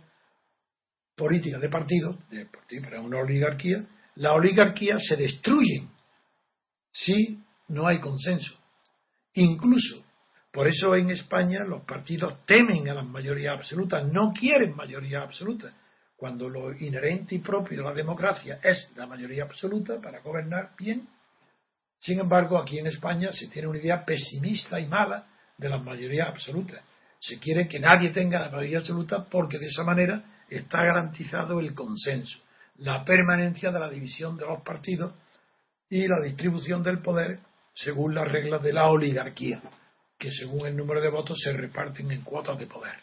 política 1.15 1.59
de 1.59 1.69
partido, 1.69 2.17
de 2.29 2.45
partido 2.45 2.83
para 2.83 3.01
una 3.01 3.19
oligarquía, 3.19 3.85
la 4.15 4.33
oligarquía 4.33 4.97
se 4.99 5.15
destruyen 5.15 5.89
si 6.91 7.39
no 7.67 7.87
hay 7.87 7.99
consenso. 7.99 8.55
Incluso, 9.33 10.03
por 10.51 10.67
eso 10.67 10.95
en 10.95 11.11
España 11.11 11.63
los 11.63 11.83
partidos 11.83 12.45
temen 12.45 12.89
a 12.89 12.93
las 12.93 13.05
mayorías 13.05 13.57
absolutas, 13.57 14.07
no 14.11 14.33
quieren 14.33 14.75
mayoría 14.75 15.21
absoluta, 15.21 15.73
cuando 16.15 16.49
lo 16.49 16.73
inherente 16.73 17.35
y 17.35 17.39
propio 17.39 17.77
de 17.77 17.83
la 17.83 17.93
democracia 17.93 18.59
es 18.63 18.91
la 18.95 19.05
mayoría 19.05 19.43
absoluta 19.43 20.01
para 20.01 20.19
gobernar 20.21 20.71
bien. 20.77 21.07
Sin 21.99 22.19
embargo, 22.19 22.57
aquí 22.57 22.79
en 22.79 22.87
España 22.87 23.31
se 23.31 23.47
tiene 23.49 23.67
una 23.67 23.77
idea 23.77 24.03
pesimista 24.03 24.79
y 24.79 24.87
mala 24.87 25.27
de 25.57 25.69
las 25.69 25.83
mayorías 25.83 26.27
absolutas. 26.29 26.81
Se 27.19 27.39
quiere 27.39 27.67
que 27.67 27.79
nadie 27.79 28.09
tenga 28.09 28.39
la 28.39 28.49
mayoría 28.49 28.79
absoluta 28.79 29.25
porque 29.25 29.59
de 29.59 29.67
esa 29.67 29.83
manera 29.83 30.23
está 30.49 30.83
garantizado 30.83 31.59
el 31.59 31.75
consenso, 31.75 32.39
la 32.77 33.03
permanencia 33.05 33.71
de 33.71 33.79
la 33.79 33.89
división 33.89 34.37
de 34.37 34.45
los 34.45 34.61
partidos 34.63 35.13
y 35.89 36.07
la 36.07 36.21
distribución 36.23 36.81
del 36.83 36.99
poder 36.99 37.39
según 37.73 38.15
las 38.15 38.27
reglas 38.27 38.61
de 38.63 38.73
la 38.73 38.87
oligarquía, 38.87 39.61
que 40.17 40.31
según 40.31 40.67
el 40.67 40.75
número 40.75 41.01
de 41.01 41.09
votos 41.09 41.39
se 41.43 41.53
reparten 41.53 42.11
en 42.11 42.21
cuotas 42.21 42.57
de 42.57 42.67
poder. 42.67 42.99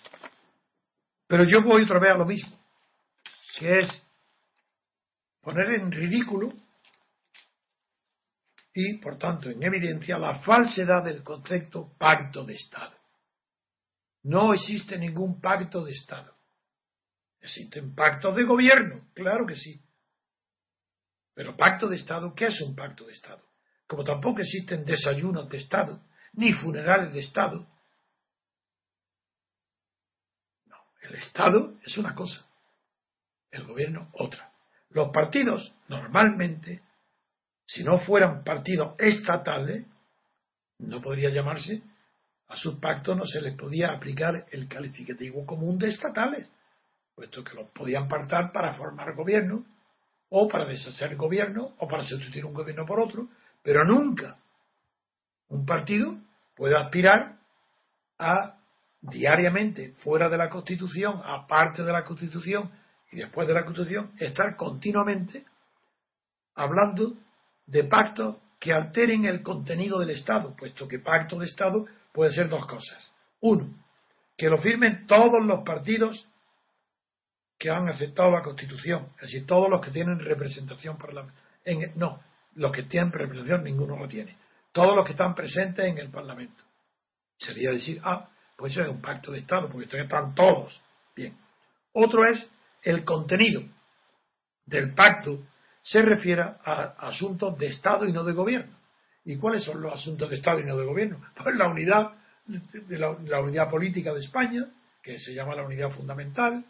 Pero 1.26 1.44
yo 1.44 1.62
voy 1.62 1.82
otra 1.82 2.00
vez 2.00 2.12
a 2.14 2.18
lo 2.18 2.26
mismo, 2.26 2.58
que 3.58 3.80
es 3.80 4.06
poner 5.40 5.80
en 5.80 5.92
ridículo 5.92 6.52
y, 8.74 8.98
por 8.98 9.18
tanto, 9.18 9.48
en 9.48 9.62
evidencia 9.62 10.18
la 10.18 10.40
falsedad 10.40 11.04
del 11.04 11.22
concepto 11.22 11.96
pacto 11.96 12.44
de 12.44 12.54
Estado. 12.54 12.96
No 14.24 14.52
existe 14.52 14.98
ningún 14.98 15.40
pacto 15.40 15.84
de 15.84 15.92
Estado. 15.92 16.34
Existen 17.40 17.94
pactos 17.94 18.34
de 18.34 18.44
gobierno, 18.44 19.08
claro 19.14 19.46
que 19.46 19.54
sí. 19.54 19.80
Pero 21.34 21.56
pacto 21.56 21.88
de 21.88 21.96
Estado, 21.96 22.34
¿qué 22.34 22.46
es 22.46 22.60
un 22.62 22.74
pacto 22.74 23.04
de 23.06 23.12
Estado? 23.12 23.44
Como 23.86 24.02
tampoco 24.02 24.40
existen 24.40 24.84
desayunos 24.84 25.48
de 25.48 25.58
Estado, 25.58 26.00
ni 26.36 26.52
funerales 26.52 27.12
de 27.12 27.20
Estado. 27.20 27.66
No, 30.66 30.76
el 31.02 31.14
Estado 31.16 31.74
es 31.84 31.96
una 31.98 32.14
cosa, 32.14 32.46
el 33.50 33.64
gobierno 33.64 34.08
otra. 34.12 34.52
Los 34.90 35.10
partidos, 35.10 35.74
normalmente, 35.88 36.82
si 37.66 37.82
no 37.82 37.98
fueran 38.00 38.44
partidos 38.44 38.94
estatales, 38.98 39.86
no 40.78 41.00
podría 41.00 41.30
llamarse, 41.30 41.82
a 42.48 42.56
sus 42.56 42.78
pactos 42.78 43.16
no 43.16 43.24
se 43.24 43.40
les 43.40 43.56
podía 43.56 43.92
aplicar 43.92 44.46
el 44.50 44.68
calificativo 44.68 45.46
común 45.46 45.78
de 45.78 45.88
estatales 45.88 46.48
puesto 47.14 47.44
que 47.44 47.54
los 47.54 47.70
podían 47.70 48.08
partar 48.08 48.52
para 48.52 48.74
formar 48.74 49.14
gobierno, 49.14 49.64
o 50.30 50.48
para 50.48 50.66
deshacer 50.66 51.16
gobierno, 51.16 51.74
o 51.78 51.86
para 51.86 52.02
sustituir 52.02 52.44
un 52.44 52.54
gobierno 52.54 52.84
por 52.84 52.98
otro, 52.98 53.28
pero 53.62 53.84
nunca 53.84 54.36
un 55.48 55.66
partido 55.66 56.16
puede 56.56 56.76
aspirar 56.76 57.36
a 58.18 58.58
diariamente, 59.00 59.92
fuera 60.02 60.28
de 60.28 60.36
la 60.36 60.48
Constitución, 60.48 61.20
aparte 61.24 61.82
de 61.82 61.92
la 61.92 62.04
Constitución 62.04 62.70
y 63.12 63.18
después 63.18 63.46
de 63.46 63.54
la 63.54 63.64
Constitución, 63.64 64.12
estar 64.18 64.56
continuamente 64.56 65.44
hablando 66.54 67.14
de 67.66 67.84
pactos 67.84 68.36
que 68.58 68.72
alteren 68.72 69.26
el 69.26 69.42
contenido 69.42 69.98
del 69.98 70.10
Estado, 70.10 70.54
puesto 70.56 70.88
que 70.88 70.98
pacto 70.98 71.38
de 71.38 71.46
Estado 71.46 71.84
puede 72.12 72.32
ser 72.32 72.48
dos 72.48 72.66
cosas. 72.66 73.12
Uno, 73.40 73.68
que 74.36 74.48
lo 74.48 74.58
firmen 74.58 75.06
todos 75.06 75.44
los 75.44 75.64
partidos 75.64 76.28
que 77.58 77.70
han 77.70 77.88
aceptado 77.88 78.30
la 78.30 78.42
Constitución, 78.42 79.08
es 79.16 79.32
decir, 79.32 79.46
todos 79.46 79.68
los 79.68 79.80
que 79.80 79.90
tienen 79.90 80.18
representación 80.18 80.96
parlamentaria. 80.96 81.92
No, 81.96 82.20
los 82.54 82.72
que 82.72 82.84
tienen 82.84 83.12
representación 83.12 83.64
ninguno 83.64 83.96
lo 83.96 84.08
tiene. 84.08 84.36
Todos 84.74 84.96
los 84.96 85.06
que 85.06 85.12
están 85.12 85.34
presentes 85.34 85.86
en 85.86 85.96
el 85.98 86.10
Parlamento. 86.10 86.62
Sería 87.38 87.70
decir, 87.70 88.00
ah, 88.04 88.28
pues 88.56 88.72
eso 88.72 88.82
es 88.82 88.88
un 88.88 89.00
pacto 89.00 89.30
de 89.30 89.38
Estado, 89.38 89.70
porque 89.70 89.86
están 89.96 90.34
todos. 90.34 90.82
Bien. 91.14 91.38
Otro 91.92 92.26
es 92.26 92.52
el 92.82 93.04
contenido 93.04 93.62
del 94.66 94.92
pacto 94.94 95.46
se 95.84 96.02
refiere 96.02 96.42
a 96.42 96.94
asuntos 96.98 97.56
de 97.58 97.68
Estado 97.68 98.04
y 98.06 98.12
no 98.12 98.24
de 98.24 98.32
gobierno. 98.32 98.76
¿Y 99.24 99.38
cuáles 99.38 99.64
son 99.64 99.80
los 99.80 99.92
asuntos 99.92 100.28
de 100.28 100.36
Estado 100.36 100.58
y 100.60 100.64
no 100.64 100.76
de 100.76 100.84
gobierno? 100.84 101.20
Pues 101.42 101.54
la 101.56 101.68
unidad, 101.68 102.12
de 102.46 102.98
la, 102.98 103.16
la 103.24 103.40
unidad 103.40 103.70
política 103.70 104.12
de 104.12 104.20
España, 104.20 104.64
que 105.02 105.18
se 105.18 105.34
llama 105.34 105.54
la 105.54 105.64
unidad 105.64 105.90
fundamental, 105.90 106.64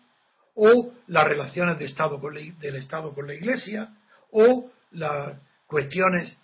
o 0.56 0.92
las 1.06 1.24
relaciones 1.24 1.78
de 1.78 1.86
Estado 1.86 2.20
con 2.20 2.34
del 2.34 2.76
Estado 2.76 3.14
con 3.14 3.26
la 3.26 3.34
Iglesia, 3.34 3.88
o 4.30 4.70
las 4.90 5.40
cuestiones 5.66 6.40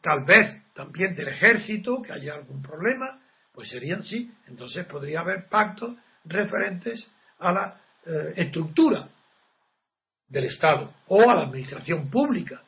tal 0.00 0.24
vez 0.24 0.62
también 0.74 1.14
del 1.14 1.28
ejército, 1.28 2.02
que 2.02 2.12
haya 2.12 2.34
algún 2.34 2.62
problema, 2.62 3.20
pues 3.52 3.70
serían 3.70 4.02
sí, 4.02 4.32
entonces 4.46 4.86
podría 4.86 5.20
haber 5.20 5.48
pactos 5.48 5.96
referentes 6.24 7.10
a 7.38 7.52
la 7.52 7.80
eh, 8.06 8.34
estructura 8.36 9.08
del 10.28 10.44
Estado, 10.44 10.92
o 11.06 11.28
a 11.28 11.34
la 11.34 11.42
administración 11.44 12.10
pública, 12.10 12.62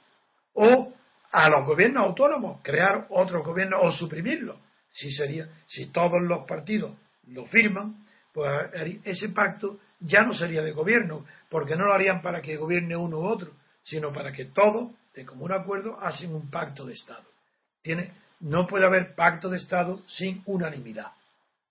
o 0.55 0.93
a 1.31 1.49
los 1.49 1.67
gobiernos 1.67 2.05
autónomos, 2.09 2.61
crear 2.63 3.07
otro 3.11 3.43
gobierno 3.43 3.81
o 3.81 3.93
suprimirlo. 3.93 4.59
Si, 4.93 5.13
sería, 5.13 5.49
si 5.69 5.87
todos 5.93 6.21
los 6.23 6.47
partidos 6.47 6.97
lo 7.29 7.47
firman, 7.47 8.05
pues 8.33 8.51
ese 9.05 9.29
pacto 9.29 9.79
ya 10.01 10.23
no 10.25 10.35
sería 10.35 10.63
de 10.63 10.73
gobierno, 10.73 11.25
porque 11.49 11.77
no 11.77 11.85
lo 11.85 11.93
harían 11.93 12.23
para 12.23 12.41
que 12.41 12.57
gobierne 12.57 12.97
uno 12.97 13.19
u 13.19 13.25
otro, 13.27 13.53
sino 13.83 14.13
para 14.13 14.33
que 14.33 14.47
todos, 14.47 14.93
de 15.15 15.27
común 15.27 15.53
acuerdo, 15.53 15.99
hacen 16.01 16.35
un 16.35 16.51
pacto 16.51 16.85
de 16.85 16.95
Estado. 16.95 17.25
Tiene, 17.83 18.13
no 18.41 18.67
puede 18.67 18.87
haber 18.87 19.15
pacto 19.15 19.49
de 19.49 19.59
Estado 19.59 20.03
sin 20.07 20.43
unanimidad. 20.47 21.13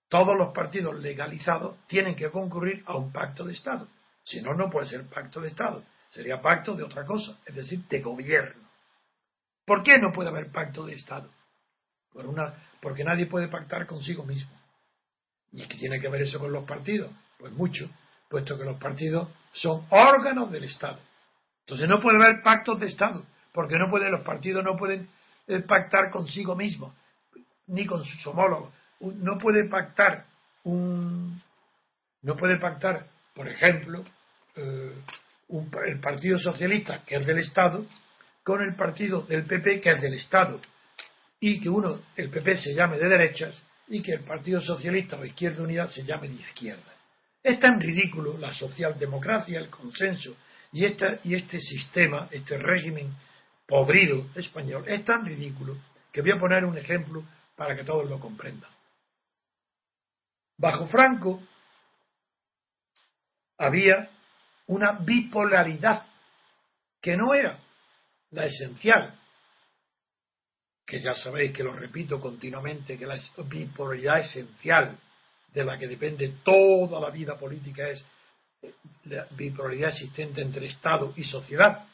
Todos 0.08 0.36
los 0.36 0.52
partidos 0.52 0.96
legalizados 0.96 1.76
tienen 1.86 2.16
que 2.16 2.30
concurrir 2.30 2.82
a 2.86 2.96
un 2.96 3.12
pacto 3.12 3.44
de 3.44 3.52
Estado. 3.52 3.88
Si 4.24 4.42
no, 4.42 4.54
no 4.54 4.68
puede 4.68 4.88
ser 4.88 5.08
pacto 5.08 5.40
de 5.40 5.48
Estado. 5.48 5.84
Sería 6.10 6.42
pacto 6.42 6.74
de 6.74 6.82
otra 6.82 7.04
cosa, 7.04 7.38
es 7.46 7.54
decir, 7.54 7.86
de 7.86 8.00
gobierno. 8.00 8.68
¿Por 9.64 9.82
qué 9.84 9.98
no 9.98 10.12
puede 10.12 10.30
haber 10.30 10.50
pacto 10.50 10.84
de 10.84 10.94
Estado? 10.94 11.30
Por 12.12 12.26
una, 12.26 12.54
porque 12.82 13.04
nadie 13.04 13.26
puede 13.26 13.48
pactar 13.48 13.86
consigo 13.86 14.24
mismo. 14.24 14.50
¿Y 15.52 15.66
qué 15.66 15.78
tiene 15.78 16.00
que 16.00 16.08
ver 16.08 16.22
eso 16.22 16.40
con 16.40 16.52
los 16.52 16.64
partidos? 16.64 17.12
Pues 17.38 17.52
mucho, 17.52 17.88
puesto 18.28 18.58
que 18.58 18.64
los 18.64 18.78
partidos 18.78 19.28
son 19.52 19.86
órganos 19.90 20.50
del 20.50 20.64
Estado. 20.64 20.98
Entonces 21.70 21.88
no 21.88 22.00
puede 22.00 22.16
haber 22.16 22.42
pactos 22.42 22.80
de 22.80 22.88
Estado, 22.88 23.24
porque 23.52 23.76
no 23.78 23.88
puede, 23.88 24.10
los 24.10 24.22
partidos 24.22 24.64
no 24.64 24.76
pueden 24.76 25.08
eh, 25.46 25.60
pactar 25.60 26.10
consigo 26.10 26.56
mismos, 26.56 26.92
ni 27.68 27.86
con 27.86 28.04
sus 28.04 28.26
homólogos. 28.26 28.74
No 28.98 29.38
puede 29.38 29.68
pactar 29.68 30.24
un, 30.64 31.40
no 32.22 32.34
puede 32.34 32.58
pactar, 32.58 33.06
por 33.32 33.46
ejemplo, 33.46 34.04
eh, 34.56 34.92
el 35.86 36.00
Partido 36.00 36.38
Socialista, 36.40 37.04
que 37.06 37.14
es 37.14 37.24
del 37.24 37.38
Estado, 37.38 37.86
con 38.42 38.62
el 38.62 38.74
partido 38.74 39.22
del 39.22 39.44
PP, 39.44 39.80
que 39.80 39.90
es 39.90 40.00
del 40.00 40.14
Estado, 40.14 40.60
y 41.38 41.60
que 41.60 41.68
uno, 41.68 42.00
el 42.16 42.30
PP, 42.30 42.56
se 42.56 42.74
llame 42.74 42.98
de 42.98 43.08
derechas 43.08 43.64
y 43.86 44.02
que 44.02 44.14
el 44.14 44.24
Partido 44.24 44.60
Socialista 44.60 45.16
o 45.16 45.24
Izquierda 45.24 45.62
Unida 45.62 45.86
se 45.86 46.02
llame 46.02 46.26
de 46.30 46.34
izquierda. 46.34 46.96
Es 47.44 47.60
tan 47.60 47.80
ridículo 47.80 48.36
la 48.38 48.52
socialdemocracia, 48.52 49.60
el 49.60 49.70
consenso 49.70 50.34
y, 50.72 50.84
y 50.84 51.34
este 51.34 51.60
sistema, 51.60 52.28
este 52.30 52.58
régimen 52.58 53.14
podrido 53.66 54.26
español, 54.34 54.84
es 54.88 55.04
tan 55.04 55.24
ridículo 55.24 55.76
que 56.12 56.22
voy 56.22 56.32
a 56.32 56.40
poner 56.40 56.64
un 56.64 56.76
ejemplo 56.76 57.24
para 57.56 57.76
que 57.76 57.84
todos 57.84 58.08
lo 58.08 58.18
comprendan. 58.18 58.70
Bajo 60.56 60.88
Franco 60.88 61.42
había 63.58 64.10
una 64.66 64.92
bipolaridad 64.92 66.06
que 67.00 67.16
no 67.16 67.34
era 67.34 67.58
la 68.30 68.46
esencial, 68.46 69.18
que 70.86 71.00
ya 71.00 71.14
sabéis 71.14 71.52
que 71.52 71.62
lo 71.62 71.72
repito 71.72 72.20
continuamente, 72.20 72.98
que 72.98 73.06
la 73.06 73.18
bipolaridad 73.44 74.20
esencial 74.20 74.98
de 75.52 75.64
la 75.64 75.78
que 75.78 75.88
depende 75.88 76.36
toda 76.44 77.00
la 77.00 77.10
vida 77.10 77.38
política 77.38 77.88
es 77.88 78.04
la 79.04 79.26
bipolaridad 79.30 79.90
existente 79.90 80.42
entre 80.42 80.66
Estado 80.66 81.12
y 81.16 81.24
sociedad. 81.24 81.86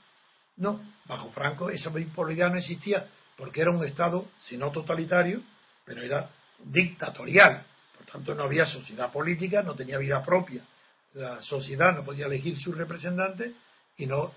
No, 0.57 0.81
bajo 1.07 1.31
Franco 1.31 1.71
esa 1.71 1.91
bipolaridad 1.91 2.51
no 2.51 2.59
existía 2.59 3.09
porque 3.37 3.61
era 3.61 3.71
un 3.71 3.85
Estado, 3.85 4.27
si 4.41 4.57
no 4.57 4.71
totalitario, 4.71 5.43
pero 5.85 6.03
era 6.03 6.31
dictatorial. 6.65 7.65
Por 7.97 8.07
tanto, 8.07 8.35
no 8.35 8.45
había 8.45 8.65
sociedad 8.65 9.13
política, 9.13 9.63
no 9.63 9.75
tenía 9.75 9.99
vida 9.99 10.25
propia. 10.25 10.65
La 11.13 11.43
sociedad 11.43 11.95
no 11.95 12.05
podía 12.05 12.27
elegir 12.27 12.59
sus 12.59 12.77
representantes 12.77 13.53
y 13.97 14.07
no 14.07 14.33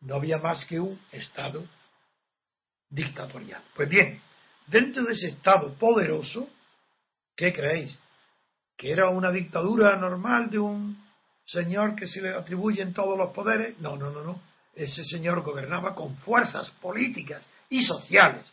no 0.00 0.16
había 0.16 0.38
más 0.38 0.64
que 0.66 0.78
un 0.78 0.98
Estado 1.10 1.64
dictatorial. 2.90 3.62
Pues 3.74 3.88
bien, 3.88 4.20
dentro 4.66 5.04
de 5.04 5.12
ese 5.12 5.28
Estado 5.28 5.74
poderoso, 5.74 6.48
¿qué 7.34 7.52
creéis? 7.52 7.98
¿Que 8.76 8.92
era 8.92 9.08
una 9.08 9.30
dictadura 9.30 9.96
normal 9.96 10.50
de 10.50 10.58
un 10.58 11.05
señor 11.46 11.96
que 11.96 12.06
se 12.06 12.20
le 12.20 12.34
atribuyen 12.34 12.92
todos 12.92 13.16
los 13.16 13.32
poderes? 13.32 13.78
No, 13.80 13.96
no, 13.96 14.10
no, 14.10 14.22
no. 14.22 14.42
Ese 14.74 15.04
señor 15.04 15.42
gobernaba 15.42 15.94
con 15.94 16.16
fuerzas 16.18 16.70
políticas 16.82 17.46
y 17.70 17.82
sociales, 17.82 18.52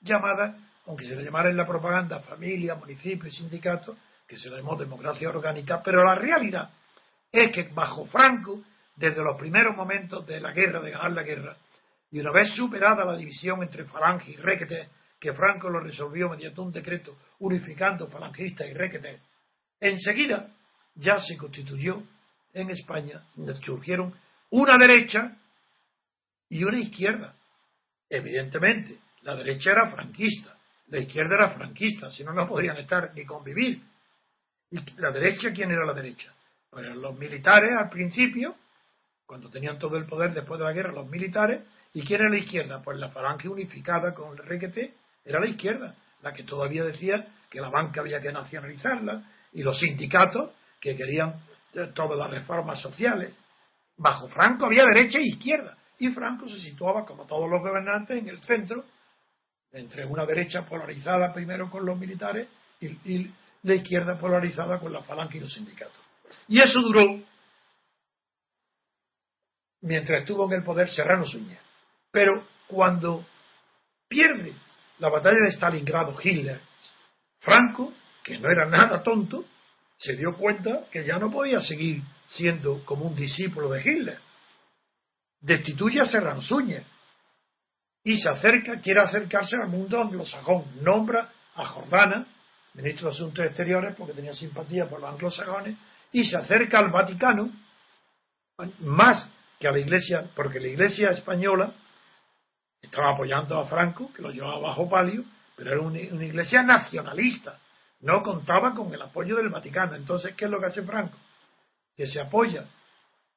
llamadas, 0.00 0.56
aunque 0.86 1.06
se 1.06 1.16
le 1.16 1.24
llamara 1.24 1.50
en 1.50 1.56
la 1.56 1.66
propaganda 1.66 2.20
familia, 2.20 2.74
municipio 2.74 3.28
y 3.28 3.32
sindicato, 3.32 3.96
que 4.28 4.38
se 4.38 4.50
le 4.50 4.58
llamó 4.58 4.76
democracia 4.76 5.28
orgánica, 5.28 5.82
pero 5.82 6.04
la 6.04 6.14
realidad 6.14 6.70
es 7.32 7.50
que 7.52 7.64
bajo 7.74 8.06
Franco 8.06 8.62
desde 8.96 9.22
los 9.22 9.36
primeros 9.36 9.76
momentos 9.76 10.24
de 10.26 10.40
la 10.40 10.52
guerra, 10.52 10.80
de 10.80 10.92
ganar 10.92 11.12
la 11.12 11.22
guerra, 11.22 11.56
y 12.10 12.20
una 12.20 12.30
vez 12.30 12.50
superada 12.54 13.04
la 13.04 13.16
división 13.16 13.62
entre 13.62 13.84
Falange 13.86 14.30
y 14.30 14.36
Requete, 14.36 14.88
que 15.18 15.32
Franco 15.32 15.68
lo 15.68 15.80
resolvió 15.80 16.28
mediante 16.28 16.60
un 16.60 16.70
decreto 16.70 17.16
unificando 17.40 18.06
falangistas 18.08 18.68
y 18.68 18.72
Requete, 18.72 19.20
enseguida 19.80 20.48
ya 20.94 21.18
se 21.18 21.36
constituyó 21.36 22.02
en 22.54 22.70
España, 22.70 23.22
surgieron 23.62 24.14
una 24.50 24.78
derecha 24.78 25.36
y 26.48 26.64
una 26.64 26.78
izquierda. 26.78 27.34
Evidentemente, 28.08 28.98
la 29.22 29.34
derecha 29.34 29.72
era 29.72 29.90
franquista, 29.90 30.56
la 30.88 30.98
izquierda 30.98 31.34
era 31.34 31.50
franquista, 31.50 32.10
si 32.10 32.24
no, 32.24 32.32
no 32.32 32.48
podrían 32.48 32.76
estar 32.76 33.12
ni 33.14 33.24
convivir. 33.24 33.82
¿Y 34.70 34.78
la 35.00 35.10
derecha 35.10 35.52
quién 35.52 35.70
era 35.70 35.84
la 35.84 35.92
derecha? 35.92 36.32
Pues 36.70 36.86
los 36.96 37.18
militares 37.18 37.70
al 37.76 37.90
principio 37.90 38.56
cuando 39.26 39.48
tenían 39.48 39.78
todo 39.78 39.96
el 39.96 40.06
poder 40.06 40.32
después 40.34 40.58
de 40.58 40.66
la 40.66 40.72
guerra 40.72 40.92
los 40.92 41.08
militares. 41.08 41.62
¿Y 41.92 42.04
quién 42.04 42.20
era 42.20 42.30
la 42.30 42.38
izquierda? 42.38 42.82
Pues 42.82 42.98
la 42.98 43.10
falange 43.10 43.48
unificada 43.48 44.12
con 44.14 44.32
el 44.32 44.44
requete 44.44 44.94
era 45.24 45.40
la 45.40 45.48
izquierda, 45.48 45.94
la 46.22 46.32
que 46.32 46.42
todavía 46.42 46.84
decía 46.84 47.26
que 47.48 47.60
la 47.60 47.70
banca 47.70 48.00
había 48.00 48.20
que 48.20 48.32
nacionalizarla 48.32 49.22
y 49.52 49.62
los 49.62 49.78
sindicatos 49.78 50.50
que 50.80 50.96
querían 50.96 51.40
todas 51.94 52.18
las 52.18 52.30
reformas 52.30 52.80
sociales. 52.80 53.34
Bajo 53.96 54.28
Franco 54.28 54.66
había 54.66 54.84
derecha 54.84 55.18
e 55.18 55.26
izquierda 55.26 55.76
y 55.98 56.08
Franco 56.10 56.48
se 56.48 56.58
situaba, 56.60 57.04
como 57.04 57.26
todos 57.26 57.48
los 57.48 57.60
gobernantes, 57.60 58.18
en 58.18 58.28
el 58.28 58.40
centro, 58.40 58.84
entre 59.72 60.04
una 60.06 60.26
derecha 60.26 60.66
polarizada 60.66 61.32
primero 61.32 61.70
con 61.70 61.84
los 61.84 61.98
militares 61.98 62.48
y, 62.80 62.86
y 62.86 63.34
la 63.62 63.74
izquierda 63.74 64.18
polarizada 64.18 64.78
con 64.78 64.92
la 64.92 65.02
falange 65.02 65.38
y 65.38 65.40
los 65.40 65.52
sindicatos. 65.52 66.00
Y 66.48 66.60
eso 66.60 66.80
duró 66.80 67.20
mientras 69.84 70.20
estuvo 70.20 70.46
en 70.46 70.58
el 70.58 70.64
poder 70.64 70.88
Serrano 70.90 71.24
Suñer. 71.26 71.58
Pero 72.10 72.46
cuando 72.66 73.24
pierde 74.08 74.54
la 74.98 75.08
batalla 75.08 75.38
de 75.44 75.52
Stalingrado 75.52 76.14
Hitler, 76.22 76.60
Franco, 77.40 77.92
que 78.22 78.38
no 78.38 78.50
era 78.50 78.66
nada 78.66 79.02
tonto, 79.02 79.44
se 80.04 80.16
dio 80.16 80.34
cuenta 80.36 80.84
que 80.90 81.04
ya 81.04 81.18
no 81.18 81.30
podía 81.30 81.60
seguir 81.60 82.02
siendo 82.28 82.84
como 82.84 83.06
un 83.06 83.14
discípulo 83.14 83.70
de 83.70 83.80
Hitler. 83.80 84.18
Destituye 85.40 86.00
a 86.00 86.06
Serrano 86.06 86.42
Suñer 86.42 86.84
y 88.02 88.18
se 88.18 88.28
acerca, 88.28 88.80
quiere 88.80 89.00
acercarse 89.00 89.56
al 89.56 89.68
mundo 89.68 90.00
anglosajón. 90.00 90.82
Nombra 90.82 91.32
a 91.54 91.64
Jordana, 91.64 92.26
ministro 92.74 93.08
de 93.08 93.14
Asuntos 93.14 93.46
Exteriores, 93.46 93.94
porque 93.96 94.12
tenía 94.12 94.34
simpatía 94.34 94.86
por 94.86 95.00
los 95.00 95.10
anglosajones, 95.10 95.76
y 96.12 96.24
se 96.24 96.36
acerca 96.36 96.80
al 96.80 96.90
Vaticano, 96.90 97.50
más 98.80 99.30
que 99.58 99.68
a 99.68 99.72
la 99.72 99.78
Iglesia, 99.78 100.30
porque 100.36 100.60
la 100.60 100.68
Iglesia 100.68 101.10
española 101.10 101.72
estaba 102.82 103.14
apoyando 103.14 103.58
a 103.58 103.66
Franco, 103.66 104.12
que 104.12 104.20
lo 104.20 104.30
llevaba 104.30 104.58
bajo 104.58 104.88
palio, 104.88 105.24
pero 105.56 105.72
era 105.72 105.80
una, 105.80 105.98
iglesia 105.98 106.62
nacionalista, 106.62 107.58
no 108.04 108.22
contaba 108.22 108.74
con 108.74 108.92
el 108.92 109.00
apoyo 109.00 109.36
del 109.36 109.48
Vaticano. 109.48 109.96
Entonces, 109.96 110.34
¿qué 110.34 110.44
es 110.44 110.50
lo 110.50 110.60
que 110.60 110.66
hace 110.66 110.82
Franco? 110.82 111.16
Que 111.96 112.06
se 112.06 112.20
apoya 112.20 112.66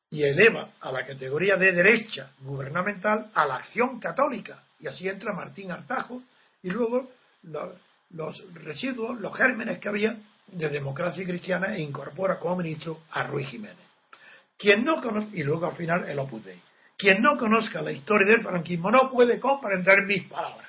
y 0.10 0.24
eleva 0.24 0.72
a 0.82 0.92
la 0.92 1.06
categoría 1.06 1.56
de 1.56 1.72
derecha 1.72 2.32
gubernamental 2.42 3.32
a 3.34 3.46
la 3.46 3.56
acción 3.56 4.00
católica. 4.00 4.64
Y 4.80 4.88
así 4.88 5.08
entra 5.08 5.34
Martín 5.34 5.72
Artajo 5.72 6.22
y 6.62 6.70
luego 6.70 7.10
los 8.10 8.54
residuos, 8.56 9.20
los 9.22 9.36
gérmenes 9.38 9.80
que 9.80 9.88
había 9.88 10.18
de 10.48 10.70
democracia 10.70 11.24
cristiana 11.26 11.74
e 11.74 11.82
incorpora 11.82 12.38
como 12.38 12.58
ministro 12.58 13.04
a 13.12 13.24
Ruiz 13.24 13.48
Jiménez. 13.48 13.86
Quien 14.58 14.84
no 14.84 15.02
conozca, 15.02 15.30
y 15.34 15.44
luego 15.44 15.68
al 15.68 15.76
final 15.78 16.10
el 16.10 16.20
Opus 16.20 16.44
Dei. 16.44 16.62
Quien 16.98 17.22
no 17.22 17.38
conozca 17.38 17.82
la 17.82 17.92
historia 17.94 18.34
del 18.34 18.44
franquismo 18.44 18.92
no 18.92 19.10
puede 19.12 19.40
comprender 19.40 20.00
mis 20.06 20.24
palabras. 20.24 20.68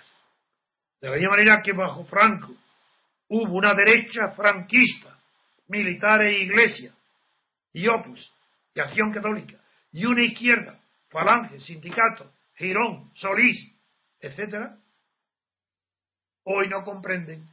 De 1.00 1.08
la 1.08 1.16
misma 1.16 1.30
manera 1.30 1.62
que 1.62 1.72
bajo 1.72 2.04
Franco 2.04 2.52
hubo 3.28 3.56
una 3.56 3.74
derecha 3.74 4.32
franquista, 4.32 5.18
militar 5.68 6.22
e 6.22 6.42
iglesia, 6.42 6.94
y 7.72 7.86
Opus, 7.88 8.32
y 8.74 8.80
Acción 8.80 9.12
Católica, 9.12 9.58
y 9.92 10.04
una 10.04 10.24
izquierda, 10.24 10.80
Falange, 11.08 11.60
Sindicato, 11.60 12.32
Girón, 12.56 13.10
Solís, 13.14 13.74
etc., 14.20 14.72
hoy 16.44 16.68
no 16.68 16.82
comprenden 16.82 17.46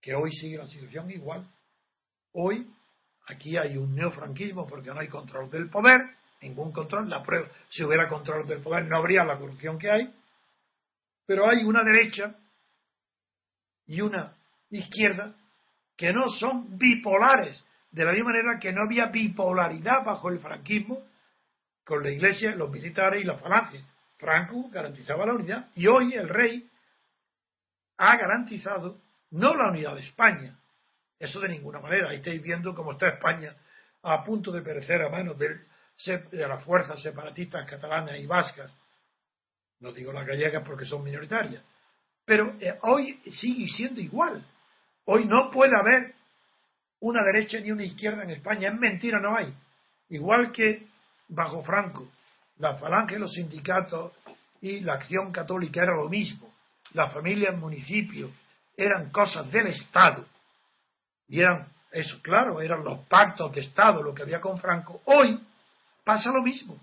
que 0.00 0.14
hoy 0.14 0.32
sigue 0.32 0.56
la 0.56 0.66
situación 0.66 1.10
igual. 1.10 1.46
Hoy 2.32 2.66
Aquí 3.30 3.56
hay 3.56 3.76
un 3.76 3.94
neofranquismo 3.94 4.66
porque 4.66 4.90
no 4.90 4.98
hay 4.98 5.08
control 5.08 5.48
del 5.50 5.70
poder, 5.70 6.00
ningún 6.42 6.72
control. 6.72 7.08
La 7.08 7.22
prueba, 7.22 7.48
si 7.68 7.84
hubiera 7.84 8.08
control 8.08 8.46
del 8.46 8.60
poder 8.60 8.86
no 8.86 8.96
habría 8.96 9.24
la 9.24 9.38
corrupción 9.38 9.78
que 9.78 9.88
hay. 9.88 10.12
Pero 11.26 11.48
hay 11.48 11.62
una 11.64 11.84
derecha 11.84 12.34
y 13.90 14.00
una 14.02 14.32
izquierda 14.70 15.34
que 15.96 16.12
no 16.12 16.28
son 16.28 16.78
bipolares, 16.78 17.66
de 17.90 18.04
la 18.04 18.12
misma 18.12 18.30
manera 18.30 18.58
que 18.60 18.72
no 18.72 18.82
había 18.84 19.06
bipolaridad 19.06 20.04
bajo 20.04 20.30
el 20.30 20.38
franquismo 20.38 21.02
con 21.84 22.04
la 22.04 22.10
iglesia, 22.12 22.54
los 22.54 22.70
militares 22.70 23.20
y 23.20 23.26
la 23.26 23.36
falange. 23.36 23.84
Franco 24.16 24.70
garantizaba 24.70 25.26
la 25.26 25.34
unidad 25.34 25.70
y 25.74 25.88
hoy 25.88 26.14
el 26.14 26.28
rey 26.28 26.70
ha 27.96 28.16
garantizado 28.16 29.00
no 29.32 29.56
la 29.56 29.70
unidad 29.70 29.96
de 29.96 30.02
España, 30.02 30.56
eso 31.18 31.40
de 31.40 31.48
ninguna 31.48 31.80
manera. 31.80 32.10
Ahí 32.10 32.18
estáis 32.18 32.40
viendo 32.40 32.72
cómo 32.76 32.92
está 32.92 33.08
España 33.08 33.56
a 34.02 34.22
punto 34.22 34.52
de 34.52 34.62
perecer 34.62 35.02
a 35.02 35.08
manos 35.08 35.36
de, 35.36 35.66
de 36.30 36.48
las 36.48 36.62
fuerzas 36.62 37.02
separatistas 37.02 37.68
catalanas 37.68 38.20
y 38.20 38.26
vascas. 38.26 38.78
No 39.80 39.90
digo 39.90 40.12
las 40.12 40.26
gallegas 40.28 40.62
porque 40.64 40.84
son 40.84 41.02
minoritarias. 41.02 41.64
Pero 42.30 42.54
eh, 42.60 42.78
hoy 42.82 43.20
sigue 43.28 43.66
siendo 43.70 44.00
igual. 44.00 44.46
Hoy 45.04 45.24
no 45.24 45.50
puede 45.50 45.76
haber 45.76 46.14
una 47.00 47.24
derecha 47.24 47.58
ni 47.58 47.72
una 47.72 47.82
izquierda 47.82 48.22
en 48.22 48.30
España. 48.30 48.68
Es 48.68 48.78
mentira, 48.78 49.18
no 49.18 49.36
hay. 49.36 49.52
Igual 50.10 50.52
que 50.52 50.86
bajo 51.26 51.64
Franco, 51.64 52.08
la 52.58 52.76
falange, 52.76 53.18
los 53.18 53.32
sindicatos 53.32 54.12
y 54.60 54.78
la 54.78 54.94
acción 54.94 55.32
católica 55.32 55.82
era 55.82 55.96
lo 55.96 56.08
mismo. 56.08 56.54
Las 56.92 57.12
familias, 57.12 57.58
municipios, 57.58 58.30
eran 58.76 59.10
cosas 59.10 59.50
del 59.50 59.66
Estado. 59.66 60.24
Y 61.26 61.40
eran, 61.40 61.66
eso 61.90 62.22
claro, 62.22 62.60
eran 62.60 62.84
los 62.84 63.08
pactos 63.08 63.52
de 63.52 63.62
Estado, 63.62 64.04
lo 64.04 64.14
que 64.14 64.22
había 64.22 64.40
con 64.40 64.60
Franco. 64.60 65.00
Hoy 65.06 65.36
pasa 66.04 66.30
lo 66.30 66.44
mismo. 66.44 66.78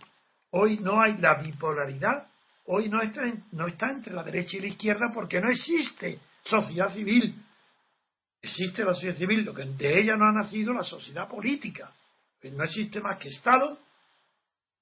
Hoy 0.52 0.78
no 0.80 1.02
hay 1.02 1.16
la 1.20 1.36
bipolaridad. 1.36 2.28
Hoy 2.70 2.90
no 2.90 3.02
está, 3.02 3.22
no 3.54 3.68
está 3.68 3.92
entre 3.92 4.14
la 4.14 4.24
derecha 4.24 4.58
y 4.58 4.62
la 4.62 4.68
izquierda 4.68 5.12
porque 5.14 5.40
no 5.40 5.50
existe 5.50 6.20
sociedad 6.44 6.94
civil. 6.94 7.42
Existe 8.42 8.84
la 8.84 8.94
sociedad 8.94 9.16
civil, 9.16 9.46
lo 9.46 9.54
que 9.54 9.64
de 9.64 10.00
ella 10.02 10.18
no 10.18 10.26
ha 10.26 10.34
nacido 10.34 10.74
la 10.74 10.84
sociedad 10.84 11.30
política. 11.30 11.92
No 12.44 12.64
existe 12.64 13.02
más 13.02 13.20
que 13.20 13.30
Estado 13.30 13.78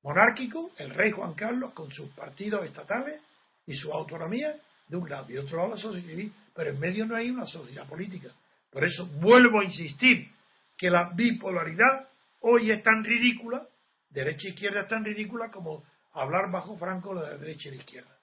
monárquico, 0.03 0.71
el 0.77 0.91
rey 0.91 1.11
Juan 1.11 1.33
Carlos 1.33 1.73
con 1.73 1.91
sus 1.91 2.09
partidos 2.11 2.65
estatales 2.65 3.21
y 3.65 3.75
su 3.75 3.91
autonomía 3.91 4.55
de 4.87 4.97
un 4.97 5.09
lado 5.09 5.31
y 5.31 5.37
otro 5.37 5.57
lado 5.57 5.71
la 5.71 5.77
sociedad 5.77 6.07
civil, 6.07 6.33
pero 6.53 6.71
en 6.71 6.79
medio 6.79 7.05
no 7.05 7.15
hay 7.15 7.29
una 7.29 7.45
sociedad 7.45 7.87
política. 7.87 8.29
Por 8.71 8.83
eso 8.83 9.07
vuelvo 9.19 9.61
a 9.61 9.63
insistir 9.63 10.29
que 10.77 10.89
la 10.89 11.11
bipolaridad 11.15 12.07
hoy 12.41 12.71
es 12.71 12.83
tan 12.83 13.03
ridícula, 13.03 13.67
derecha 14.09 14.47
e 14.47 14.51
izquierda 14.51 14.81
es 14.81 14.87
tan 14.87 15.03
ridícula 15.03 15.49
como 15.49 15.83
hablar 16.15 16.51
bajo 16.51 16.77
Franco 16.77 17.13
de 17.15 17.21
la 17.21 17.37
derecha 17.37 17.69
y 17.69 17.71
la 17.71 17.77
izquierda. 17.77 18.17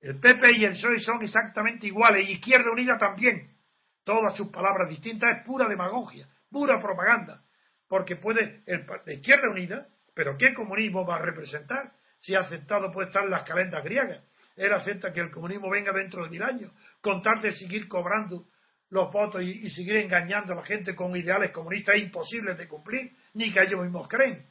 El 0.00 0.18
PP 0.18 0.58
y 0.58 0.64
el 0.64 0.72
PSOE 0.72 1.00
son 1.00 1.22
exactamente 1.22 1.86
iguales 1.86 2.28
y 2.28 2.32
Izquierda 2.32 2.70
Unida 2.72 2.98
también. 2.98 3.56
Todas 4.04 4.36
sus 4.36 4.48
palabras 4.48 4.88
distintas 4.88 5.38
es 5.38 5.46
pura 5.46 5.68
demagogia, 5.68 6.28
pura 6.50 6.80
propaganda, 6.80 7.42
porque 7.88 8.16
puede 8.16 8.62
el, 8.66 8.84
la 9.06 9.12
Izquierda 9.12 9.48
Unida 9.48 9.88
pero 10.14 10.36
¿qué 10.36 10.52
comunismo 10.54 11.06
va 11.06 11.16
a 11.16 11.22
representar 11.22 11.92
si 12.20 12.34
ha 12.34 12.40
aceptado 12.40 12.92
puede 12.92 13.08
estar 13.08 13.26
las 13.28 13.44
calendas 13.44 13.82
griegas? 13.82 14.22
Él 14.56 14.72
acepta 14.72 15.12
que 15.12 15.20
el 15.20 15.30
comunismo 15.30 15.70
venga 15.70 15.92
dentro 15.92 16.24
de 16.24 16.30
mil 16.30 16.42
años, 16.42 16.70
con 17.00 17.22
tal 17.22 17.40
de 17.40 17.52
seguir 17.52 17.88
cobrando 17.88 18.46
los 18.90 19.10
votos 19.10 19.42
y, 19.42 19.70
seguir 19.70 19.96
engañando 19.96 20.52
a 20.52 20.56
la 20.56 20.64
gente 20.64 20.94
con 20.94 21.16
ideales 21.16 21.50
comunistas 21.50 21.96
imposibles 21.96 22.58
de 22.58 22.68
cumplir, 22.68 23.12
ni 23.32 23.50
que 23.50 23.60
ellos 23.60 23.80
mismos 23.80 24.06
creen. 24.08 24.46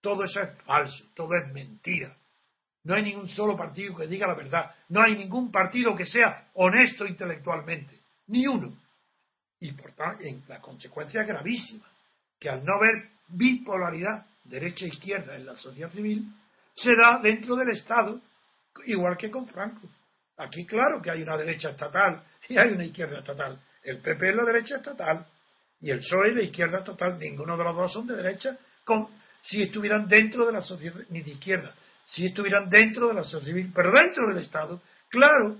Todo 0.00 0.24
eso 0.24 0.40
es 0.40 0.62
falso, 0.62 1.04
todo 1.14 1.34
es 1.36 1.52
mentira. 1.52 2.16
No 2.84 2.94
hay 2.94 3.02
ningún 3.02 3.28
solo 3.28 3.56
partido 3.56 3.96
que 3.96 4.06
diga 4.06 4.28
la 4.28 4.34
verdad. 4.34 4.72
No 4.90 5.02
hay 5.02 5.16
ningún 5.16 5.50
partido 5.50 5.96
que 5.96 6.06
sea 6.06 6.48
honesto 6.54 7.04
intelectualmente. 7.04 8.00
Ni 8.28 8.46
uno. 8.46 8.72
Y 9.58 9.72
por 9.72 9.92
tanto, 9.92 10.22
la 10.46 10.60
consecuencia 10.60 11.22
es 11.22 11.26
gravísima. 11.26 11.84
Que 12.38 12.48
al 12.48 12.64
no 12.64 12.74
haber 12.74 13.10
bipolaridad 13.28 14.26
derecha 14.44 14.86
e 14.86 15.34
en 15.34 15.46
la 15.46 15.56
sociedad 15.56 15.90
civil, 15.90 16.32
se 16.76 16.90
da 16.94 17.18
dentro 17.20 17.56
del 17.56 17.70
Estado, 17.70 18.20
igual 18.84 19.16
que 19.16 19.30
con 19.30 19.48
Franco. 19.48 19.88
Aquí 20.36 20.64
claro 20.66 21.00
que 21.02 21.10
hay 21.10 21.22
una 21.22 21.36
derecha 21.36 21.70
estatal 21.70 22.22
y 22.48 22.58
hay 22.58 22.68
una 22.68 22.84
izquierda 22.84 23.18
estatal. 23.18 23.58
El 23.82 24.00
PP 24.00 24.30
es 24.30 24.36
la 24.36 24.44
derecha 24.44 24.76
estatal 24.76 25.26
y 25.80 25.90
el 25.90 25.98
PSOE 25.98 26.34
la 26.34 26.42
izquierda 26.42 26.78
estatal. 26.78 27.18
Ninguno 27.18 27.56
de 27.56 27.64
los 27.64 27.74
dos 27.74 27.92
son 27.92 28.06
de 28.06 28.16
derecha 28.16 28.56
si 29.48 29.62
estuvieran 29.62 30.08
dentro 30.08 30.46
de 30.46 30.52
la 30.52 30.60
sociedad, 30.60 31.00
ni 31.10 31.22
de 31.22 31.32
izquierda, 31.32 31.74
si 32.04 32.26
estuvieran 32.26 32.68
dentro 32.68 33.08
de 33.08 33.14
la 33.14 33.22
sociedad 33.22 33.44
civil, 33.44 33.72
pero 33.74 33.92
dentro 33.92 34.28
del 34.28 34.38
Estado. 34.38 34.80
Claro 35.08 35.56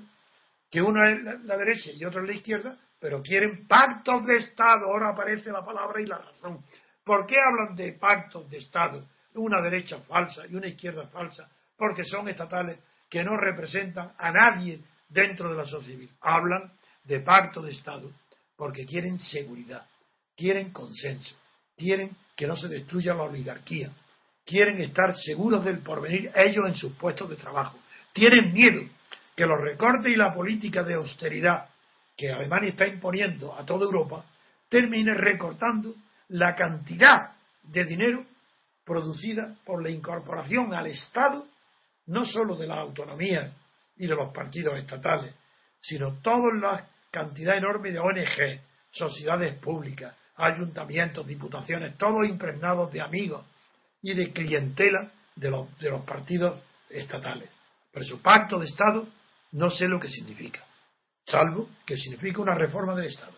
que 0.71 0.83
uno 0.83 1.01
es 1.09 1.45
la 1.45 1.57
derecha 1.57 1.91
y 1.93 2.05
otro 2.05 2.23
es 2.23 2.29
la 2.29 2.35
izquierda, 2.35 2.77
pero 2.99 3.23
quieren 3.23 3.67
pactos 3.67 4.25
de 4.27 4.37
Estado. 4.37 4.87
Ahora 4.87 5.11
aparece 5.11 5.51
la 5.51 5.65
palabra 5.65 6.01
y 6.01 6.07
la 6.07 6.19
razón. 6.19 6.65
¿Por 7.05 7.27
qué 7.27 7.37
hablan 7.39 7.77
de 7.77 7.93
pactos 7.93 8.51
de 8.51 8.59
Estado? 8.59 9.07
Una 9.35 9.63
derecha 9.63 9.99
falsa 10.01 10.47
y 10.47 10.55
una 10.55 10.67
izquierda 10.67 11.07
falsa, 11.09 11.49
porque 11.77 12.03
son 12.05 12.29
estatales 12.29 12.81
que 13.09 13.23
no 13.23 13.37
representan 13.37 14.13
a 14.19 14.33
nadie 14.33 14.81
dentro 15.09 15.51
de 15.51 15.59
la 15.59 15.65
sociedad 15.65 15.95
civil. 15.95 16.11
Hablan 16.21 16.73
de 17.05 17.21
pacto 17.21 17.63
de 17.63 17.71
Estado 17.71 18.11
porque 18.57 18.87
quieren 18.87 19.19
seguridad, 19.21 19.87
quieren 20.37 20.73
consenso, 20.73 21.37
quieren 21.77 22.17
que 22.37 22.47
no 22.47 22.55
se 22.55 22.69
destruya 22.69 23.15
la 23.15 23.25
oligarquía, 23.25 23.91
quieren 24.45 24.81
estar 24.81 25.15
seguros 25.17 25.65
del 25.65 25.81
porvenir 25.81 26.31
ellos 26.35 26.69
en 26.69 26.77
sus 26.77 26.93
puestos 26.93 27.31
de 27.31 27.37
trabajo, 27.37 27.79
tienen 28.13 28.53
miedo 28.53 28.83
que 29.35 29.47
los 29.47 29.61
recortes 29.61 30.13
y 30.13 30.17
la 30.17 30.35
política 30.35 30.83
de 30.83 30.95
austeridad 30.95 31.69
que 32.17 32.31
Alemania 32.31 32.71
está 32.71 32.87
imponiendo 32.87 33.55
a 33.55 33.65
toda 33.65 33.85
Europa 33.85 34.25
termine 34.69 35.15
recortando 35.15 35.95
la 36.29 36.55
cantidad 36.55 37.37
de 37.63 37.85
dinero 37.85 38.25
producida 38.85 39.57
por 39.65 39.83
la 39.83 39.91
incorporación 39.91 40.73
al 40.73 40.87
Estado, 40.87 41.47
no 42.07 42.25
sólo 42.25 42.57
de 42.57 42.67
las 42.67 42.79
autonomías 42.79 43.53
y 43.97 44.07
de 44.07 44.15
los 44.15 44.33
partidos 44.33 44.79
estatales, 44.79 45.35
sino 45.81 46.21
toda 46.21 46.55
la 46.55 46.89
cantidad 47.11 47.57
enorme 47.57 47.91
de 47.91 47.99
ONG, 47.99 48.61
sociedades 48.91 49.59
públicas, 49.59 50.17
ayuntamientos, 50.37 51.27
diputaciones, 51.27 51.97
todos 51.97 52.29
impregnados 52.29 52.93
de 52.93 53.01
amigos 53.01 53.45
y 54.03 54.15
de 54.15 54.33
clientela 54.33 55.11
de 55.35 55.51
los, 55.51 55.79
de 55.79 55.91
los 55.91 56.05
partidos 56.05 56.61
estatales. 56.91 57.51
Por 57.93 58.03
eso, 58.03 58.21
pacto 58.21 58.59
de 58.59 58.67
Estado 58.67 59.07
no 59.53 59.71
sé 59.71 59.89
lo 59.89 59.99
que 59.99 60.09
significa, 60.09 60.65
salvo 61.25 61.69
que 61.87 61.97
significa 61.97 62.43
una 62.43 62.55
reforma 62.55 62.95
del 62.95 63.07
Estado. 63.07 63.33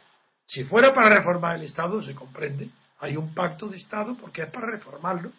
Si 0.46 0.64
fuera 0.64 0.94
para 0.94 1.14
reformar 1.14 1.56
el 1.56 1.64
Estado, 1.64 2.02
se 2.02 2.14
comprende, 2.14 2.70
hay 3.00 3.16
un 3.16 3.34
pacto 3.34 3.68
de 3.68 3.76
Estado 3.76 4.16
porque 4.16 4.42
es 4.42 4.50
para 4.50 4.66
reformarlo, 4.66 5.30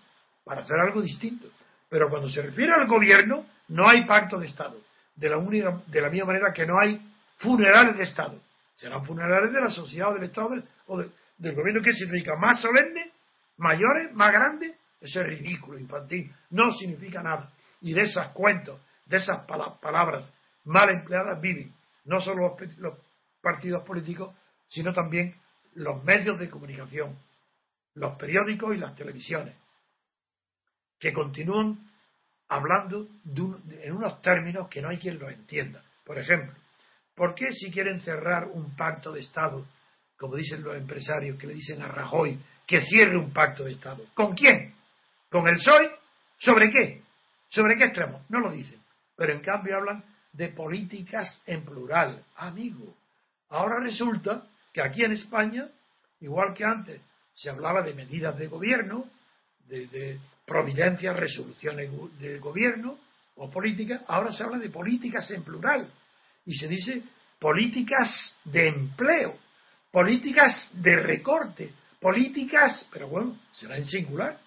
para 0.46 0.62
hacer 0.62 0.78
algo 0.80 1.02
distinto. 1.02 1.48
Pero 1.90 2.10
cuando 2.10 2.30
se 2.30 2.42
refiere 2.42 2.72
al 2.74 2.88
gobierno, 2.88 3.46
no 3.70 3.90
hay 3.90 4.06
pacto 4.06 4.38
de 4.38 4.46
Estado. 4.46 4.78
De 5.16 5.28
la, 5.28 5.38
única, 5.38 5.82
de 5.88 6.02
la 6.02 6.10
misma 6.10 6.28
manera 6.28 6.54
que 6.54 6.66
no 6.66 6.80
hay 6.80 7.02
funerales 7.40 7.98
de 7.98 8.04
Estado. 8.04 8.40
Serán 8.76 9.04
funerales 9.04 9.52
de 9.52 9.60
la 9.60 9.70
sociedad 9.70 10.12
o 10.12 10.14
del 10.14 10.24
Estado 10.24 10.64
o 10.88 11.04
del 11.40 11.56
gobierno. 11.56 11.82
¿Qué 11.82 11.94
significa? 11.94 12.36
¿Más 12.36 12.62
solemne? 12.62 13.12
¿Mayores? 13.58 14.14
¿Más 14.14 14.32
grandes? 14.32 14.78
Eso 15.02 15.22
es 15.22 15.28
ridículo, 15.28 15.80
infantil. 15.80 16.32
No 16.52 16.74
significa 16.74 17.24
nada. 17.24 17.52
Y 17.82 17.94
de 17.94 18.02
esas 18.02 18.30
cuentos, 18.34 18.80
de 19.06 19.18
esas 19.18 19.46
palabras 19.46 20.32
mal 20.66 20.90
empleadas 20.90 21.42
viven 21.42 21.74
no 22.06 22.20
solo 22.20 22.58
los 22.78 22.98
partidos 23.42 23.84
políticos, 23.84 24.36
sino 24.68 24.94
también 24.94 25.36
los 25.76 26.04
medios 26.04 26.40
de 26.40 26.50
comunicación, 26.50 27.18
los 27.96 28.18
periódicos 28.18 28.76
y 28.76 28.80
las 28.80 28.96
televisiones, 28.96 29.56
que 31.00 31.14
continúan 31.14 31.80
hablando 32.48 33.08
en 33.26 33.94
unos 33.94 34.22
términos 34.22 34.70
que 34.70 34.82
no 34.82 34.90
hay 34.90 34.98
quien 34.98 35.20
los 35.20 35.32
entienda. 35.32 35.84
Por 36.04 36.18
ejemplo, 36.18 36.54
¿por 37.16 37.36
qué 37.36 37.52
si 37.52 37.72
quieren 37.72 38.02
cerrar 38.02 38.48
un 38.48 38.76
pacto 38.76 39.12
de 39.12 39.22
Estado, 39.22 39.66
como 40.20 40.36
dicen 40.36 40.62
los 40.62 40.76
empresarios 40.76 41.40
que 41.40 41.48
le 41.48 41.54
dicen 41.54 41.82
a 41.82 41.88
Rajoy, 41.88 42.38
que 42.68 42.82
cierre 42.82 43.18
un 43.18 43.32
pacto 43.32 43.64
de 43.64 43.72
Estado? 43.72 44.06
¿Con 44.14 44.36
quién? 44.36 44.74
¿Con 45.30 45.48
el 45.48 45.56
PSOE? 45.56 45.92
¿Sobre 46.38 46.70
qué? 46.70 47.02
¿Sobre 47.48 47.78
qué 47.78 47.86
extremo? 47.86 48.22
No 48.30 48.40
lo 48.40 48.52
dicen. 48.52 48.80
Pero 49.16 49.34
en 49.34 49.42
cambio 49.42 49.78
hablan 49.78 50.04
de 50.34 50.50
políticas 50.50 51.42
en 51.46 51.64
plural. 51.64 52.24
Amigo, 52.36 52.94
ahora 53.50 53.80
resulta 53.82 54.44
que 54.74 54.82
aquí 54.82 55.04
en 55.04 55.14
España, 55.14 55.68
igual 56.20 56.54
que 56.54 56.66
antes, 56.66 57.02
se 57.34 57.50
hablaba 57.50 57.82
de 57.82 57.94
medidas 57.94 58.38
de 58.38 58.48
gobierno, 58.48 59.06
de, 59.68 60.20
providencias, 60.46 61.16
resoluciones 61.16 61.92
de 62.20 62.40
gobierno 62.40 62.98
o 63.36 63.50
políticas, 63.50 64.02
ahora 64.08 64.34
se 64.34 64.44
habla 64.44 64.58
de 64.58 64.70
políticas 64.70 65.30
en 65.32 65.44
plural 65.44 65.90
y 66.46 66.56
se 66.56 66.68
dice 66.68 67.04
políticas 67.40 68.38
de 68.44 68.68
empleo, 68.68 69.38
políticas 69.92 70.70
de 70.74 70.96
recorte, 70.98 71.72
políticas, 72.00 72.88
pero 72.92 73.08
bueno, 73.08 73.40
será 73.54 73.78
en 73.78 73.88
singular, 73.88 74.40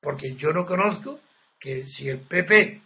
porque 0.00 0.34
yo 0.36 0.52
no 0.52 0.64
conozco 0.64 1.20
que 1.58 1.86
si 1.86 2.08
el 2.08 2.20
PP 2.20 2.80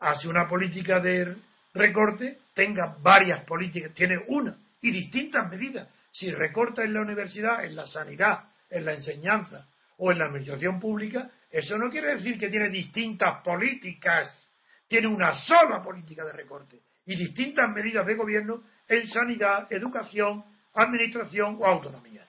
hace 0.00 0.28
una 0.28 0.48
política 0.48 1.00
de 1.00 1.36
recorte, 1.74 2.38
tenga 2.54 2.96
varias 3.00 3.44
políticas, 3.44 3.94
tiene 3.94 4.18
una 4.28 4.56
y 4.80 4.90
distintas 4.90 5.48
medidas. 5.50 5.88
Si 6.10 6.30
recorta 6.30 6.82
en 6.82 6.94
la 6.94 7.02
universidad, 7.02 7.64
en 7.64 7.76
la 7.76 7.86
sanidad, 7.86 8.44
en 8.70 8.84
la 8.84 8.94
enseñanza 8.94 9.66
o 9.98 10.10
en 10.10 10.18
la 10.18 10.26
administración 10.26 10.80
pública, 10.80 11.30
eso 11.50 11.78
no 11.78 11.90
quiere 11.90 12.14
decir 12.14 12.38
que 12.38 12.48
tiene 12.48 12.68
distintas 12.68 13.42
políticas, 13.42 14.28
tiene 14.86 15.06
una 15.06 15.34
sola 15.34 15.82
política 15.82 16.24
de 16.24 16.32
recorte 16.32 16.80
y 17.06 17.16
distintas 17.16 17.70
medidas 17.74 18.06
de 18.06 18.14
gobierno 18.14 18.62
en 18.86 19.06
sanidad, 19.08 19.70
educación, 19.70 20.44
administración 20.82 21.56
o 21.60 21.66
autonomías. 21.66 22.28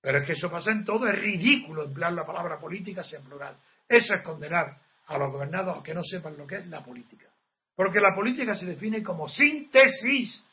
Pero 0.00 0.18
es 0.18 0.26
que 0.26 0.32
eso 0.32 0.50
pasa 0.50 0.72
en 0.72 0.84
todo, 0.84 1.06
es 1.06 1.18
ridículo 1.18 1.84
emplear 1.84 2.12
la 2.12 2.24
palabra 2.24 2.58
política 2.58 3.04
sea 3.04 3.20
plural. 3.20 3.56
Eso 3.88 4.14
es 4.14 4.22
condenar 4.22 4.78
a 5.06 5.18
los 5.18 5.32
gobernados 5.32 5.82
que 5.82 5.94
no 5.94 6.02
sepan 6.02 6.36
lo 6.38 6.46
que 6.46 6.56
es 6.56 6.66
la 6.66 6.82
política. 6.82 7.26
Porque 7.74 8.00
la 8.00 8.14
política 8.14 8.54
se 8.54 8.66
define 8.66 9.02
como 9.02 9.28
síntesis. 9.28 10.46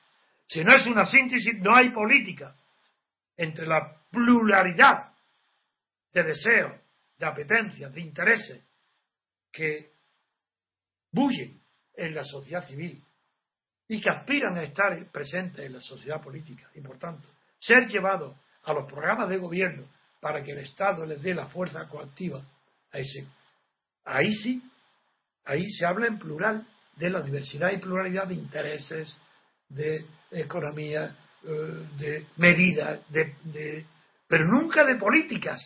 Si 0.48 0.64
no 0.64 0.74
es 0.76 0.86
una 0.88 1.06
síntesis, 1.06 1.60
no 1.60 1.76
hay 1.76 1.92
política. 1.92 2.56
Entre 3.38 3.66
la 3.66 3.96
pluralidad 4.10 5.14
de 6.14 6.24
deseos, 6.24 6.74
de 7.18 7.26
apetencias, 7.26 7.94
de 7.94 8.02
intereses 8.02 8.64
que 9.52 9.92
bullen 11.12 11.62
en 11.96 12.16
la 12.16 12.24
sociedad 12.24 12.64
civil 12.64 13.04
y 13.88 14.02
que 14.02 14.10
aspiran 14.10 14.58
a 14.58 14.64
estar 14.64 14.94
presentes 15.12 15.66
en 15.66 15.74
la 15.74 15.82
sociedad 15.82 16.22
política 16.22 16.70
y 16.76 16.82
por 16.82 16.98
tanto 16.98 17.28
ser 17.60 17.88
llevados 17.88 18.36
a 18.64 18.74
los 18.74 18.86
programas 18.86 19.30
de 19.30 19.38
gobierno 19.38 19.88
para 20.20 20.44
que 20.44 20.52
el 20.52 20.60
Estado 20.60 21.06
les 21.06 21.22
dé 21.22 21.34
la 21.34 21.48
fuerza 21.48 21.88
coactiva 21.88 22.42
a 22.92 23.00
ese. 23.00 23.28
Ahí 24.06 24.32
sí, 24.34 24.62
ahí 25.46 25.70
se 25.70 25.86
habla 25.86 26.08
en 26.08 26.20
plural 26.20 26.68
de 26.96 27.10
la 27.10 27.22
diversidad 27.22 27.72
y 27.72 27.78
pluralidad 27.78 28.28
de 28.28 28.36
intereses, 28.36 29.18
de 29.70 30.06
economía, 30.32 31.16
eh, 31.44 31.88
de 31.98 32.28
medidas, 32.38 33.00
de, 33.10 33.86
pero 34.28 34.46
nunca 34.46 34.84
de 34.84 34.96
políticas, 34.96 35.60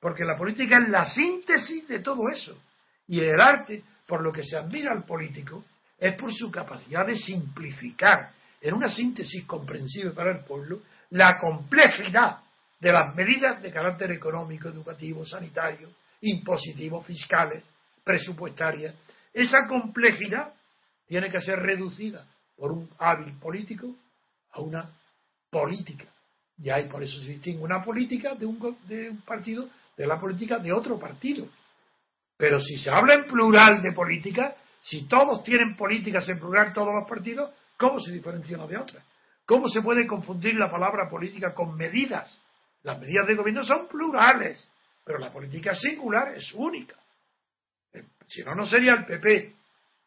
porque 0.00 0.24
la 0.24 0.36
política 0.36 0.78
es 0.78 0.88
la 0.88 1.04
síntesis 1.06 1.86
de 1.88 2.00
todo 2.00 2.28
eso. 2.32 2.56
Y 3.08 3.20
el 3.20 3.40
arte, 3.40 3.82
por 4.06 4.22
lo 4.22 4.32
que 4.32 4.42
se 4.42 4.56
admira 4.56 4.92
al 4.92 5.04
político, 5.04 5.64
es 5.98 6.14
por 6.14 6.32
su 6.32 6.50
capacidad 6.50 7.06
de 7.06 7.16
simplificar 7.16 8.30
en 8.60 8.74
una 8.74 8.88
síntesis 8.88 9.44
comprensible 9.44 10.10
para 10.10 10.32
el 10.32 10.44
pueblo 10.44 10.82
la 11.10 11.38
complejidad 11.38 12.38
de 12.80 12.92
las 12.92 13.14
medidas 13.14 13.62
de 13.62 13.72
carácter 13.72 14.10
económico, 14.12 14.68
educativo, 14.68 15.24
sanitario, 15.24 15.90
impositivo, 16.20 17.02
fiscales, 17.02 17.64
presupuestarias. 18.04 18.94
Esa 19.32 19.66
complejidad 19.66 20.52
tiene 21.06 21.30
que 21.30 21.40
ser 21.40 21.58
reducida 21.58 22.26
por 22.56 22.72
un 22.72 22.88
hábil 22.98 23.34
político 23.38 23.94
a 24.52 24.60
una 24.60 24.90
política. 25.50 26.06
Y 26.58 26.70
hay, 26.70 26.88
por 26.88 27.02
eso 27.02 27.20
se 27.20 27.32
distingue 27.32 27.62
una 27.62 27.82
política 27.82 28.34
de 28.34 28.46
un, 28.46 28.76
de 28.88 29.10
un 29.10 29.20
partido 29.22 29.68
de 29.96 30.06
la 30.06 30.18
política 30.18 30.58
de 30.58 30.72
otro 30.72 30.98
partido. 30.98 31.46
Pero 32.36 32.60
si 32.60 32.76
se 32.78 32.90
habla 32.90 33.14
en 33.14 33.24
plural 33.24 33.82
de 33.82 33.92
política, 33.92 34.54
si 34.86 35.08
todos 35.08 35.42
tienen 35.42 35.76
políticas 35.76 36.28
en 36.28 36.38
plural, 36.38 36.72
todos 36.72 36.94
los 36.94 37.08
partidos, 37.08 37.52
¿cómo 37.76 37.98
se 37.98 38.12
diferencia 38.12 38.56
una 38.56 38.68
de 38.68 38.76
otra? 38.76 39.02
¿Cómo 39.44 39.68
se 39.68 39.82
puede 39.82 40.06
confundir 40.06 40.54
la 40.54 40.70
palabra 40.70 41.10
política 41.10 41.52
con 41.52 41.76
medidas? 41.76 42.40
Las 42.84 42.96
medidas 43.00 43.26
de 43.26 43.34
gobierno 43.34 43.64
son 43.64 43.88
plurales, 43.88 44.70
pero 45.04 45.18
la 45.18 45.32
política 45.32 45.74
singular 45.74 46.36
es 46.36 46.52
única. 46.54 46.94
Eh, 47.94 48.04
si 48.28 48.44
no, 48.44 48.54
no 48.54 48.64
sería 48.64 48.92
el 48.92 49.06
PP 49.06 49.54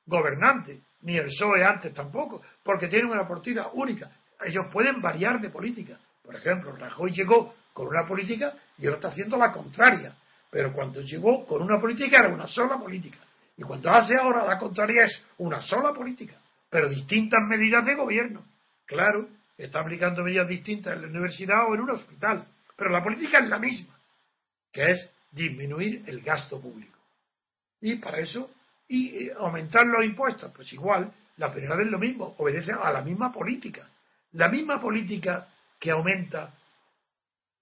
gobernante, 0.06 0.80
ni 1.02 1.18
el 1.18 1.26
PSOE 1.26 1.62
antes 1.62 1.94
tampoco, 1.94 2.42
porque 2.64 2.88
tienen 2.88 3.12
una 3.12 3.28
política 3.28 3.68
única. 3.74 4.10
Ellos 4.46 4.68
pueden 4.72 5.02
variar 5.02 5.42
de 5.42 5.50
política. 5.50 6.00
Por 6.24 6.38
ejemplo, 6.38 6.72
Rajoy 6.72 7.12
llegó 7.12 7.54
con 7.74 7.88
una 7.88 8.08
política 8.08 8.54
y 8.78 8.86
ahora 8.86 8.96
está 8.96 9.10
haciendo 9.10 9.36
la 9.36 9.52
contraria. 9.52 10.16
Pero 10.50 10.72
cuando 10.72 11.02
llegó 11.02 11.46
con 11.46 11.62
una 11.62 11.82
política 11.82 12.20
era 12.20 12.34
una 12.34 12.48
sola 12.48 12.78
política. 12.78 13.20
Y 13.60 13.64
cuando 13.64 13.90
hace 13.92 14.16
ahora 14.16 14.46
la 14.46 14.58
contraria 14.58 15.04
es 15.04 15.28
una 15.40 15.62
sola 15.62 15.92
política, 15.92 16.36
pero 16.70 16.88
distintas 16.88 17.42
medidas 17.46 17.86
de 17.86 17.94
gobierno. 17.94 18.42
Claro, 18.86 19.28
está 19.58 19.82
aplicando 19.82 20.24
medidas 20.24 20.48
distintas 20.48 20.94
en 20.94 21.02
la 21.02 21.08
universidad 21.10 21.68
o 21.68 21.76
en 21.76 21.82
un 21.82 21.90
hospital, 21.90 22.48
pero 22.78 22.90
la 22.90 23.04
política 23.04 23.40
es 23.40 23.50
la 23.50 23.60
misma, 23.60 24.00
que 24.72 24.92
es 24.92 25.14
disminuir 25.34 26.06
el 26.08 26.22
gasto 26.22 26.62
público. 26.62 26.98
Y 27.82 27.98
para 27.98 28.20
eso, 28.20 28.50
y 28.88 29.26
eh, 29.26 29.34
aumentar 29.38 29.86
los 29.86 30.06
impuestos, 30.06 30.54
pues 30.56 30.72
igual, 30.72 31.12
la 31.36 31.52
primera 31.52 31.82
es 31.82 31.90
lo 31.90 32.00
mismo, 32.00 32.36
obedece 32.38 32.72
a 32.72 32.94
la 32.94 33.02
misma 33.02 33.30
política. 33.34 33.90
La 34.32 34.48
misma 34.48 34.80
política 34.80 35.50
que 35.78 35.92
aumenta 35.92 36.54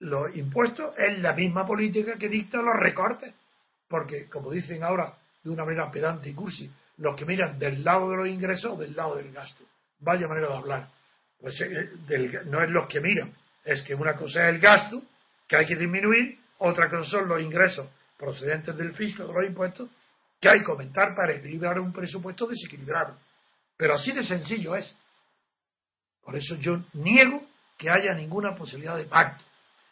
los 0.01 0.35
impuestos 0.35 0.93
es 0.95 1.17
la 1.17 1.33
misma 1.33 1.65
política 1.65 2.19
que 2.19 2.29
dicta 2.29 2.61
los 2.61 2.75
recortes. 2.75 3.33
Porque, 3.87 4.27
como 4.29 4.51
dicen 4.51 4.83
ahora 4.83 5.15
de 5.47 5.53
una 5.53 5.65
manera 5.65 5.89
pedante 5.89 6.29
y 6.29 6.33
cursi, 6.33 6.69
los 6.97 7.15
que 7.15 7.25
miran 7.25 7.57
del 7.57 7.83
lado 7.83 8.09
de 8.09 8.17
los 8.17 8.27
ingresos 8.27 8.73
o 8.73 8.77
del 8.77 8.95
lado 8.95 9.15
del 9.15 9.31
gasto. 9.31 9.63
Vaya 9.99 10.27
manera 10.27 10.49
de 10.49 10.57
hablar. 10.57 10.89
Pues 11.39 11.59
eh, 11.61 12.41
no 12.45 12.61
es 12.61 12.69
los 12.69 12.87
que 12.87 12.99
miran, 12.99 13.33
es 13.63 13.83
que 13.83 13.95
una 13.95 14.15
cosa 14.15 14.47
es 14.47 14.55
el 14.55 14.59
gasto, 14.59 15.01
que 15.47 15.55
hay 15.55 15.65
que 15.65 15.75
disminuir, 15.75 16.39
otra 16.59 16.89
cosa 16.89 17.09
son 17.09 17.27
los 17.27 17.41
ingresos 17.41 17.87
procedentes 18.17 18.75
del 18.75 18.93
fisco, 18.93 19.25
de 19.25 19.33
los 19.33 19.45
impuestos, 19.45 19.89
que 20.39 20.49
hay 20.49 20.63
que 20.63 20.71
aumentar 20.71 21.15
para 21.15 21.35
equilibrar 21.35 21.79
un 21.79 21.93
presupuesto 21.93 22.47
desequilibrado. 22.47 23.17
Pero 23.77 23.95
así 23.95 24.11
de 24.11 24.23
sencillo 24.23 24.75
es. 24.75 24.95
Por 26.23 26.35
eso 26.35 26.55
yo 26.57 26.83
niego 26.93 27.41
que 27.77 27.89
haya 27.89 28.13
ninguna 28.15 28.55
posibilidad 28.55 28.97
de 28.97 29.05
pacto. 29.05 29.43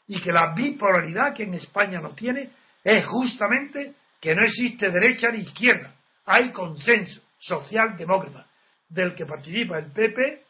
Y 0.08 0.22
que 0.22 0.32
la 0.32 0.53
bipolaridad 0.53 1.34
que 1.34 1.43
en 1.43 1.53
España 1.53 1.99
no 1.99 2.14
tiene 2.14 2.51
es 2.84 3.06
justamente 3.08 3.93
que 4.20 4.36
no 4.36 4.43
existe 4.43 4.89
derecha 4.89 5.32
ni 5.32 5.39
izquierda. 5.39 5.93
Hay 6.26 6.51
consenso 6.51 7.22
social 7.39 7.95
demócrata 7.97 8.47
del 8.89 9.16
que 9.16 9.26
participa 9.26 9.78
el 9.78 9.91
PP 9.91 10.43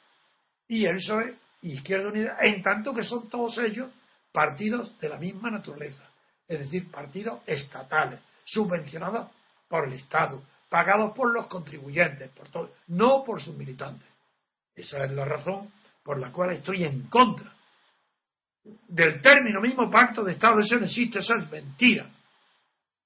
y 0.70 0.86
el 0.86 0.98
PSOE 0.98 1.36
Izquierda 1.62 2.10
Unida, 2.10 2.38
en 2.42 2.62
tanto 2.62 2.94
que 2.94 3.04
son 3.04 3.28
todos 3.30 3.58
ellos 3.58 3.90
partidos 4.32 4.98
de 5.00 5.10
la 5.10 5.18
misma 5.18 5.50
naturaleza, 5.50 6.08
es 6.48 6.60
decir, 6.60 6.92
partidos 6.92 7.42
estatales, 7.48 8.20
subvencionados 8.44 9.30
por 9.68 9.88
el 9.88 9.94
Estado, 9.94 10.44
pagados 10.70 11.16
por 11.16 11.34
los 11.34 11.48
contribuyentes, 11.48 12.30
por 12.32 12.50
todo, 12.50 12.72
no 12.88 13.24
por 13.24 13.42
sus 13.42 13.56
militantes. 13.56 14.08
Esa 14.76 15.06
es 15.06 15.12
la 15.12 15.26
razón 15.26 15.72
por 16.04 16.20
la 16.20 16.32
cual 16.32 16.52
estoy 16.52 16.84
en 16.84 17.08
contra 17.08 17.52
del 18.88 19.22
término 19.22 19.62
mismo 19.62 19.90
pacto 19.90 20.24
de 20.24 20.34
Estado. 20.34 20.60
Eso 20.60 20.78
no 20.80 20.86
existe, 20.86 21.20
eso 21.20 21.34
es 21.36 21.50
mentira. 21.50 22.10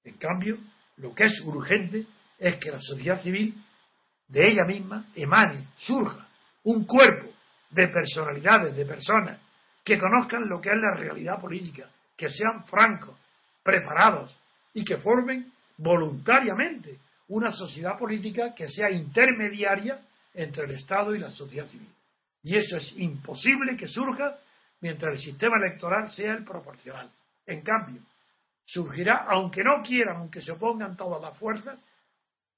En 0.04 0.16
cambio, 0.16 0.58
lo 0.96 1.14
que 1.14 1.24
es 1.24 1.40
urgente 1.44 2.06
es 2.38 2.56
que 2.56 2.70
la 2.70 2.80
sociedad 2.80 3.20
civil 3.20 3.54
de 4.28 4.48
ella 4.48 4.64
misma 4.64 5.06
emane, 5.14 5.68
surja 5.76 6.26
un 6.64 6.84
cuerpo 6.84 7.30
de 7.70 7.88
personalidades, 7.88 8.76
de 8.76 8.86
personas 8.86 9.40
que 9.84 9.98
conozcan 9.98 10.48
lo 10.48 10.60
que 10.60 10.70
es 10.70 10.76
la 10.76 10.94
realidad 10.94 11.40
política, 11.40 11.88
que 12.16 12.28
sean 12.28 12.64
francos, 12.66 13.18
preparados 13.62 14.36
y 14.74 14.84
que 14.84 14.98
formen 14.98 15.52
voluntariamente 15.76 16.98
una 17.28 17.50
sociedad 17.50 17.98
política 17.98 18.54
que 18.54 18.68
sea 18.68 18.90
intermediaria 18.90 20.00
entre 20.34 20.64
el 20.64 20.72
Estado 20.72 21.14
y 21.14 21.18
la 21.18 21.30
sociedad 21.30 21.66
civil. 21.66 21.88
Y 22.42 22.56
eso 22.56 22.76
es 22.76 22.94
imposible 22.98 23.76
que 23.76 23.88
surja 23.88 24.36
mientras 24.80 25.12
el 25.14 25.18
sistema 25.18 25.56
electoral 25.58 26.08
sea 26.08 26.32
el 26.32 26.44
proporcional. 26.44 27.10
En 27.46 27.62
cambio, 27.62 28.00
surgirá, 28.70 29.24
aunque 29.28 29.64
no 29.64 29.82
quieran, 29.82 30.18
aunque 30.18 30.40
se 30.40 30.52
opongan 30.52 30.96
todas 30.96 31.20
las 31.20 31.36
fuerzas, 31.36 31.76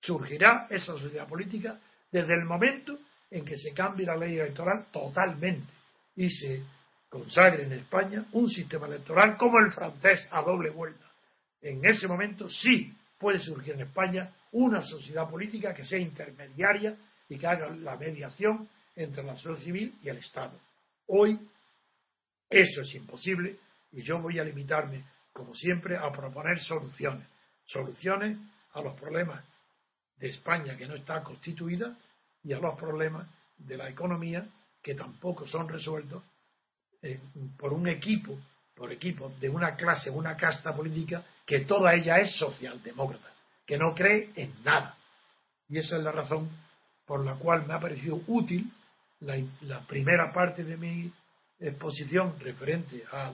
surgirá 0.01 0.67
esa 0.69 0.93
sociedad 0.99 1.27
política 1.27 1.79
desde 2.11 2.35
el 2.35 2.45
momento 2.45 2.99
en 3.31 3.45
que 3.47 3.57
se 3.57 3.73
cambie 3.73 4.05
la 4.05 4.17
ley 4.17 4.39
electoral 4.39 4.87
totalmente 4.93 5.73
y 6.17 6.29
se 6.29 6.65
consagre 7.09 7.65
en 7.65 7.73
España 7.73 8.27
un 8.33 8.51
sistema 8.51 8.87
electoral 8.87 9.39
como 9.39 9.59
el 9.59 9.73
francés 9.73 10.29
a 10.31 10.43
doble 10.43 10.69
vuelta. 10.71 11.07
En 11.63 11.83
ese 11.85 12.07
momento 12.07 12.49
sí 12.51 12.93
puede 13.19 13.39
surgir 13.39 13.75
en 13.75 13.83
España 13.83 14.31
una 14.53 14.83
sociedad 14.83 15.31
política 15.31 15.73
que 15.73 15.85
sea 15.85 15.99
intermediaria 15.99 16.95
y 17.27 17.39
que 17.39 17.47
haga 17.47 17.71
la 17.71 17.97
mediación 17.97 18.69
entre 18.97 19.23
la 19.23 19.39
sociedad 19.39 19.65
civil 19.65 19.95
y 20.03 20.11
el 20.11 20.19
Estado. 20.19 20.59
Hoy 21.07 21.39
eso 22.51 22.83
es 22.83 22.95
imposible 22.97 23.57
y 23.93 24.03
yo 24.03 24.19
voy 24.21 24.39
a 24.39 24.45
limitarme, 24.45 25.05
como 25.33 25.55
siempre, 25.55 25.97
a 25.97 26.11
proponer 26.13 26.59
soluciones. 26.61 27.27
Soluciones 27.67 28.39
a 28.73 28.81
los 28.81 28.99
problemas 28.99 29.45
de 30.17 30.29
España 30.29 30.77
que 30.77 30.87
no 30.87 30.95
está 30.95 31.23
constituida 31.23 31.97
y 32.43 32.53
a 32.53 32.59
los 32.59 32.79
problemas 32.79 33.29
de 33.57 33.77
la 33.77 33.89
economía 33.89 34.47
que 34.83 34.95
tampoco 34.95 35.47
son 35.47 35.69
resueltos 35.69 36.23
eh, 37.03 37.21
por 37.59 37.73
un 37.73 37.89
equipo, 37.89 38.39
por 38.75 38.93
equipo 38.93 39.33
de 39.41 39.49
una 39.49 39.77
clase, 39.77 40.11
una 40.11 40.37
casta 40.37 40.75
política 40.75 41.25
que 41.47 41.61
toda 41.61 41.95
ella 41.95 42.19
es 42.19 42.37
socialdemócrata, 42.37 43.33
que 43.67 43.79
no 43.79 43.95
cree 43.95 44.31
en 44.37 44.53
nada. 44.65 44.97
Y 45.69 45.79
esa 45.79 45.97
es 45.97 46.03
la 46.03 46.13
razón 46.13 46.51
por 47.07 47.25
la 47.25 47.35
cual 47.35 47.67
me 47.67 47.75
ha 47.75 47.81
parecido 47.81 48.21
útil 48.27 48.71
la 49.21 49.81
primera 49.87 50.33
parte 50.33 50.65
de 50.65 50.77
mi 50.77 51.13
exposición 51.61 52.39
referente 52.41 53.05
a 53.13 53.33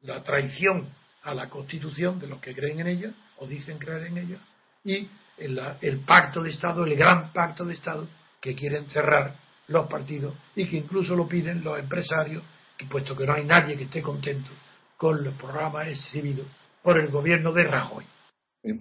la 0.00 0.22
traición 0.22 0.88
a 1.26 1.34
la 1.34 1.50
Constitución 1.50 2.18
de 2.18 2.28
los 2.28 2.40
que 2.40 2.54
creen 2.54 2.80
en 2.80 2.86
ella 2.86 3.10
o 3.38 3.46
dicen 3.46 3.78
creer 3.78 4.06
en 4.06 4.18
ella 4.18 4.38
y 4.84 5.08
el 5.36 6.00
pacto 6.06 6.42
de 6.42 6.50
Estado, 6.50 6.84
el 6.84 6.96
gran 6.96 7.32
pacto 7.32 7.64
de 7.64 7.74
Estado 7.74 8.08
que 8.40 8.54
quieren 8.54 8.88
cerrar 8.88 9.34
los 9.68 9.88
partidos 9.88 10.34
y 10.54 10.66
que 10.66 10.76
incluso 10.76 11.16
lo 11.16 11.26
piden 11.26 11.64
los 11.64 11.78
empresarios, 11.78 12.42
que 12.78 12.86
puesto 12.86 13.16
que 13.16 13.26
no 13.26 13.34
hay 13.34 13.44
nadie 13.44 13.76
que 13.76 13.84
esté 13.84 14.00
contento 14.00 14.50
con 14.96 15.24
los 15.24 15.34
programas 15.34 15.88
exhibidos 15.88 16.46
por 16.82 16.98
el 16.98 17.10
gobierno 17.10 17.52
de 17.52 17.64
Rajoy. 17.64 18.04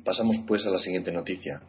Pasamos 0.04 0.38
pues 0.48 0.66
a 0.66 0.70
la 0.70 0.78
siguiente 0.78 1.12
noticia. 1.12 1.60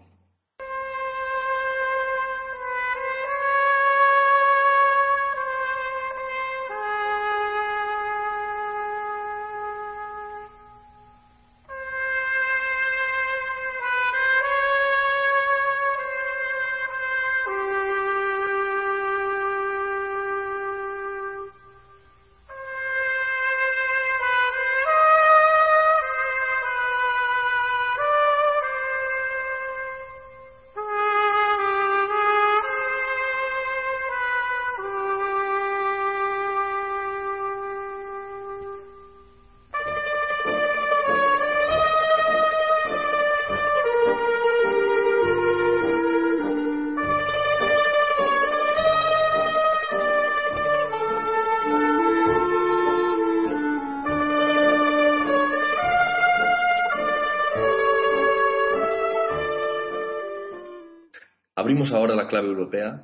Abrimos 61.57 61.91
ahora 61.91 62.15
la 62.15 62.29
clave 62.29 62.49
europea 62.49 63.03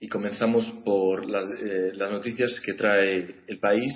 y 0.00 0.08
comenzamos 0.08 0.66
por 0.82 1.24
eh, 1.24 1.92
las, 1.94 2.10
noticias 2.10 2.58
que 2.64 2.72
trae 2.72 3.42
el 3.46 3.58
país, 3.60 3.92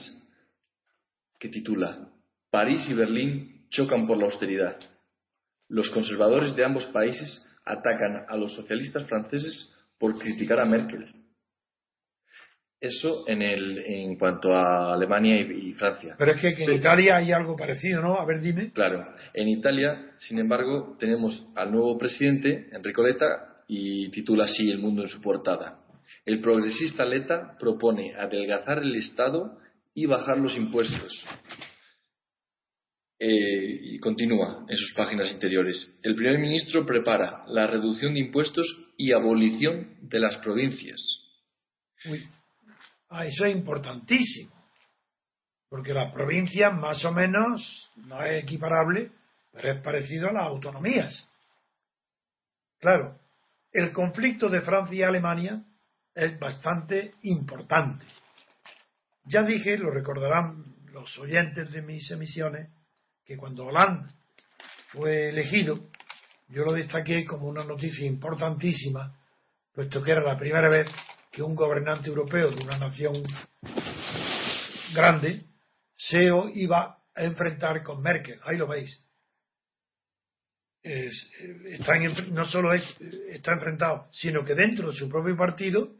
que 1.39 1.49
titula 1.49 2.11
París 2.51 2.87
y 2.91 2.95
Berlín 2.95 3.67
chocan 3.71 4.07
por 4.07 4.19
la 4.19 4.27
austeridad. 4.27 4.77
Los 5.69 5.89
conservadores 5.91 6.55
de 6.55 6.65
ambos 6.65 6.85
países 6.87 7.43
atacan 7.65 8.27
a 8.29 8.37
los 8.37 8.55
socialistas 8.55 9.07
franceses 9.07 9.75
por 9.99 10.19
criticar 10.19 10.61
a 10.61 10.67
Merkel. 10.67 11.13
Eso 12.79 13.27
en, 13.27 13.41
el, 13.41 13.79
en 13.79 14.19
cuanto 14.19 14.55
a 14.55 14.93
Alemania 14.93 15.41
y, 15.41 15.73
Francia. 15.73 16.15
Pero 16.19 16.33
es 16.33 16.41
que, 16.41 16.65
en 16.65 16.73
Italia 16.75 17.17
hay 17.17 17.33
algo 17.33 17.57
parecido, 17.57 18.03
¿no? 18.03 18.17
A 18.17 18.27
ver, 18.27 18.43
dime. 18.43 18.71
Claro. 18.73 19.07
En 19.33 19.49
Italia, 19.49 20.13
sin 20.19 20.39
embargo, 20.39 20.97
tenemos 21.01 21.49
al 21.57 21.73
nuevo 21.73 21.97
presidente, 21.97 22.69
Enrico 22.73 23.03
Letta, 23.03 23.56
y 23.67 24.11
titula 24.11 24.45
así 24.45 24.71
El 24.71 24.79
mundo 24.79 25.03
en 25.03 25.09
su 25.09 25.21
portada. 25.21 25.81
El 26.25 26.41
progresista 26.41 27.05
Leta 27.05 27.57
propone 27.59 28.15
adelgazar 28.15 28.79
el 28.79 28.95
Estado 28.97 29.59
y 29.95 30.07
bajar 30.07 30.39
los 30.39 30.57
impuestos. 30.57 31.25
Eh, 33.19 33.95
y 33.95 33.99
continúa 33.99 34.67
en 34.69 34.77
sus 34.77 34.93
páginas 34.95 35.33
interiores. 35.33 35.99
El 36.03 36.15
primer 36.15 36.39
ministro 36.39 36.85
prepara 36.85 37.45
la 37.47 37.67
reducción 37.67 38.13
de 38.13 38.21
impuestos 38.21 38.67
y 38.99 39.13
abolición 39.13 39.97
de 40.03 40.21
las 40.21 40.37
provincias. 40.39 41.01
Uy, 42.11 42.29
ah, 43.09 43.27
eso 43.27 43.47
es 43.47 43.57
importantísimo, 43.57 44.53
porque 45.71 45.95
las 45.95 46.13
provincias 46.13 46.75
más 46.75 47.03
o 47.07 47.13
menos 47.13 47.91
no 47.97 48.23
es 48.23 48.43
equiparable, 48.43 49.11
pero 49.51 49.73
es 49.73 49.83
parecido 49.83 50.29
a 50.29 50.33
las 50.33 50.45
autonomías. 50.45 51.31
Claro, 52.79 53.19
el 53.77 53.93
conflicto 53.93 54.49
de 54.49 54.63
Francia 54.63 54.97
y 54.97 55.03
Alemania 55.03 55.63
es 56.15 56.39
bastante 56.39 57.13
importante. 57.25 58.07
Ya 59.25 59.43
dije, 59.43 59.77
lo 59.77 59.91
recordarán 59.91 60.65
los 60.93 61.19
oyentes 61.19 61.71
de 61.71 61.83
mis 61.83 62.11
emisiones, 62.11 62.71
que 63.23 63.37
cuando 63.37 63.67
Hollande 63.67 64.09
fue 64.93 65.29
elegido, 65.29 65.91
yo 66.49 66.65
lo 66.65 66.73
destaqué 66.73 67.27
como 67.27 67.49
una 67.49 67.65
noticia 67.65 68.07
importantísima, 68.07 69.15
puesto 69.75 70.03
que 70.03 70.13
era 70.13 70.23
la 70.23 70.39
primera 70.39 70.71
vez 70.71 70.89
que 71.31 71.43
un 71.43 71.55
gobernante 71.55 72.09
europeo 72.09 72.51
de 72.51 72.65
una 72.65 72.79
nación 72.79 73.23
grande 74.95 75.45
se 75.99 76.31
iba 76.55 76.97
a 77.15 77.23
enfrentar 77.23 77.83
con 77.83 78.01
Merkel. 78.01 78.41
Ahí 78.43 78.57
lo 78.57 78.69
veis 78.69 79.06
no 82.31 82.45
solo 82.47 82.73
está 82.73 83.53
enfrentado, 83.53 84.09
sino 84.13 84.45
que 84.45 84.55
dentro 84.55 84.91
de 84.91 84.97
su 84.97 85.09
propio 85.09 85.37
partido 85.37 85.95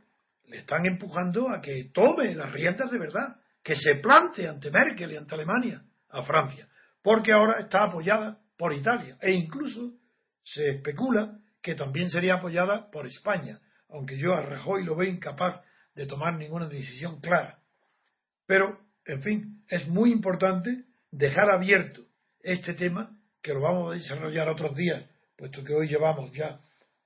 le 0.49 0.59
están 0.59 0.87
empujando 0.87 1.49
a 1.49 1.61
que 1.61 1.91
tome 1.93 2.35
las 2.35 2.53
riendas 2.53 2.91
de 2.91 2.99
verdad, 2.99 3.41
que 3.63 3.75
se 3.75 3.97
plante 3.97 4.47
ante 4.47 4.71
Merkel 4.71 5.13
y 5.13 5.17
ante 5.17 5.35
Alemania 5.35 5.83
a 6.11 6.23
Francia, 6.23 6.69
porque 7.03 7.33
ahora 7.33 7.61
está 7.61 7.85
apoyada 7.85 8.39
por 8.57 8.73
Italia 8.73 9.17
e 9.21 9.33
incluso 9.33 9.95
se 10.45 10.71
especula 10.71 11.39
que 11.61 11.75
también 11.75 12.09
sería 12.09 12.35
apoyada 12.35 12.89
por 12.91 13.07
España, 13.07 13.59
aunque 13.89 14.17
yo 14.17 14.35
a 14.35 14.41
Rajoy 14.41 14.85
lo 14.85 14.95
veo 14.95 15.11
incapaz 15.11 15.61
de 15.95 16.07
tomar 16.07 16.35
ninguna 16.35 16.69
decisión 16.69 17.21
clara. 17.21 17.59
Pero, 18.47 18.79
en 19.05 19.23
fin, 19.23 19.65
es 19.69 19.89
muy 19.89 20.13
importante 20.13 20.85
dejar 21.11 21.51
abierto 21.51 22.03
este 22.41 22.75
tema 22.75 23.11
que 23.47 23.55
lo 23.55 23.61
vamos 23.61 23.93
a 23.93 23.95
desarrollar 23.95 24.49
otros 24.49 24.75
días, 24.75 25.09
puesto 25.37 25.63
que 25.63 25.73
hoy 25.73 25.87
llevamos 25.87 26.33
ya 26.33 26.59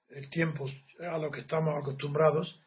el 0.08 0.30
tiempo 0.30 0.66
a 0.98 1.18
lo 1.18 1.30
que 1.30 1.42
estamos 1.42 1.78
acostumbrados, 1.78 2.58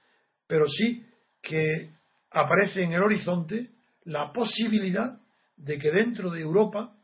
pero 0.46 0.68
sí 0.68 1.04
que 1.42 1.90
aparece 2.30 2.84
en 2.84 2.94
el 2.94 3.02
horizonte 3.02 3.72
la 4.04 4.32
posibilidad 4.32 5.20
de 5.58 5.80
que 5.80 5.90
dentro 5.90 6.30
de 6.30 6.42
Europa, 6.42 6.96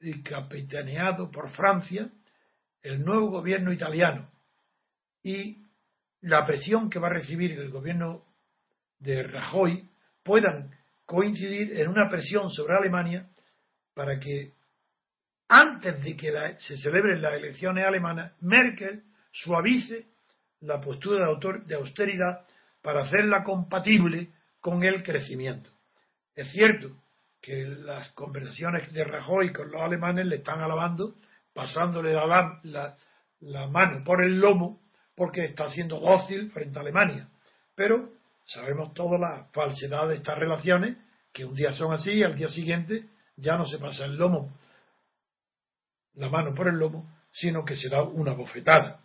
y 0.00 0.22
capitaneado 0.22 1.32
por 1.32 1.50
Francia, 1.50 2.08
el 2.82 3.04
nuevo 3.04 3.30
gobierno 3.30 3.72
italiano 3.72 4.30
y 5.24 5.64
la 6.20 6.46
presión 6.46 6.90
que 6.90 7.00
va 7.00 7.08
a 7.08 7.14
recibir 7.14 7.58
el 7.58 7.70
gobierno 7.70 8.22
de 9.00 9.24
Rajoy 9.24 9.88
puedan 10.22 10.70
coincidir 11.06 11.76
en 11.80 11.88
una 11.88 12.08
presión 12.08 12.52
sobre 12.52 12.76
Alemania 12.76 13.28
para 13.94 14.20
que 14.20 14.52
antes 15.48 16.02
de 16.02 16.16
que 16.16 16.32
se 16.58 16.78
celebren 16.78 17.20
las 17.20 17.34
elecciones 17.34 17.84
alemanas, 17.86 18.32
Merkel 18.40 19.02
suavice 19.32 20.06
la 20.60 20.80
postura 20.80 21.28
de 21.66 21.74
austeridad 21.74 22.46
para 22.82 23.02
hacerla 23.02 23.42
compatible 23.44 24.30
con 24.60 24.82
el 24.82 25.02
crecimiento. 25.02 25.70
Es 26.34 26.50
cierto 26.50 26.96
que 27.40 27.64
las 27.64 28.10
conversaciones 28.12 28.90
de 28.92 29.04
Rajoy 29.04 29.52
con 29.52 29.70
los 29.70 29.82
alemanes 29.82 30.26
le 30.26 30.36
están 30.36 30.60
alabando, 30.60 31.14
pasándole 31.52 32.14
la, 32.14 32.96
la 33.40 33.66
mano 33.66 34.02
por 34.02 34.24
el 34.24 34.38
lomo, 34.38 34.80
porque 35.14 35.44
está 35.44 35.68
siendo 35.68 36.00
dócil 36.00 36.50
frente 36.50 36.78
a 36.78 36.82
Alemania. 36.82 37.28
Pero 37.74 38.10
sabemos 38.46 38.94
toda 38.94 39.18
la 39.18 39.48
falsedad 39.52 40.08
de 40.08 40.16
estas 40.16 40.38
relaciones, 40.38 40.96
que 41.32 41.44
un 41.44 41.54
día 41.54 41.72
son 41.72 41.92
así 41.92 42.12
y 42.12 42.22
al 42.22 42.36
día 42.36 42.48
siguiente 42.48 43.04
ya 43.36 43.56
no 43.56 43.66
se 43.66 43.78
pasa 43.78 44.06
el 44.06 44.16
lomo 44.16 44.56
la 46.16 46.28
mano 46.28 46.54
por 46.54 46.68
el 46.68 46.76
lomo, 46.76 47.08
sino 47.32 47.64
que 47.64 47.76
será 47.76 48.02
una 48.02 48.32
bofetada. 48.32 49.00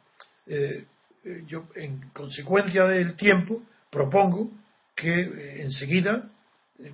Eh, 0.45 0.85
eh, 1.23 1.43
yo, 1.47 1.65
en 1.75 2.09
consecuencia 2.09 2.85
del 2.85 3.15
tiempo, 3.15 3.63
propongo 3.89 4.51
que 4.95 5.09
eh, 5.09 5.61
enseguida, 5.63 6.29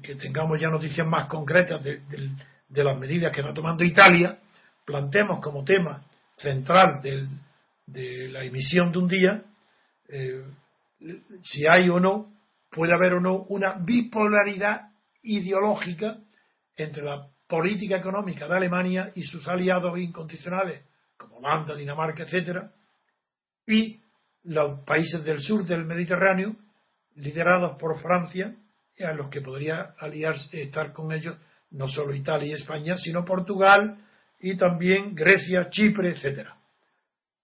que 0.01 0.15
tengamos 0.15 0.59
ya 0.59 0.67
noticias 0.69 1.05
más 1.05 1.27
concretas 1.27 1.83
de, 1.83 2.01
las 2.69 2.97
medidas 2.97 3.31
que 3.31 3.41
está 3.41 3.53
tomando 3.53 3.83
Italia, 3.83 4.39
planteemos 4.83 5.39
como 5.41 5.63
tema 5.63 6.03
central 6.37 7.01
de 7.01 8.29
la 8.29 8.43
emisión 8.43 8.91
de 8.91 8.97
un 8.97 9.07
día 9.07 9.43
si 11.43 11.67
hay 11.67 11.89
o 11.89 11.99
no, 11.99 12.31
puede 12.71 12.93
haber 12.93 13.13
o 13.13 13.19
no 13.19 13.43
una 13.49 13.73
bipolaridad 13.73 14.89
ideológica 15.23 16.17
entre 16.75 17.03
la 17.03 17.27
política 17.55 17.95
económica 17.95 18.49
de 18.49 18.55
Alemania 18.57 19.13
y 19.15 19.23
sus 19.23 19.47
aliados 19.47 19.97
incondicionales, 19.97 20.83
como 21.15 21.37
Holanda, 21.37 21.73
Dinamarca, 21.73 22.23
etcétera, 22.23 22.73
y 23.65 24.01
los 24.43 24.81
países 24.81 25.23
del 25.23 25.39
sur 25.39 25.63
del 25.63 25.85
Mediterráneo, 25.85 26.53
liderados 27.15 27.77
por 27.79 28.01
Francia, 28.01 28.53
a 28.99 29.13
los 29.13 29.29
que 29.29 29.39
podría 29.39 29.95
aliarse, 29.97 30.63
estar 30.63 30.91
con 30.91 31.13
ellos 31.13 31.37
no 31.71 31.87
solo 31.87 32.13
Italia 32.13 32.49
y 32.49 32.53
España, 32.61 32.97
sino 32.97 33.23
Portugal 33.23 33.99
y 34.41 34.57
también 34.57 35.15
Grecia, 35.15 35.69
Chipre, 35.69 36.09
etcétera. 36.09 36.57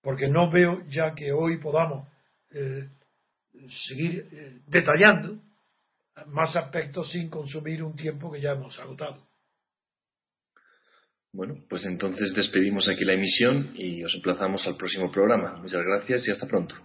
Porque 0.02 0.28
no 0.28 0.52
veo 0.52 0.84
ya 0.90 1.16
que 1.16 1.32
hoy 1.32 1.58
podamos 1.58 2.06
eh, 2.52 2.90
seguir 3.88 4.28
eh, 4.30 4.60
detallando 4.68 5.40
más 6.28 6.54
aspectos 6.58 7.10
sin 7.12 7.30
consumir 7.30 7.82
un 7.82 7.96
tiempo 7.96 8.30
que 8.30 8.42
ya 8.42 8.52
hemos 8.52 8.78
agotado. 8.78 9.31
Bueno, 11.34 11.56
pues 11.70 11.86
entonces 11.86 12.34
despedimos 12.34 12.90
aquí 12.90 13.06
la 13.06 13.14
emisión 13.14 13.72
y 13.76 14.04
os 14.04 14.14
emplazamos 14.14 14.68
al 14.68 14.76
próximo 14.76 15.10
programa. 15.12 15.56
Muchas 15.62 15.82
gracias 15.84 16.28
y 16.28 16.32
hasta 16.32 16.46
pronto. 16.46 16.76